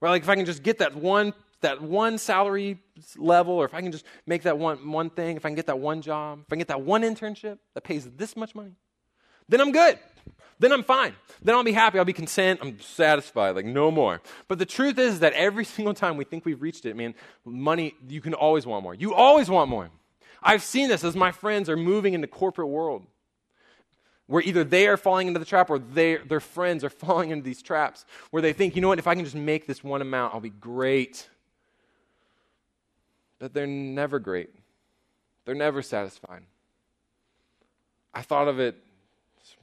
Right? 0.00 0.10
Like 0.10 0.22
if 0.22 0.28
I 0.28 0.34
can 0.34 0.46
just 0.46 0.62
get 0.62 0.78
that 0.78 0.94
one 0.94 1.34
that 1.60 1.80
one 1.82 2.18
salary 2.18 2.78
level, 3.16 3.54
or 3.54 3.64
if 3.64 3.74
I 3.74 3.80
can 3.80 3.92
just 3.92 4.04
make 4.26 4.42
that 4.42 4.58
one, 4.58 4.90
one 4.90 5.10
thing, 5.10 5.36
if 5.36 5.44
I 5.44 5.48
can 5.48 5.56
get 5.56 5.66
that 5.66 5.78
one 5.78 6.02
job, 6.02 6.40
if 6.40 6.46
I 6.46 6.54
can 6.54 6.58
get 6.58 6.68
that 6.68 6.82
one 6.82 7.02
internship 7.02 7.58
that 7.74 7.84
pays 7.84 8.08
this 8.16 8.36
much 8.36 8.54
money, 8.54 8.72
then 9.48 9.60
I'm 9.60 9.72
good. 9.72 9.98
Then 10.60 10.72
I'm 10.72 10.84
fine. 10.84 11.14
Then 11.42 11.54
I'll 11.54 11.64
be 11.64 11.72
happy. 11.72 11.98
I'll 11.98 12.04
be 12.04 12.12
content. 12.12 12.60
I'm 12.62 12.78
satisfied. 12.80 13.56
Like, 13.56 13.64
no 13.64 13.90
more. 13.90 14.20
But 14.46 14.58
the 14.58 14.66
truth 14.66 14.98
is 14.98 15.20
that 15.20 15.32
every 15.32 15.64
single 15.76 15.94
time 15.94 16.16
we 16.16 16.24
think 16.24 16.44
we've 16.44 16.62
reached 16.62 16.86
it, 16.86 16.94
man, 16.94 17.14
money, 17.44 17.94
you 18.06 18.20
can 18.20 18.34
always 18.34 18.66
want 18.66 18.84
more. 18.84 18.94
You 18.94 19.14
always 19.14 19.50
want 19.50 19.70
more. 19.70 19.90
I've 20.42 20.62
seen 20.62 20.88
this 20.88 21.02
as 21.02 21.16
my 21.16 21.32
friends 21.32 21.68
are 21.68 21.76
moving 21.76 22.14
into 22.14 22.26
corporate 22.26 22.68
world 22.68 23.06
where 24.26 24.42
either 24.42 24.62
they 24.62 24.86
are 24.86 24.96
falling 24.96 25.28
into 25.28 25.40
the 25.40 25.46
trap 25.46 25.70
or 25.70 25.78
they, 25.78 26.18
their 26.18 26.40
friends 26.40 26.84
are 26.84 26.90
falling 27.04 27.30
into 27.30 27.42
these 27.42 27.62
traps 27.62 28.04
where 28.30 28.42
they 28.42 28.52
think, 28.52 28.76
you 28.76 28.82
know 28.82 28.88
what, 28.88 28.98
if 28.98 29.06
I 29.06 29.14
can 29.14 29.24
just 29.24 29.36
make 29.36 29.66
this 29.66 29.82
one 29.82 30.02
amount, 30.02 30.34
I'll 30.34 30.40
be 30.40 30.50
great. 30.50 31.28
But 33.38 33.54
they're 33.54 33.66
never 33.66 34.18
great. 34.18 34.50
They're 35.46 35.54
never 35.54 35.80
satisfied. 35.80 36.42
I 38.12 38.20
thought 38.20 38.46
of 38.46 38.60
it 38.60 38.76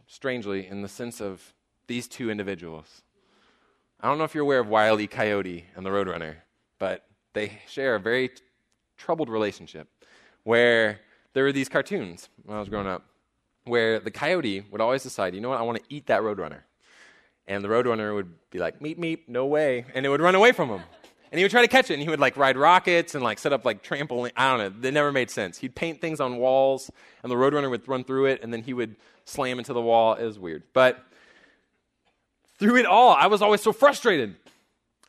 strangely, 0.07 0.67
in 0.67 0.81
the 0.81 0.87
sense 0.87 1.21
of 1.21 1.53
these 1.87 2.07
two 2.07 2.31
individuals. 2.31 3.03
I 4.01 4.07
don't 4.07 4.17
know 4.17 4.23
if 4.23 4.33
you're 4.33 4.43
aware 4.43 4.59
of 4.59 4.67
Wile 4.67 4.99
E. 4.99 5.07
Coyote 5.07 5.65
and 5.75 5.85
the 5.85 5.89
Roadrunner, 5.89 6.35
but 6.79 7.05
they 7.33 7.59
share 7.67 7.95
a 7.95 7.99
very 7.99 8.29
t- 8.29 8.41
troubled 8.97 9.29
relationship 9.29 9.87
where 10.43 10.99
there 11.33 11.43
were 11.43 11.51
these 11.51 11.69
cartoons 11.69 12.29
when 12.43 12.57
I 12.57 12.59
was 12.59 12.69
growing 12.69 12.87
up 12.87 13.03
where 13.67 13.99
the 13.99 14.11
coyote 14.11 14.63
would 14.71 14.81
always 14.81 15.03
decide, 15.03 15.35
you 15.35 15.41
know 15.41 15.49
what, 15.49 15.59
I 15.59 15.63
want 15.63 15.77
to 15.77 15.83
eat 15.89 16.07
that 16.07 16.21
Roadrunner. 16.21 16.61
And 17.47 17.63
the 17.63 17.67
Roadrunner 17.67 18.13
would 18.13 18.33
be 18.49 18.59
like, 18.59 18.79
meep, 18.79 18.97
meep, 18.97 19.27
no 19.27 19.45
way. 19.45 19.85
And 19.93 20.05
it 20.05 20.09
would 20.09 20.21
run 20.21 20.35
away 20.35 20.51
from 20.51 20.69
him. 20.69 20.81
And 21.31 21.39
he 21.39 21.43
would 21.43 21.51
try 21.51 21.61
to 21.61 21.67
catch 21.67 21.91
it, 21.91 21.95
and 21.95 22.01
he 22.01 22.07
would 22.07 22.21
like 22.21 22.37
ride 22.37 22.55
rockets 22.55 23.13
and 23.13 23.23
like 23.23 23.37
set 23.37 23.51
up 23.51 23.65
like 23.65 23.83
trampoline. 23.83 24.31
I 24.37 24.49
don't 24.49 24.59
know. 24.59 24.81
They 24.81 24.91
never 24.91 25.11
made 25.11 25.29
sense. 25.29 25.57
He'd 25.57 25.75
paint 25.75 25.99
things 25.99 26.21
on 26.21 26.37
walls, 26.37 26.89
and 27.21 27.31
the 27.31 27.35
Roadrunner 27.35 27.69
would 27.69 27.85
run 27.87 28.05
through 28.05 28.27
it, 28.27 28.41
and 28.43 28.53
then 28.53 28.63
he 28.63 28.73
would 28.73 28.95
slam 29.27 29.59
into 29.59 29.73
the 29.73 29.81
wall. 29.81 30.13
It 30.15 30.25
was 30.25 30.39
weird. 30.39 30.63
But 30.73 30.99
through 32.59 32.77
it 32.77 32.85
all, 32.85 33.13
I 33.13 33.27
was 33.27 33.41
always 33.41 33.61
so 33.61 33.71
frustrated. 33.71 34.35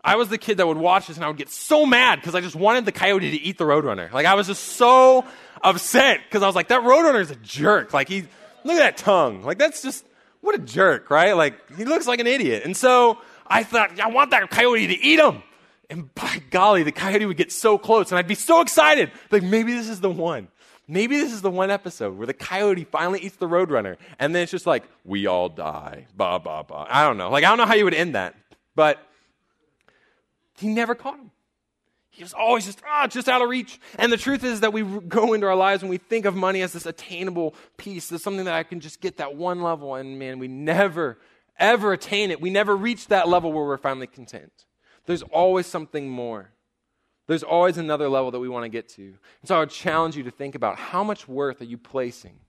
I 0.03 0.17
was 0.17 0.29
the 0.29 0.39
kid 0.39 0.59
that 0.59 0.67
would 0.67 0.77
watch 0.77 1.09
this, 1.09 1.17
and 1.17 1.25
I 1.25 1.29
would 1.29 1.37
get 1.37 1.51
so 1.51 1.85
mad 1.85 2.21
because 2.21 2.35
I 2.35 2.41
just 2.41 2.55
wanted 2.55 2.85
the 2.85 2.93
coyote 2.93 3.31
to 3.31 3.37
eat 3.37 3.59
the 3.59 3.65
Roadrunner. 3.65 4.13
Like 4.13 4.27
I 4.27 4.35
was 4.35 4.47
just 4.47 4.63
so 4.63 5.25
upset 5.63 6.21
because 6.29 6.43
I 6.43 6.47
was 6.47 6.55
like, 6.55 6.69
that 6.69 6.83
Roadrunner 6.83 7.21
is 7.21 7.31
a 7.31 7.37
jerk. 7.37 7.93
Like 7.93 8.09
he, 8.09 8.23
look 8.65 8.77
at 8.77 8.81
that 8.81 8.97
tongue. 8.97 9.43
Like 9.43 9.59
that's 9.59 9.83
just 9.83 10.05
what 10.41 10.55
a 10.55 10.59
jerk, 10.59 11.11
right? 11.11 11.33
Like 11.33 11.77
he 11.77 11.85
looks 11.85 12.07
like 12.07 12.21
an 12.21 12.27
idiot. 12.27 12.63
And 12.65 12.77
so 12.77 13.19
I 13.47 13.65
thought, 13.65 13.99
I 13.99 14.09
want 14.09 14.31
that 14.31 14.49
coyote 14.51 14.87
to 14.87 14.99
eat 15.01 15.19
him. 15.19 15.43
And 15.91 16.15
by 16.15 16.43
golly, 16.51 16.83
the 16.83 16.93
coyote 16.93 17.25
would 17.25 17.39
get 17.39 17.51
so 17.51 17.79
close, 17.79 18.11
and 18.13 18.19
I'd 18.19 18.29
be 18.29 18.35
so 18.35 18.61
excited. 18.61 19.11
Like, 19.31 19.43
maybe 19.43 19.73
this 19.73 19.89
is 19.89 20.01
the 20.01 20.11
one. 20.11 20.49
Maybe 20.91 21.19
this 21.19 21.35
is 21.35 21.43
the 21.43 21.51
one 21.51 21.71
episode 21.71 22.17
where 22.17 22.27
the 22.27 22.33
coyote 22.33 22.85
finally 22.85 23.21
eats 23.21 23.37
the 23.37 23.47
roadrunner, 23.47 23.99
and 24.19 24.35
then 24.35 24.43
it's 24.43 24.51
just 24.51 24.67
like, 24.67 24.85
we 25.05 25.27
all 25.27 25.51
die. 25.51 26.07
Ba, 26.17 26.41
ba, 26.43 26.65
ba. 26.67 26.87
I 26.89 27.05
don't 27.05 27.19
know. 27.19 27.31
Like, 27.31 27.45
I 27.45 27.49
don't 27.49 27.59
know 27.59 27.67
how 27.67 27.75
you 27.75 27.85
would 27.85 27.95
end 27.95 28.15
that. 28.15 28.35
But 28.75 28.99
he 30.57 30.69
never 30.69 30.95
caught 30.95 31.19
him. 31.19 31.31
He 32.11 32.25
was 32.25 32.33
always 32.33 32.65
just, 32.65 32.81
ah, 32.89 33.07
just 33.07 33.29
out 33.29 33.43
of 33.43 33.49
reach. 33.49 33.79
And 33.99 34.11
the 34.11 34.17
truth 34.17 34.43
is 34.43 34.61
that 34.61 34.73
we 34.73 34.83
go 34.83 35.35
into 35.35 35.47
our 35.47 35.55
lives 35.55 35.83
and 35.83 35.91
we 35.91 35.99
think 35.99 36.25
of 36.25 36.35
money 36.35 36.63
as 36.63 36.73
this 36.73 36.87
attainable 36.87 37.55
piece, 37.77 38.11
as 38.11 38.23
something 38.23 38.47
that 38.47 38.55
I 38.55 38.63
can 38.63 38.81
just 38.81 39.01
get 39.01 39.19
that 39.19 39.37
one 39.37 39.63
level, 39.63 39.95
and 39.95 40.19
man, 40.19 40.39
we 40.39 40.49
never, 40.49 41.19
ever 41.59 41.93
attain 41.93 42.31
it. 42.31 42.41
We 42.41 42.51
never 42.51 42.75
reach 42.75 43.09
that 43.09 43.29
level 43.29 43.53
where 43.53 43.65
we're 43.65 43.77
finally 43.77 44.07
content. 44.07 44.65
There's 45.07 45.23
always 45.23 45.67
something 45.67 46.09
more. 46.09 46.51
There's 47.29 47.43
always 47.43 47.77
another 47.77 48.09
level 48.09 48.31
that 48.31 48.41
we 48.41 48.49
want 48.49 48.65
to 48.65 48.71
get 48.71 48.89
to. 48.91 49.03
And 49.03 49.45
so 49.45 49.57
I 49.57 49.61
would 49.61 49.71
challenge 49.71 50.17
you 50.17 50.23
to 50.25 50.31
think 50.31 50.55
about 50.55 50.79
how 50.79 51.05
much 51.05 51.29
worth 51.29 51.61
are 51.61 51.67
you 51.67 51.77
placing 51.77 52.41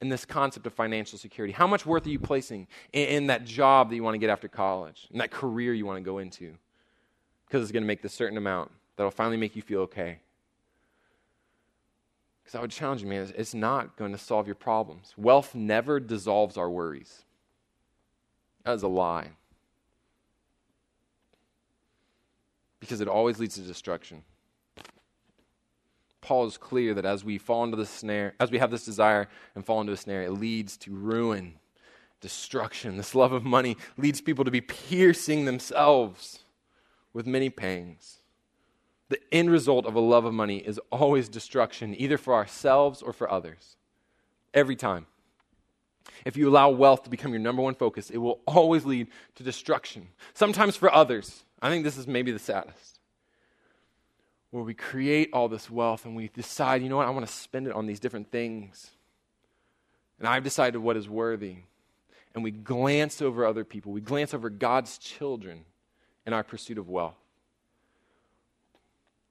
in 0.00 0.08
this 0.08 0.24
concept 0.24 0.66
of 0.66 0.74
financial 0.74 1.18
security? 1.18 1.52
How 1.52 1.68
much 1.68 1.86
worth 1.86 2.04
are 2.04 2.10
you 2.10 2.18
placing 2.18 2.66
in, 2.92 3.08
in 3.08 3.26
that 3.28 3.44
job 3.44 3.88
that 3.88 3.96
you 3.96 4.02
want 4.02 4.14
to 4.14 4.18
get 4.18 4.28
after 4.28 4.48
college, 4.48 5.06
in 5.12 5.18
that 5.18 5.30
career 5.30 5.72
you 5.72 5.86
want 5.86 5.98
to 5.98 6.04
go 6.04 6.18
into? 6.18 6.52
Because 7.46 7.62
it's 7.62 7.70
going 7.70 7.84
to 7.84 7.86
make 7.86 8.02
this 8.02 8.12
certain 8.12 8.36
amount 8.36 8.72
that'll 8.96 9.12
finally 9.12 9.36
make 9.36 9.54
you 9.54 9.62
feel 9.62 9.82
okay. 9.82 10.18
Because 12.42 12.58
I 12.58 12.60
would 12.60 12.72
challenge 12.72 13.02
you, 13.02 13.08
man, 13.08 13.32
it's 13.36 13.54
not 13.54 13.96
going 13.96 14.10
to 14.10 14.18
solve 14.18 14.48
your 14.48 14.56
problems. 14.56 15.14
Wealth 15.16 15.54
never 15.54 16.00
dissolves 16.00 16.56
our 16.56 16.68
worries. 16.68 17.24
That 18.64 18.72
is 18.72 18.82
a 18.82 18.88
lie. 18.88 19.30
Because 22.82 23.00
it 23.00 23.06
always 23.06 23.38
leads 23.38 23.54
to 23.54 23.60
destruction. 23.60 24.24
Paul 26.20 26.46
is 26.46 26.58
clear 26.58 26.94
that 26.94 27.04
as 27.04 27.24
we 27.24 27.38
fall 27.38 27.62
into 27.62 27.76
the 27.76 27.86
snare, 27.86 28.34
as 28.40 28.50
we 28.50 28.58
have 28.58 28.72
this 28.72 28.84
desire 28.84 29.28
and 29.54 29.64
fall 29.64 29.80
into 29.80 29.92
a 29.92 29.96
snare, 29.96 30.24
it 30.24 30.32
leads 30.32 30.76
to 30.78 30.90
ruin, 30.90 31.60
destruction. 32.20 32.96
This 32.96 33.14
love 33.14 33.30
of 33.30 33.44
money 33.44 33.76
leads 33.96 34.20
people 34.20 34.44
to 34.44 34.50
be 34.50 34.60
piercing 34.60 35.44
themselves 35.44 36.40
with 37.12 37.24
many 37.24 37.50
pangs. 37.50 38.18
The 39.10 39.20
end 39.30 39.52
result 39.52 39.86
of 39.86 39.94
a 39.94 40.00
love 40.00 40.24
of 40.24 40.34
money 40.34 40.56
is 40.56 40.80
always 40.90 41.28
destruction, 41.28 41.94
either 41.96 42.18
for 42.18 42.34
ourselves 42.34 43.00
or 43.00 43.12
for 43.12 43.30
others. 43.30 43.76
Every 44.52 44.74
time. 44.74 45.06
If 46.24 46.36
you 46.36 46.48
allow 46.48 46.70
wealth 46.70 47.04
to 47.04 47.10
become 47.10 47.30
your 47.30 47.38
number 47.38 47.62
one 47.62 47.76
focus, 47.76 48.10
it 48.10 48.18
will 48.18 48.40
always 48.44 48.84
lead 48.84 49.06
to 49.36 49.44
destruction. 49.44 50.08
Sometimes 50.34 50.74
for 50.74 50.92
others, 50.92 51.44
I 51.62 51.70
think 51.70 51.84
this 51.84 51.96
is 51.96 52.08
maybe 52.08 52.32
the 52.32 52.40
saddest. 52.40 52.98
where 54.50 54.62
we 54.62 54.74
create 54.74 55.30
all 55.32 55.48
this 55.48 55.70
wealth 55.70 56.04
and 56.04 56.14
we 56.14 56.28
decide, 56.28 56.82
you 56.82 56.88
know 56.90 56.98
what, 56.98 57.06
I 57.06 57.10
want 57.10 57.26
to 57.26 57.32
spend 57.32 57.66
it 57.66 57.72
on 57.72 57.86
these 57.86 57.98
different 57.98 58.30
things. 58.30 58.90
And 60.18 60.28
I've 60.28 60.44
decided 60.44 60.78
what 60.78 60.96
is 60.96 61.08
worthy. 61.08 61.56
And 62.34 62.44
we 62.44 62.50
glance 62.50 63.22
over 63.22 63.46
other 63.46 63.64
people, 63.64 63.92
we 63.92 64.02
glance 64.02 64.34
over 64.34 64.50
God's 64.50 64.98
children 64.98 65.64
in 66.26 66.34
our 66.34 66.42
pursuit 66.42 66.76
of 66.76 66.90
wealth. 66.90 67.16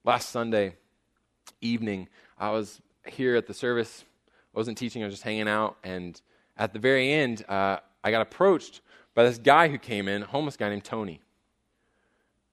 Last 0.03 0.29
Sunday 0.29 0.75
evening, 1.61 2.07
I 2.39 2.49
was 2.49 2.81
here 3.05 3.35
at 3.35 3.45
the 3.45 3.53
service. 3.53 4.03
I 4.55 4.57
wasn't 4.57 4.77
teaching, 4.77 5.03
I 5.03 5.05
was 5.05 5.13
just 5.13 5.23
hanging 5.23 5.47
out. 5.47 5.77
And 5.83 6.19
at 6.57 6.73
the 6.73 6.79
very 6.79 7.11
end, 7.11 7.45
uh, 7.47 7.77
I 8.03 8.09
got 8.09 8.21
approached 8.21 8.81
by 9.13 9.23
this 9.23 9.37
guy 9.37 9.67
who 9.67 9.77
came 9.77 10.07
in, 10.07 10.23
homeless 10.23 10.57
guy 10.57 10.69
named 10.69 10.83
Tony. 10.83 11.21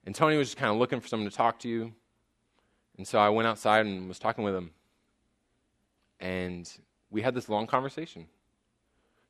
And 0.09 0.15
Tony 0.15 0.37
was 0.37 0.47
just 0.47 0.57
kind 0.57 0.71
of 0.71 0.77
looking 0.77 0.99
for 0.99 1.07
someone 1.07 1.29
to 1.29 1.37
talk 1.37 1.59
to. 1.59 1.69
You. 1.69 1.93
And 2.97 3.07
so 3.07 3.19
I 3.19 3.29
went 3.29 3.47
outside 3.47 3.85
and 3.85 4.07
was 4.07 4.17
talking 4.17 4.43
with 4.43 4.55
him. 4.55 4.71
And 6.19 6.67
we 7.11 7.21
had 7.21 7.35
this 7.35 7.47
long 7.47 7.67
conversation, 7.67 8.25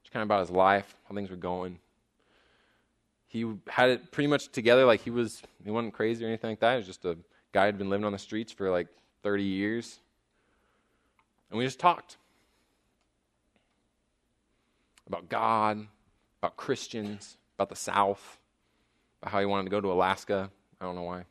just 0.01 0.13
kind 0.13 0.21
of 0.21 0.27
about 0.27 0.39
his 0.39 0.51
life, 0.51 0.95
how 1.03 1.13
things 1.13 1.29
were 1.29 1.35
going. 1.35 1.79
He 3.27 3.45
had 3.67 3.89
it 3.89 4.09
pretty 4.11 4.27
much 4.27 4.53
together, 4.53 4.85
like 4.85 5.01
he 5.01 5.09
was, 5.09 5.41
he 5.65 5.69
wasn't 5.69 5.93
crazy 5.93 6.23
or 6.23 6.29
anything 6.29 6.51
like 6.51 6.61
that. 6.61 6.71
He 6.71 6.77
was 6.77 6.87
just 6.87 7.03
a 7.03 7.17
guy 7.51 7.65
who'd 7.65 7.77
been 7.77 7.89
living 7.89 8.05
on 8.05 8.13
the 8.13 8.17
streets 8.17 8.53
for 8.53 8.71
like 8.71 8.87
30 9.21 9.43
years. 9.43 9.99
And 11.49 11.59
we 11.59 11.65
just 11.65 11.81
talked 11.81 12.15
about 15.07 15.27
God, 15.27 15.85
about 16.41 16.55
Christians, 16.55 17.35
about 17.57 17.67
the 17.67 17.75
South, 17.75 18.39
about 19.21 19.33
how 19.33 19.41
he 19.41 19.45
wanted 19.45 19.65
to 19.65 19.71
go 19.71 19.81
to 19.81 19.91
Alaska. 19.91 20.49
I 20.81 20.85
don't 20.85 20.95
know 20.95 21.03
why. 21.03 21.25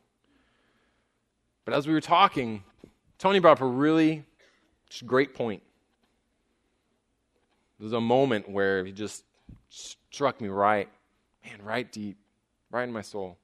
But 1.65 1.73
as 1.73 1.87
we 1.87 1.93
were 1.93 2.01
talking, 2.01 2.63
Tony 3.17 3.39
brought 3.39 3.57
up 3.57 3.61
a 3.61 3.65
really 3.65 4.23
great 5.05 5.33
point. 5.33 5.61
There 7.77 7.85
was 7.85 7.93
a 7.93 8.01
moment 8.01 8.49
where 8.49 8.83
he 8.83 8.91
just 8.91 9.23
struck 9.69 10.41
me 10.41 10.49
right, 10.49 10.89
man, 11.45 11.61
right 11.63 11.89
deep, 11.91 12.17
right 12.71 12.83
in 12.83 12.91
my 12.91 13.01
soul. 13.01 13.37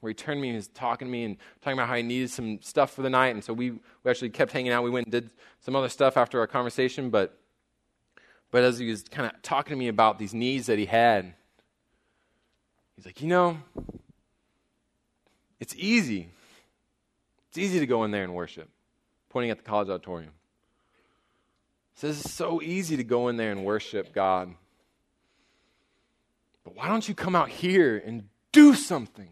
Where 0.00 0.10
he 0.10 0.14
turned 0.14 0.40
me 0.40 0.50
and 0.50 0.56
was 0.56 0.68
talking 0.68 1.08
to 1.08 1.12
me 1.12 1.24
and 1.24 1.36
talking 1.62 1.78
about 1.78 1.88
how 1.88 1.94
he 1.94 2.02
needed 2.02 2.30
some 2.30 2.60
stuff 2.60 2.92
for 2.92 3.02
the 3.02 3.08
night. 3.08 3.34
And 3.34 3.42
so 3.42 3.54
we, 3.54 3.70
we 3.70 4.10
actually 4.10 4.28
kept 4.30 4.52
hanging 4.52 4.70
out. 4.70 4.84
We 4.84 4.90
went 4.90 5.06
and 5.06 5.12
did 5.12 5.30
some 5.60 5.74
other 5.74 5.88
stuff 5.88 6.16
after 6.16 6.38
our 6.40 6.46
conversation. 6.46 7.08
But, 7.08 7.38
but 8.50 8.62
as 8.62 8.78
he 8.78 8.90
was 8.90 9.04
kind 9.04 9.30
of 9.32 9.40
talking 9.40 9.70
to 9.70 9.78
me 9.78 9.88
about 9.88 10.18
these 10.18 10.34
needs 10.34 10.66
that 10.66 10.78
he 10.78 10.86
had, 10.86 11.32
he's 12.96 13.06
like, 13.06 13.22
you 13.22 13.28
know, 13.28 13.58
it's 15.64 15.74
easy. 15.78 16.28
It's 17.48 17.56
easy 17.56 17.80
to 17.80 17.86
go 17.86 18.04
in 18.04 18.10
there 18.10 18.22
and 18.22 18.34
worship, 18.34 18.68
pointing 19.30 19.50
at 19.50 19.56
the 19.56 19.64
college 19.64 19.88
auditorium. 19.88 20.32
He 21.94 22.00
says 22.00 22.20
it's 22.20 22.34
so 22.34 22.60
easy 22.60 22.98
to 22.98 23.04
go 23.04 23.28
in 23.28 23.38
there 23.38 23.50
and 23.50 23.64
worship 23.64 24.12
God. 24.12 24.54
But 26.64 26.76
why 26.76 26.88
don't 26.88 27.08
you 27.08 27.14
come 27.14 27.34
out 27.34 27.48
here 27.48 28.02
and 28.04 28.24
do 28.52 28.74
something? 28.74 29.30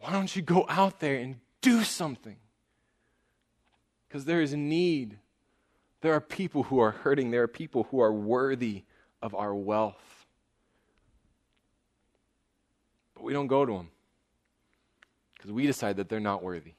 Why 0.00 0.12
don't 0.12 0.36
you 0.36 0.42
go 0.42 0.66
out 0.68 1.00
there 1.00 1.16
and 1.16 1.36
do 1.62 1.84
something? 1.84 2.36
Because 4.06 4.26
there 4.26 4.42
is 4.42 4.52
need. 4.52 5.16
There 6.02 6.12
are 6.12 6.20
people 6.20 6.64
who 6.64 6.80
are 6.80 6.90
hurting. 6.90 7.30
There 7.30 7.44
are 7.44 7.48
people 7.48 7.84
who 7.90 8.02
are 8.02 8.12
worthy 8.12 8.82
of 9.22 9.34
our 9.34 9.54
wealth. 9.54 10.19
But 13.20 13.26
we 13.26 13.34
don't 13.34 13.48
go 13.48 13.66
to 13.66 13.72
them 13.74 13.90
because 15.34 15.52
we 15.52 15.66
decide 15.66 15.98
that 15.98 16.08
they're 16.08 16.20
not 16.20 16.42
worthy. 16.42 16.72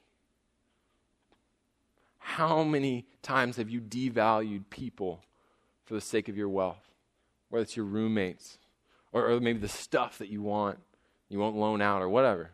How 2.18 2.64
many 2.64 3.06
times 3.22 3.58
have 3.58 3.70
you 3.70 3.80
devalued 3.80 4.64
people 4.68 5.20
for 5.84 5.94
the 5.94 6.00
sake 6.00 6.28
of 6.28 6.36
your 6.36 6.48
wealth? 6.48 6.90
Whether 7.48 7.62
it's 7.62 7.76
your 7.76 7.86
roommates 7.86 8.58
or, 9.12 9.30
or 9.30 9.38
maybe 9.38 9.60
the 9.60 9.68
stuff 9.68 10.18
that 10.18 10.30
you 10.30 10.42
want, 10.42 10.80
you 11.28 11.38
won't 11.38 11.54
loan 11.54 11.80
out 11.80 12.02
or 12.02 12.08
whatever. 12.08 12.50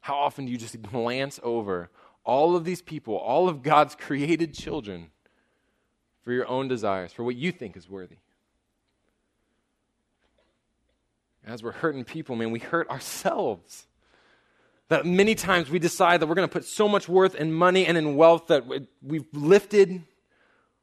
How 0.00 0.16
often 0.16 0.46
do 0.46 0.50
you 0.50 0.58
just 0.58 0.82
glance 0.82 1.38
over 1.44 1.88
all 2.24 2.56
of 2.56 2.64
these 2.64 2.82
people, 2.82 3.14
all 3.14 3.48
of 3.48 3.62
God's 3.62 3.94
created 3.94 4.54
children, 4.54 5.10
for 6.24 6.32
your 6.32 6.48
own 6.48 6.66
desires, 6.66 7.12
for 7.12 7.22
what 7.22 7.36
you 7.36 7.52
think 7.52 7.76
is 7.76 7.88
worthy? 7.88 8.16
As 11.46 11.62
we're 11.62 11.72
hurting 11.72 12.04
people, 12.04 12.36
man, 12.36 12.50
we 12.50 12.58
hurt 12.58 12.88
ourselves. 12.90 13.86
That 14.88 15.06
many 15.06 15.34
times 15.34 15.70
we 15.70 15.78
decide 15.78 16.20
that 16.20 16.26
we're 16.26 16.34
going 16.34 16.48
to 16.48 16.52
put 16.52 16.64
so 16.64 16.88
much 16.88 17.08
worth 17.08 17.34
in 17.34 17.52
money 17.52 17.86
and 17.86 17.98
in 17.98 18.16
wealth 18.16 18.46
that 18.48 18.64
we've 19.02 19.26
lifted 19.32 20.02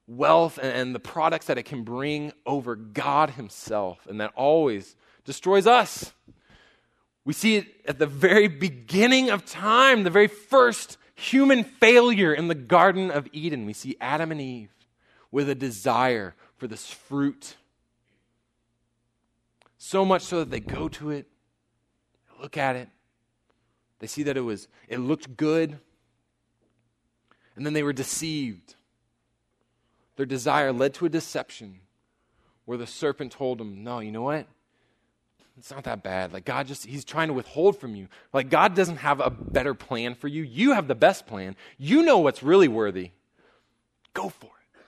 wealth 0.08 0.60
and, 0.62 0.94
the 0.94 1.00
products 1.00 1.48
that 1.48 1.58
it 1.58 1.64
can 1.64 1.84
bring 1.84 2.32
over 2.46 2.76
God 2.76 3.32
Himself, 3.32 4.06
and 4.08 4.22
that 4.22 4.32
always 4.36 4.96
destroys 5.24 5.66
us. 5.66 6.14
We 7.24 7.34
see 7.34 7.56
it 7.58 7.68
at 7.88 7.98
the 7.98 8.06
very 8.06 8.48
beginning 8.48 9.32
of 9.32 9.46
time, 9.46 10.04
the 10.04 10.12
very 10.12 10.28
first 10.28 10.98
human 11.16 11.64
failure 11.64 12.34
in 12.34 12.48
the 12.48 12.56
Garden 12.56 13.10
of 13.10 13.28
Eden. 13.32 13.66
We 13.66 13.74
see 13.74 13.98
Adam 14.00 14.32
and 14.32 14.40
Eve 14.40 14.70
with 15.32 15.50
a 15.50 15.56
desire 15.56 16.36
for 16.58 16.68
this 16.68 16.88
fruit. 16.88 17.56
So 19.78 20.06
much 20.06 20.22
so 20.24 20.40
that 20.40 20.52
they 20.52 20.60
go 20.60 20.88
to 20.90 21.12
it, 21.12 21.28
look 22.42 22.58
at 22.58 22.76
it, 22.76 22.90
they 24.00 24.08
see 24.08 24.24
that 24.24 24.38
it 24.38 24.42
was 24.42 24.68
it 24.88 25.00
looked 25.00 25.38
good, 25.38 25.80
and 27.56 27.66
then 27.66 27.74
they 27.74 27.84
were 27.84 27.94
deceived. 27.94 28.76
Their 30.16 30.26
desire 30.26 30.72
led 30.72 30.94
to 30.96 31.06
a 31.06 31.10
deception 31.10 31.82
where 32.66 32.78
the 32.78 32.88
serpent 32.88 33.32
told 33.32 33.58
them, 33.58 33.84
"No, 33.84 34.00
you 34.00 34.12
know 34.12 34.24
what? 34.24 34.48
It's 35.58 35.72
not 35.72 35.86
that 35.86 36.04
bad. 36.04 36.34
Like, 36.34 36.46
God 36.46 36.68
just, 36.68 36.86
He's 36.86 37.06
trying 37.06 37.30
to 37.30 37.34
withhold 37.34 37.80
from 37.80 37.96
you. 37.96 38.08
Like, 38.34 38.50
God 38.50 38.76
doesn't 38.76 38.98
have 38.98 39.22
a 39.22 39.30
better 39.30 39.74
plan 39.74 40.16
for 40.16 40.28
you. 40.28 40.44
You 40.44 40.74
have 40.74 40.88
the 40.88 40.96
best 40.96 41.28
plan. 41.28 41.56
You 41.78 42.04
know 42.04 42.18
what's 42.18 42.44
really 42.44 42.68
worthy. 42.68 43.12
Go 44.14 44.30
for 44.30 44.48
it. 44.48 44.80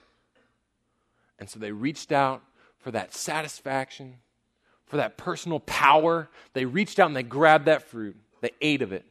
And 1.38 1.48
so 1.48 1.58
they 1.58 1.72
reached 1.72 2.12
out 2.12 2.42
for 2.78 2.90
that 2.90 3.14
satisfaction, 3.14 4.16
for 4.88 4.96
that 4.96 5.16
personal 5.16 5.60
power. 5.60 6.28
They 6.54 6.64
reached 6.64 6.98
out 6.98 7.06
and 7.06 7.16
they 7.16 7.22
grabbed 7.22 7.66
that 7.66 7.84
fruit. 7.84 8.16
They 8.40 8.50
ate 8.60 8.82
of 8.82 8.92
it. 8.92 9.04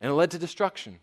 And 0.00 0.10
it 0.10 0.14
led 0.14 0.30
to 0.32 0.38
destruction. 0.38 0.98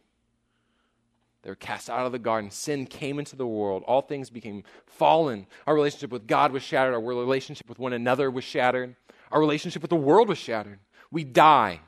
They 1.42 1.50
were 1.50 1.56
cast 1.56 1.90
out 1.90 2.06
of 2.06 2.12
the 2.12 2.20
garden. 2.20 2.52
Sin 2.52 2.86
came 2.86 3.18
into 3.18 3.36
the 3.36 3.48
world. 3.48 3.84
All 3.88 4.02
things 4.02 4.30
became 4.30 4.64
fallen. 4.86 5.48
Our 5.66 5.74
relationship 5.74 6.12
with 6.12 6.28
God 6.28 6.52
was 6.52 6.62
shattered. 6.62 6.94
Our 6.94 7.02
relationship 7.02 7.68
with 7.68 7.80
one 7.80 7.94
another 7.94 8.30
was 8.30 8.44
shattered. 8.44 8.96
Our 9.32 9.40
relationship 9.40 9.82
with 9.82 9.90
the 9.90 9.96
world 9.96 10.30
was 10.30 10.38
shattered. 10.38 10.80
We 11.10 11.24
die. 11.24 11.80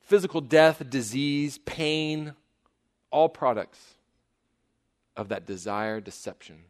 Physical 0.00 0.40
death, 0.40 0.82
disease, 0.90 1.58
pain, 1.58 2.34
all 3.10 3.28
products 3.28 3.94
of 5.16 5.28
that 5.28 5.46
desire, 5.46 6.00
deception. 6.00 6.64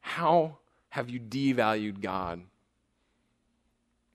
How 0.00 0.58
have 0.94 1.10
you 1.10 1.18
devalued 1.18 2.00
God? 2.00 2.40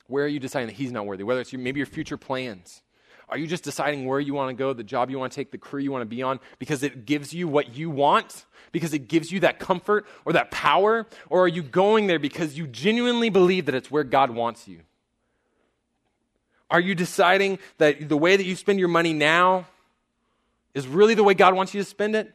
Where 0.08 0.24
are 0.24 0.30
you 0.30 0.40
deciding 0.40 0.68
that 0.68 0.78
He's 0.78 0.94
not 0.94 1.06
worthy? 1.06 1.24
Whether 1.24 1.42
it's 1.42 1.52
your, 1.52 1.62
maybe 1.62 1.78
your 1.78 1.86
future 1.86 2.16
plans. 2.16 2.82
Are 3.28 3.38
you 3.38 3.48
just 3.48 3.66
deciding 3.66 4.06
where 4.06 4.22
you 4.22 4.34
want 4.34 4.48
to 4.50 4.54
go, 4.54 4.72
the 4.72 4.82
job 4.82 5.10
you 5.10 5.20
want 5.20 5.34
to 5.34 5.36
take, 5.36 5.52
the 5.52 5.58
career 5.58 5.82
you 5.82 5.92
want 5.92 6.04
to 6.04 6.06
be 6.06 6.24
on, 6.24 6.40
because 6.58 6.82
it 6.82 7.06
gives 7.06 7.34
you 7.34 7.50
what 7.50 7.76
you 7.76 7.90
want? 7.90 8.46
Because 8.72 8.94
it 8.94 9.10
gives 9.10 9.30
you 9.30 9.42
that 9.42 9.60
comfort 9.60 10.08
or 10.24 10.32
that 10.32 10.52
power? 10.52 11.06
Or 11.30 11.44
are 11.44 11.50
you 11.50 11.64
going 11.64 12.08
there 12.08 12.18
because 12.18 12.58
you 12.58 12.66
genuinely 12.66 13.30
believe 13.30 13.66
that 13.66 13.76
it's 13.76 13.92
where 13.92 14.06
God 14.06 14.32
wants 14.32 14.66
you? 14.66 14.80
Are 16.72 16.80
you 16.80 16.96
deciding 16.96 17.60
that 17.78 18.08
the 18.08 18.16
way 18.16 18.38
that 18.38 18.46
you 18.46 18.56
spend 18.56 18.80
your 18.80 18.88
money 18.88 19.12
now 19.12 19.66
is 20.74 20.88
really 20.88 21.14
the 21.14 21.26
way 21.26 21.34
God 21.34 21.56
wants 21.56 21.74
you 21.74 21.82
to 21.82 21.86
spend 21.86 22.16
it? 22.16 22.34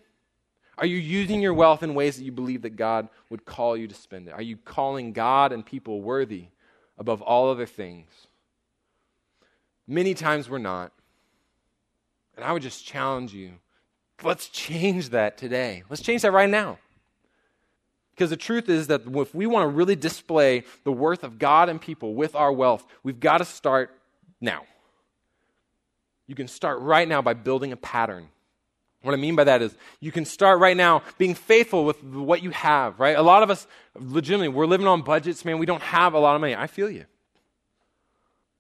Are 0.79 0.87
you 0.87 0.97
using 0.97 1.41
your 1.41 1.55
wealth 1.55 1.83
in 1.83 1.95
ways 1.95 2.17
that 2.17 2.25
you 2.25 2.33
believe 2.33 2.63
that 2.63 2.77
God 2.77 3.09
would 3.31 3.45
call 3.45 3.77
you 3.77 3.87
to 3.87 3.95
spend 3.95 4.29
it? 4.29 4.33
Are 4.33 4.43
you 4.43 4.57
calling 4.57 5.13
God 5.13 5.53
and 5.53 5.65
people 5.65 6.01
worthy 6.01 6.47
above 6.99 7.23
all 7.23 7.51
other 7.51 7.67
things? 7.67 8.09
Many 9.87 10.15
times 10.15 10.49
we're 10.49 10.59
not. 10.59 10.93
And 12.37 12.45
I 12.45 12.53
would 12.53 12.63
just 12.63 12.85
challenge 12.85 13.33
you 13.33 13.53
let's 14.23 14.49
change 14.49 15.11
that 15.11 15.37
today. 15.37 15.83
Let's 15.89 16.03
change 16.03 16.23
that 16.23 16.33
right 16.33 16.49
now. 16.49 16.79
Because 18.13 18.31
the 18.31 18.37
truth 18.37 18.69
is 18.69 18.87
that 18.87 19.03
if 19.07 19.35
we 19.35 19.47
want 19.47 19.65
to 19.65 19.69
really 19.69 19.97
display 19.97 20.65
the 20.85 20.93
worth 20.93 21.25
of 21.25 21.39
God 21.39 21.69
and 21.69 21.81
people 21.81 22.15
with 22.15 22.35
our 22.35 22.53
wealth, 22.53 22.85
we've 23.03 23.19
got 23.19 23.39
to 23.39 23.45
start 23.45 23.91
now. 24.41 24.63
You 26.27 26.35
can 26.35 26.47
start 26.47 26.81
right 26.81 27.09
now 27.09 27.23
by 27.23 27.35
building 27.35 27.73
a 27.73 27.77
pattern 27.77 28.29
What 29.05 29.13
I 29.13 29.19
mean 29.19 29.37
by 29.37 29.45
that 29.45 29.61
is 29.61 29.77
you 30.01 30.11
can 30.11 30.25
start 30.25 30.61
right 30.61 30.77
now 30.77 31.03
being 31.19 31.35
faithful 31.35 31.85
with 31.85 32.03
what 32.03 32.43
you 32.43 32.49
have, 32.51 32.99
right? 32.99 33.19
A 33.19 33.23
lot 33.23 33.43
of 33.43 33.51
us, 33.51 33.67
legitimately, 33.95 34.49
we're 34.49 34.65
living 34.65 34.87
on 34.87 35.03
budgets, 35.03 35.45
man. 35.45 35.59
We 35.59 35.67
don't 35.67 35.83
have 35.83 36.15
a 36.15 36.19
lot 36.19 36.35
of 36.35 36.41
money. 36.41 36.57
I 36.57 36.67
feel 36.67 36.89
you. 36.89 37.05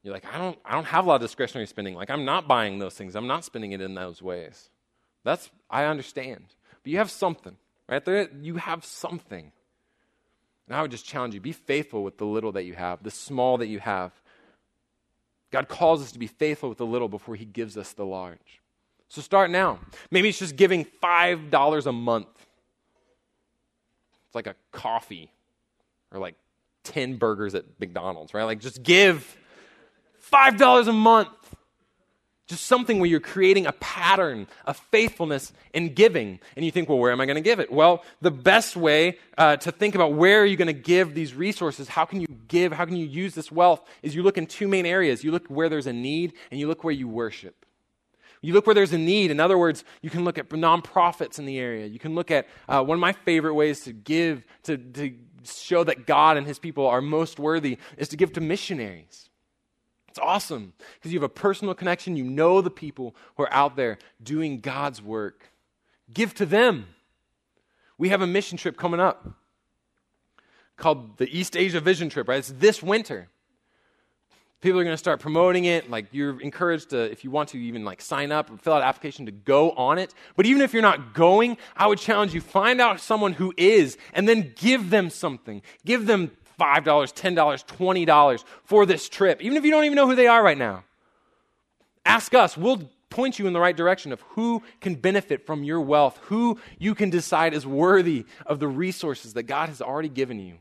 You're 0.03 0.12
like, 0.12 0.26
I 0.30 0.36
don't, 0.36 0.59
I 0.62 0.74
don't 0.74 0.84
have 0.84 1.07
a 1.07 1.09
lot 1.09 1.14
of 1.14 1.22
discretionary 1.22 1.66
spending. 1.66 1.95
Like, 1.95 2.11
I'm 2.11 2.26
not 2.26 2.47
buying 2.47 2.78
those 2.78 2.92
things. 2.92 3.16
I'm 3.16 3.26
not 3.26 3.42
spending 3.47 3.72
it 3.72 3.80
in 3.80 3.95
those 3.95 4.20
ways. 4.20 4.68
That's, 5.24 5.49
I 5.70 5.84
understand. 5.84 6.45
But 6.82 6.92
you 6.92 6.99
have 6.99 7.11
something, 7.11 7.57
right? 7.88 8.05
There, 8.05 8.28
you 8.42 8.57
have 8.57 8.84
something. 8.84 9.51
And 10.68 10.76
I 10.76 10.82
would 10.82 10.90
just 10.90 11.07
challenge 11.07 11.32
you 11.32 11.40
be 11.40 11.53
faithful 11.53 12.05
with 12.05 12.18
the 12.18 12.26
little 12.26 12.53
that 12.53 12.64
you 12.64 12.74
have, 12.74 13.03
the 13.03 13.11
small 13.11 13.57
that 13.59 13.68
you 13.68 13.78
have. 13.78 14.12
God 15.51 15.68
calls 15.68 16.03
us 16.03 16.12
to 16.12 16.18
be 16.18 16.26
faithful 16.26 16.68
with 16.68 16.76
the 16.76 16.84
little 16.84 17.09
before 17.09 17.34
He 17.34 17.47
gives 17.47 17.78
us 17.78 17.95
the 17.95 18.05
large. 18.05 18.61
So 19.14 19.22
start 19.22 19.48
now. 19.48 19.78
Maybe 20.10 20.28
it's 20.28 20.40
just 20.40 20.56
giving 20.56 20.84
$5 21.00 21.86
a 21.86 21.92
month. 21.92 22.26
It's 24.26 24.34
like 24.34 24.48
a 24.48 24.56
coffee 24.72 25.30
or 26.10 26.18
like 26.18 26.34
10 26.82 27.18
burgers 27.18 27.54
at 27.54 27.64
McDonald's, 27.78 28.34
right? 28.34 28.42
Like 28.42 28.58
just 28.58 28.82
give 28.82 29.36
$5 30.32 30.88
a 30.88 30.92
month. 30.92 31.28
Just 32.48 32.66
something 32.66 32.98
where 32.98 33.08
you're 33.08 33.20
creating 33.20 33.66
a 33.66 33.72
pattern 33.74 34.48
of 34.66 34.78
faithfulness 34.90 35.52
in 35.72 35.94
giving. 35.94 36.40
And 36.56 36.64
you 36.64 36.72
think, 36.72 36.88
well, 36.88 36.98
where 36.98 37.12
am 37.12 37.20
I 37.20 37.26
going 37.26 37.36
to 37.36 37.40
give 37.40 37.60
it? 37.60 37.70
Well, 37.70 38.02
the 38.20 38.32
best 38.32 38.74
way 38.74 39.18
uh, 39.38 39.58
to 39.58 39.70
think 39.70 39.94
about 39.94 40.14
where 40.14 40.42
are 40.42 40.44
you 40.44 40.56
going 40.56 40.66
to 40.66 40.72
give 40.72 41.14
these 41.14 41.34
resources, 41.34 41.86
how 41.86 42.04
can 42.04 42.20
you 42.20 42.26
give, 42.48 42.72
how 42.72 42.84
can 42.84 42.96
you 42.96 43.06
use 43.06 43.36
this 43.36 43.52
wealth, 43.52 43.80
is 44.02 44.12
you 44.16 44.24
look 44.24 44.38
in 44.38 44.46
two 44.46 44.66
main 44.66 44.86
areas. 44.86 45.22
You 45.22 45.30
look 45.30 45.46
where 45.46 45.68
there's 45.68 45.86
a 45.86 45.92
need, 45.92 46.32
and 46.50 46.58
you 46.58 46.66
look 46.66 46.82
where 46.82 46.92
you 46.92 47.06
worship. 47.06 47.64
You 48.45 48.53
look 48.53 48.66
where 48.66 48.74
there's 48.74 48.92
a 48.92 48.99
need. 48.99 49.30
In 49.30 49.40
other 49.40 49.57
words, 49.57 49.84
you 50.03 50.11
can 50.11 50.24
look 50.24 50.36
at 50.36 50.51
nonprofits 50.51 51.38
in 51.38 51.47
the 51.47 51.59
area. 51.59 51.86
You 51.86 51.99
can 51.99 52.14
look 52.14 52.30
at 52.30 52.47
uh, 52.68 52.82
one 52.84 52.97
of 52.97 53.01
my 53.01 53.12
favorite 53.12 53.55
ways 53.55 53.80
to 53.84 53.92
give, 53.92 54.45
to, 54.64 54.76
to 54.76 55.14
show 55.45 55.82
that 55.84 56.07
God 56.07 56.36
and 56.36 56.47
his 56.47 56.59
people 56.59 56.86
are 56.86 57.01
most 57.01 57.38
worthy, 57.38 57.78
is 57.97 58.09
to 58.09 58.16
give 58.16 58.34
to 58.34 58.40
missionaries. 58.40 59.30
It's 60.09 60.18
awesome 60.18 60.74
because 60.95 61.12
you 61.12 61.18
have 61.18 61.24
a 61.24 61.28
personal 61.28 61.74
connection. 61.74 62.16
You 62.16 62.24
know 62.24 62.61
the 62.61 62.70
people 62.70 63.16
who 63.36 63.45
are 63.45 63.53
out 63.53 63.76
there 63.76 63.99
doing 64.22 64.61
God's 64.61 65.01
work. 65.01 65.51
Give 66.12 66.34
to 66.34 66.47
them. 66.47 66.86
We 67.97 68.11
have 68.11 68.20
a 68.20 68.26
mission 68.26 68.59
trip 68.59 68.76
coming 68.76 69.01
up 69.01 69.26
called 70.76 71.16
the 71.16 71.28
East 71.36 71.57
Asia 71.57 71.80
Vision 71.80 72.11
Trip, 72.11 72.28
right? 72.28 72.38
It's 72.38 72.53
this 72.53 72.82
winter. 72.82 73.28
People 74.64 74.80
are 74.80 74.84
going 74.84 74.94
to 74.94 74.98
start 74.98 75.20
promoting 75.20 75.66
it. 75.66 75.90
Like 75.90 76.06
you're 76.12 76.40
encouraged 76.40 76.88
to, 76.90 76.98
if 77.12 77.22
you 77.22 77.30
want 77.30 77.50
to, 77.50 77.58
even 77.58 77.84
like 77.84 78.00
sign 78.00 78.32
up 78.32 78.50
or 78.50 78.56
fill 78.56 78.72
out 78.72 78.80
an 78.80 78.88
application 78.88 79.26
to 79.26 79.32
go 79.32 79.72
on 79.72 79.98
it. 79.98 80.14
But 80.36 80.46
even 80.46 80.62
if 80.62 80.72
you're 80.72 80.80
not 80.80 81.12
going, 81.12 81.58
I 81.76 81.86
would 81.86 81.98
challenge 81.98 82.32
you 82.32 82.40
find 82.40 82.80
out 82.80 82.98
someone 82.98 83.34
who 83.34 83.52
is, 83.58 83.98
and 84.14 84.26
then 84.26 84.54
give 84.56 84.88
them 84.88 85.10
something. 85.10 85.60
Give 85.84 86.06
them 86.06 86.30
$5, 86.58 86.82
$10, 86.82 87.66
$20 87.66 88.44
for 88.64 88.86
this 88.86 89.06
trip, 89.06 89.42
even 89.42 89.58
if 89.58 89.66
you 89.66 89.70
don't 89.70 89.84
even 89.84 89.96
know 89.96 90.08
who 90.08 90.14
they 90.14 90.28
are 90.28 90.42
right 90.42 90.56
now. 90.56 90.84
Ask 92.06 92.32
us. 92.32 92.56
We'll 92.56 92.90
point 93.10 93.38
you 93.38 93.46
in 93.46 93.52
the 93.52 93.60
right 93.60 93.76
direction 93.76 94.14
of 94.14 94.22
who 94.22 94.62
can 94.80 94.94
benefit 94.94 95.44
from 95.44 95.62
your 95.62 95.82
wealth, 95.82 96.18
who 96.22 96.58
you 96.78 96.94
can 96.94 97.10
decide 97.10 97.52
is 97.52 97.66
worthy 97.66 98.24
of 98.46 98.60
the 98.60 98.68
resources 98.68 99.34
that 99.34 99.42
God 99.42 99.68
has 99.68 99.82
already 99.82 100.08
given 100.08 100.40
you. 100.40 100.54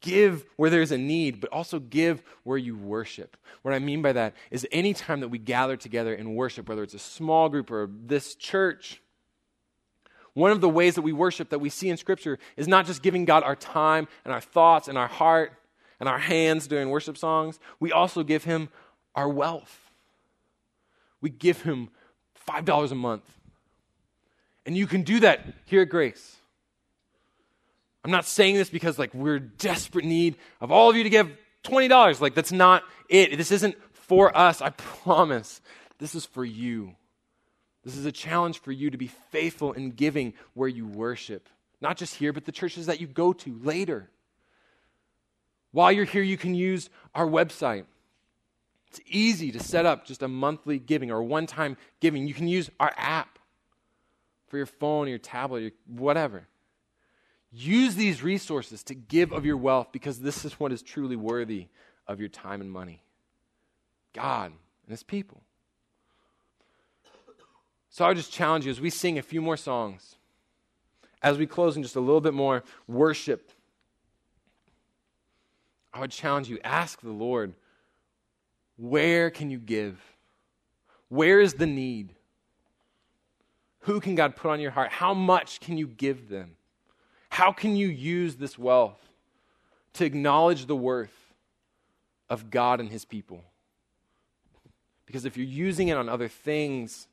Give 0.00 0.44
where 0.56 0.70
there's 0.70 0.92
a 0.92 0.98
need, 0.98 1.40
but 1.40 1.50
also 1.50 1.78
give 1.78 2.22
where 2.42 2.56
you 2.56 2.76
worship. 2.76 3.36
What 3.62 3.74
I 3.74 3.78
mean 3.78 4.00
by 4.00 4.12
that 4.12 4.34
is 4.50 4.66
anytime 4.72 5.20
that 5.20 5.28
we 5.28 5.38
gather 5.38 5.76
together 5.76 6.14
and 6.14 6.34
worship, 6.34 6.68
whether 6.68 6.82
it's 6.82 6.94
a 6.94 6.98
small 6.98 7.48
group 7.48 7.70
or 7.70 7.90
this 7.90 8.34
church, 8.34 9.02
one 10.32 10.52
of 10.52 10.60
the 10.60 10.68
ways 10.68 10.94
that 10.94 11.02
we 11.02 11.12
worship 11.12 11.50
that 11.50 11.58
we 11.58 11.68
see 11.68 11.90
in 11.90 11.96
Scripture 11.96 12.38
is 12.56 12.68
not 12.68 12.86
just 12.86 13.02
giving 13.02 13.24
God 13.24 13.42
our 13.42 13.56
time 13.56 14.08
and 14.24 14.32
our 14.32 14.40
thoughts 14.40 14.88
and 14.88 14.96
our 14.96 15.08
heart 15.08 15.52
and 15.98 16.08
our 16.08 16.18
hands 16.18 16.66
during 16.66 16.88
worship 16.88 17.18
songs, 17.18 17.58
we 17.78 17.92
also 17.92 18.22
give 18.22 18.44
Him 18.44 18.68
our 19.14 19.28
wealth. 19.28 19.90
We 21.20 21.30
give 21.30 21.62
Him 21.62 21.90
$5 22.48 22.90
a 22.90 22.94
month. 22.94 23.24
And 24.64 24.76
you 24.76 24.86
can 24.86 25.02
do 25.02 25.20
that 25.20 25.54
here 25.66 25.82
at 25.82 25.90
Grace. 25.90 26.36
I'm 28.04 28.10
not 28.10 28.24
saying 28.24 28.56
this 28.56 28.70
because 28.70 28.98
like 28.98 29.12
we're 29.14 29.38
desperate 29.38 30.04
need 30.04 30.36
of 30.60 30.70
all 30.70 30.90
of 30.90 30.96
you 30.96 31.02
to 31.02 31.10
give 31.10 31.30
$20. 31.64 32.20
Like 32.20 32.34
that's 32.34 32.52
not 32.52 32.82
it. 33.08 33.36
This 33.36 33.52
isn't 33.52 33.76
for 33.92 34.36
us, 34.36 34.62
I 34.62 34.70
promise. 34.70 35.60
This 35.98 36.14
is 36.14 36.24
for 36.24 36.44
you. 36.44 36.94
This 37.84 37.96
is 37.96 38.04
a 38.04 38.12
challenge 38.12 38.60
for 38.60 38.72
you 38.72 38.90
to 38.90 38.96
be 38.96 39.08
faithful 39.30 39.72
in 39.72 39.90
giving 39.90 40.34
where 40.54 40.68
you 40.68 40.86
worship. 40.86 41.48
Not 41.80 41.96
just 41.96 42.16
here, 42.16 42.32
but 42.32 42.44
the 42.44 42.52
churches 42.52 42.86
that 42.86 43.00
you 43.00 43.06
go 43.06 43.32
to 43.32 43.58
later. 43.62 44.10
While 45.72 45.92
you're 45.92 46.04
here, 46.04 46.22
you 46.22 46.36
can 46.36 46.54
use 46.54 46.90
our 47.14 47.26
website. 47.26 47.84
It's 48.88 49.00
easy 49.06 49.52
to 49.52 49.60
set 49.60 49.86
up 49.86 50.04
just 50.04 50.22
a 50.22 50.28
monthly 50.28 50.78
giving 50.78 51.10
or 51.10 51.22
one 51.22 51.46
time 51.46 51.76
giving. 52.00 52.26
You 52.26 52.34
can 52.34 52.48
use 52.48 52.70
our 52.80 52.92
app 52.96 53.38
for 54.48 54.56
your 54.56 54.66
phone, 54.66 55.06
your 55.06 55.18
tablet, 55.18 55.60
your 55.60 55.70
whatever. 55.86 56.48
Use 57.52 57.96
these 57.96 58.22
resources 58.22 58.82
to 58.84 58.94
give 58.94 59.32
of 59.32 59.44
your 59.44 59.56
wealth 59.56 59.88
because 59.92 60.20
this 60.20 60.44
is 60.44 60.60
what 60.60 60.72
is 60.72 60.82
truly 60.82 61.16
worthy 61.16 61.66
of 62.06 62.20
your 62.20 62.28
time 62.28 62.60
and 62.60 62.70
money 62.70 63.02
God 64.12 64.52
and 64.52 64.90
His 64.90 65.02
people. 65.02 65.42
So 67.90 68.04
I 68.04 68.08
would 68.08 68.16
just 68.16 68.32
challenge 68.32 68.66
you 68.66 68.70
as 68.70 68.80
we 68.80 68.90
sing 68.90 69.18
a 69.18 69.22
few 69.22 69.40
more 69.40 69.56
songs, 69.56 70.16
as 71.22 71.38
we 71.38 71.46
close 71.46 71.76
in 71.76 71.82
just 71.82 71.96
a 71.96 72.00
little 72.00 72.20
bit 72.20 72.34
more 72.34 72.62
worship, 72.86 73.50
I 75.92 76.00
would 76.00 76.12
challenge 76.12 76.48
you 76.48 76.60
ask 76.62 77.00
the 77.00 77.10
Lord, 77.10 77.54
where 78.76 79.28
can 79.30 79.50
you 79.50 79.58
give? 79.58 80.00
Where 81.08 81.40
is 81.40 81.54
the 81.54 81.66
need? 81.66 82.14
Who 83.80 84.00
can 84.00 84.14
God 84.14 84.36
put 84.36 84.50
on 84.50 84.60
your 84.60 84.70
heart? 84.70 84.90
How 84.92 85.14
much 85.14 85.58
can 85.60 85.76
you 85.76 85.88
give 85.88 86.28
them? 86.28 86.56
How 87.30 87.52
can 87.52 87.74
you 87.74 87.88
use 87.88 88.36
this 88.36 88.58
wealth 88.58 89.00
to 89.94 90.04
acknowledge 90.04 90.66
the 90.66 90.76
worth 90.76 91.32
of 92.28 92.50
God 92.50 92.80
and 92.80 92.90
His 92.90 93.04
people? 93.04 93.42
Because 95.06 95.24
if 95.24 95.36
you're 95.36 95.46
using 95.46 95.88
it 95.88 95.96
on 95.96 96.08
other 96.08 96.28
things, 96.28 97.08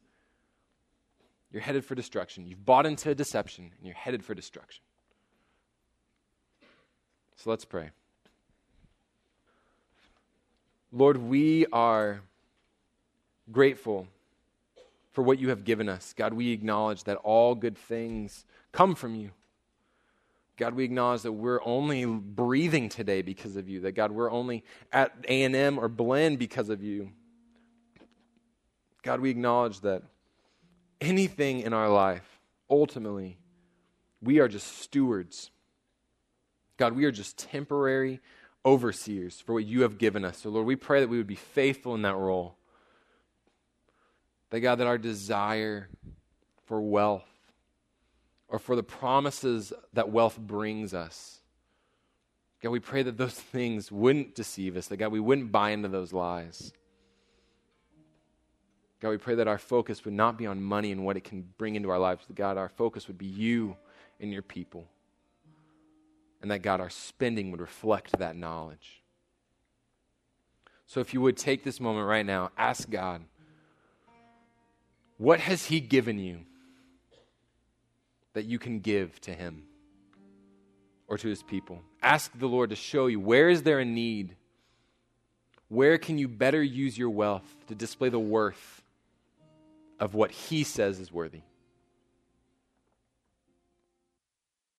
you're 1.52 1.62
headed 1.62 1.86
for 1.86 1.96
destruction. 1.96 2.46
You've 2.46 2.66
bought 2.66 2.86
into 2.86 3.16
deception, 3.16 3.72
and 3.78 3.86
you're 3.86 3.96
headed 3.96 4.24
for 4.24 4.36
destruction. 4.36 4.84
So 7.38 7.50
let's 7.50 7.66
pray. 7.66 7.92
Lord, 10.92 11.18
we 11.18 11.68
are 11.68 12.22
grateful 13.52 14.08
for 15.12 15.22
what 15.22 15.40
you 15.40 15.50
have 15.50 15.64
given 15.64 15.90
us. 15.90 16.14
God, 16.18 16.34
we 16.34 16.52
acknowledge 16.52 17.04
that 17.06 17.18
all 17.18 17.56
good 17.56 17.78
things 17.78 18.46
come 18.72 18.96
from 18.96 19.16
you. 19.16 19.32
God, 20.58 20.74
we 20.74 20.84
acknowledge 20.84 21.22
that 21.22 21.32
we're 21.32 21.64
only 21.64 22.06
breathing 22.06 22.90
today 22.90 23.22
because 23.22 23.56
of 23.56 23.70
you. 23.70 23.82
That 23.82 23.92
God, 23.92 24.12
we're 24.12 24.32
only 24.32 24.64
at 24.92 25.14
A&M 25.28 25.78
or 25.78 25.88
Blinn 25.88 26.38
because 26.38 26.70
of 26.70 26.84
you. 26.84 27.12
God, 29.04 29.22
we 29.22 29.30
acknowledge 29.30 29.82
that 29.82 30.02
anything 31.00 31.60
in 31.60 31.74
our 31.74 31.90
life, 31.90 32.40
ultimately, 32.70 33.38
we 34.22 34.40
are 34.40 34.48
just 34.48 34.80
stewards. 34.80 35.52
God, 36.78 36.94
we 36.94 37.06
are 37.06 37.12
just 37.12 37.38
temporary 37.38 38.20
overseers 38.66 39.40
for 39.40 39.54
what 39.54 39.66
you 39.66 39.84
have 39.84 40.00
given 40.00 40.26
us. 40.26 40.40
So, 40.40 40.50
Lord, 40.50 40.66
we 40.66 40.76
pray 40.76 41.02
that 41.02 41.08
we 41.08 41.18
would 41.18 41.28
be 41.28 41.36
faithful 41.36 41.94
in 41.94 42.02
that 42.02 42.16
role. 42.16 42.58
That, 44.50 44.62
God, 44.62 44.80
that 44.80 44.88
our 44.88 44.98
desire 44.98 45.88
for 46.66 46.82
wealth 46.82 47.37
or 48.48 48.60
for 48.60 48.76
the 48.76 48.84
promises 48.84 49.74
that 49.94 50.10
wealth 50.10 50.38
brings 50.40 50.94
us, 50.94 51.42
God, 52.62 52.70
we 52.70 52.80
pray 52.80 53.04
that 53.04 53.18
those 53.18 53.34
things 53.36 53.92
wouldn't 53.92 54.36
deceive 54.36 54.78
us, 54.78 54.88
that, 54.88 54.98
God, 54.98 55.12
we 55.12 55.20
wouldn't 55.20 55.52
buy 55.52 55.72
into 55.72 55.88
those 55.88 56.14
lies. 56.14 56.72
God, 59.00 59.10
we 59.10 59.18
pray 59.18 59.36
that 59.36 59.48
our 59.48 59.60
focus 59.60 60.04
would 60.06 60.14
not 60.14 60.38
be 60.38 60.48
on 60.48 60.62
money 60.62 60.92
and 60.92 61.06
what 61.06 61.18
it 61.18 61.24
can 61.24 61.48
bring 61.58 61.76
into 61.76 61.90
our 61.90 62.00
lives. 62.00 62.24
But 62.26 62.36
God, 62.36 62.58
our 62.58 62.70
focus 62.70 63.08
would 63.08 63.18
be 63.18 63.28
you 63.28 63.78
and 64.20 64.34
your 64.34 64.42
people. 64.42 64.88
And 66.42 66.50
that, 66.50 66.64
God, 66.64 66.82
our 66.82 66.90
spending 66.90 67.52
would 67.52 67.62
reflect 67.62 68.18
that 68.18 68.36
knowledge. 68.36 69.04
So 70.88 71.00
if 71.00 71.14
you 71.14 71.22
would 71.22 71.38
take 71.38 71.64
this 71.64 71.80
moment 71.80 72.08
right 72.08 72.26
now, 72.26 72.52
ask 72.58 72.90
God, 72.90 73.22
what 75.18 75.42
has 75.42 75.66
He 75.66 75.80
given 75.80 76.18
you 76.18 76.40
that 78.38 78.46
you 78.46 78.58
can 78.60 78.80
give 78.80 79.20
to 79.22 79.32
Him 79.32 79.64
or 81.08 81.18
to 81.18 81.28
His 81.28 81.44
people? 81.44 81.82
Ask 82.02 82.32
the 82.38 82.48
Lord 82.48 82.70
to 82.70 82.76
show 82.76 83.08
you 83.08 83.20
where 83.20 83.50
is 83.50 83.64
there 83.64 83.80
a 83.80 83.86
need? 83.86 84.36
Where 85.68 85.98
can 85.98 86.18
you 86.18 86.28
better 86.28 86.64
use 86.64 86.98
your 86.98 87.10
wealth 87.10 87.56
to 87.68 87.76
display 87.76 88.10
the 88.10 88.20
worth 88.20 88.84
of 90.00 90.14
what 90.14 90.32
he 90.32 90.64
says 90.64 91.00
is 91.00 91.12
worthy. 91.12 91.42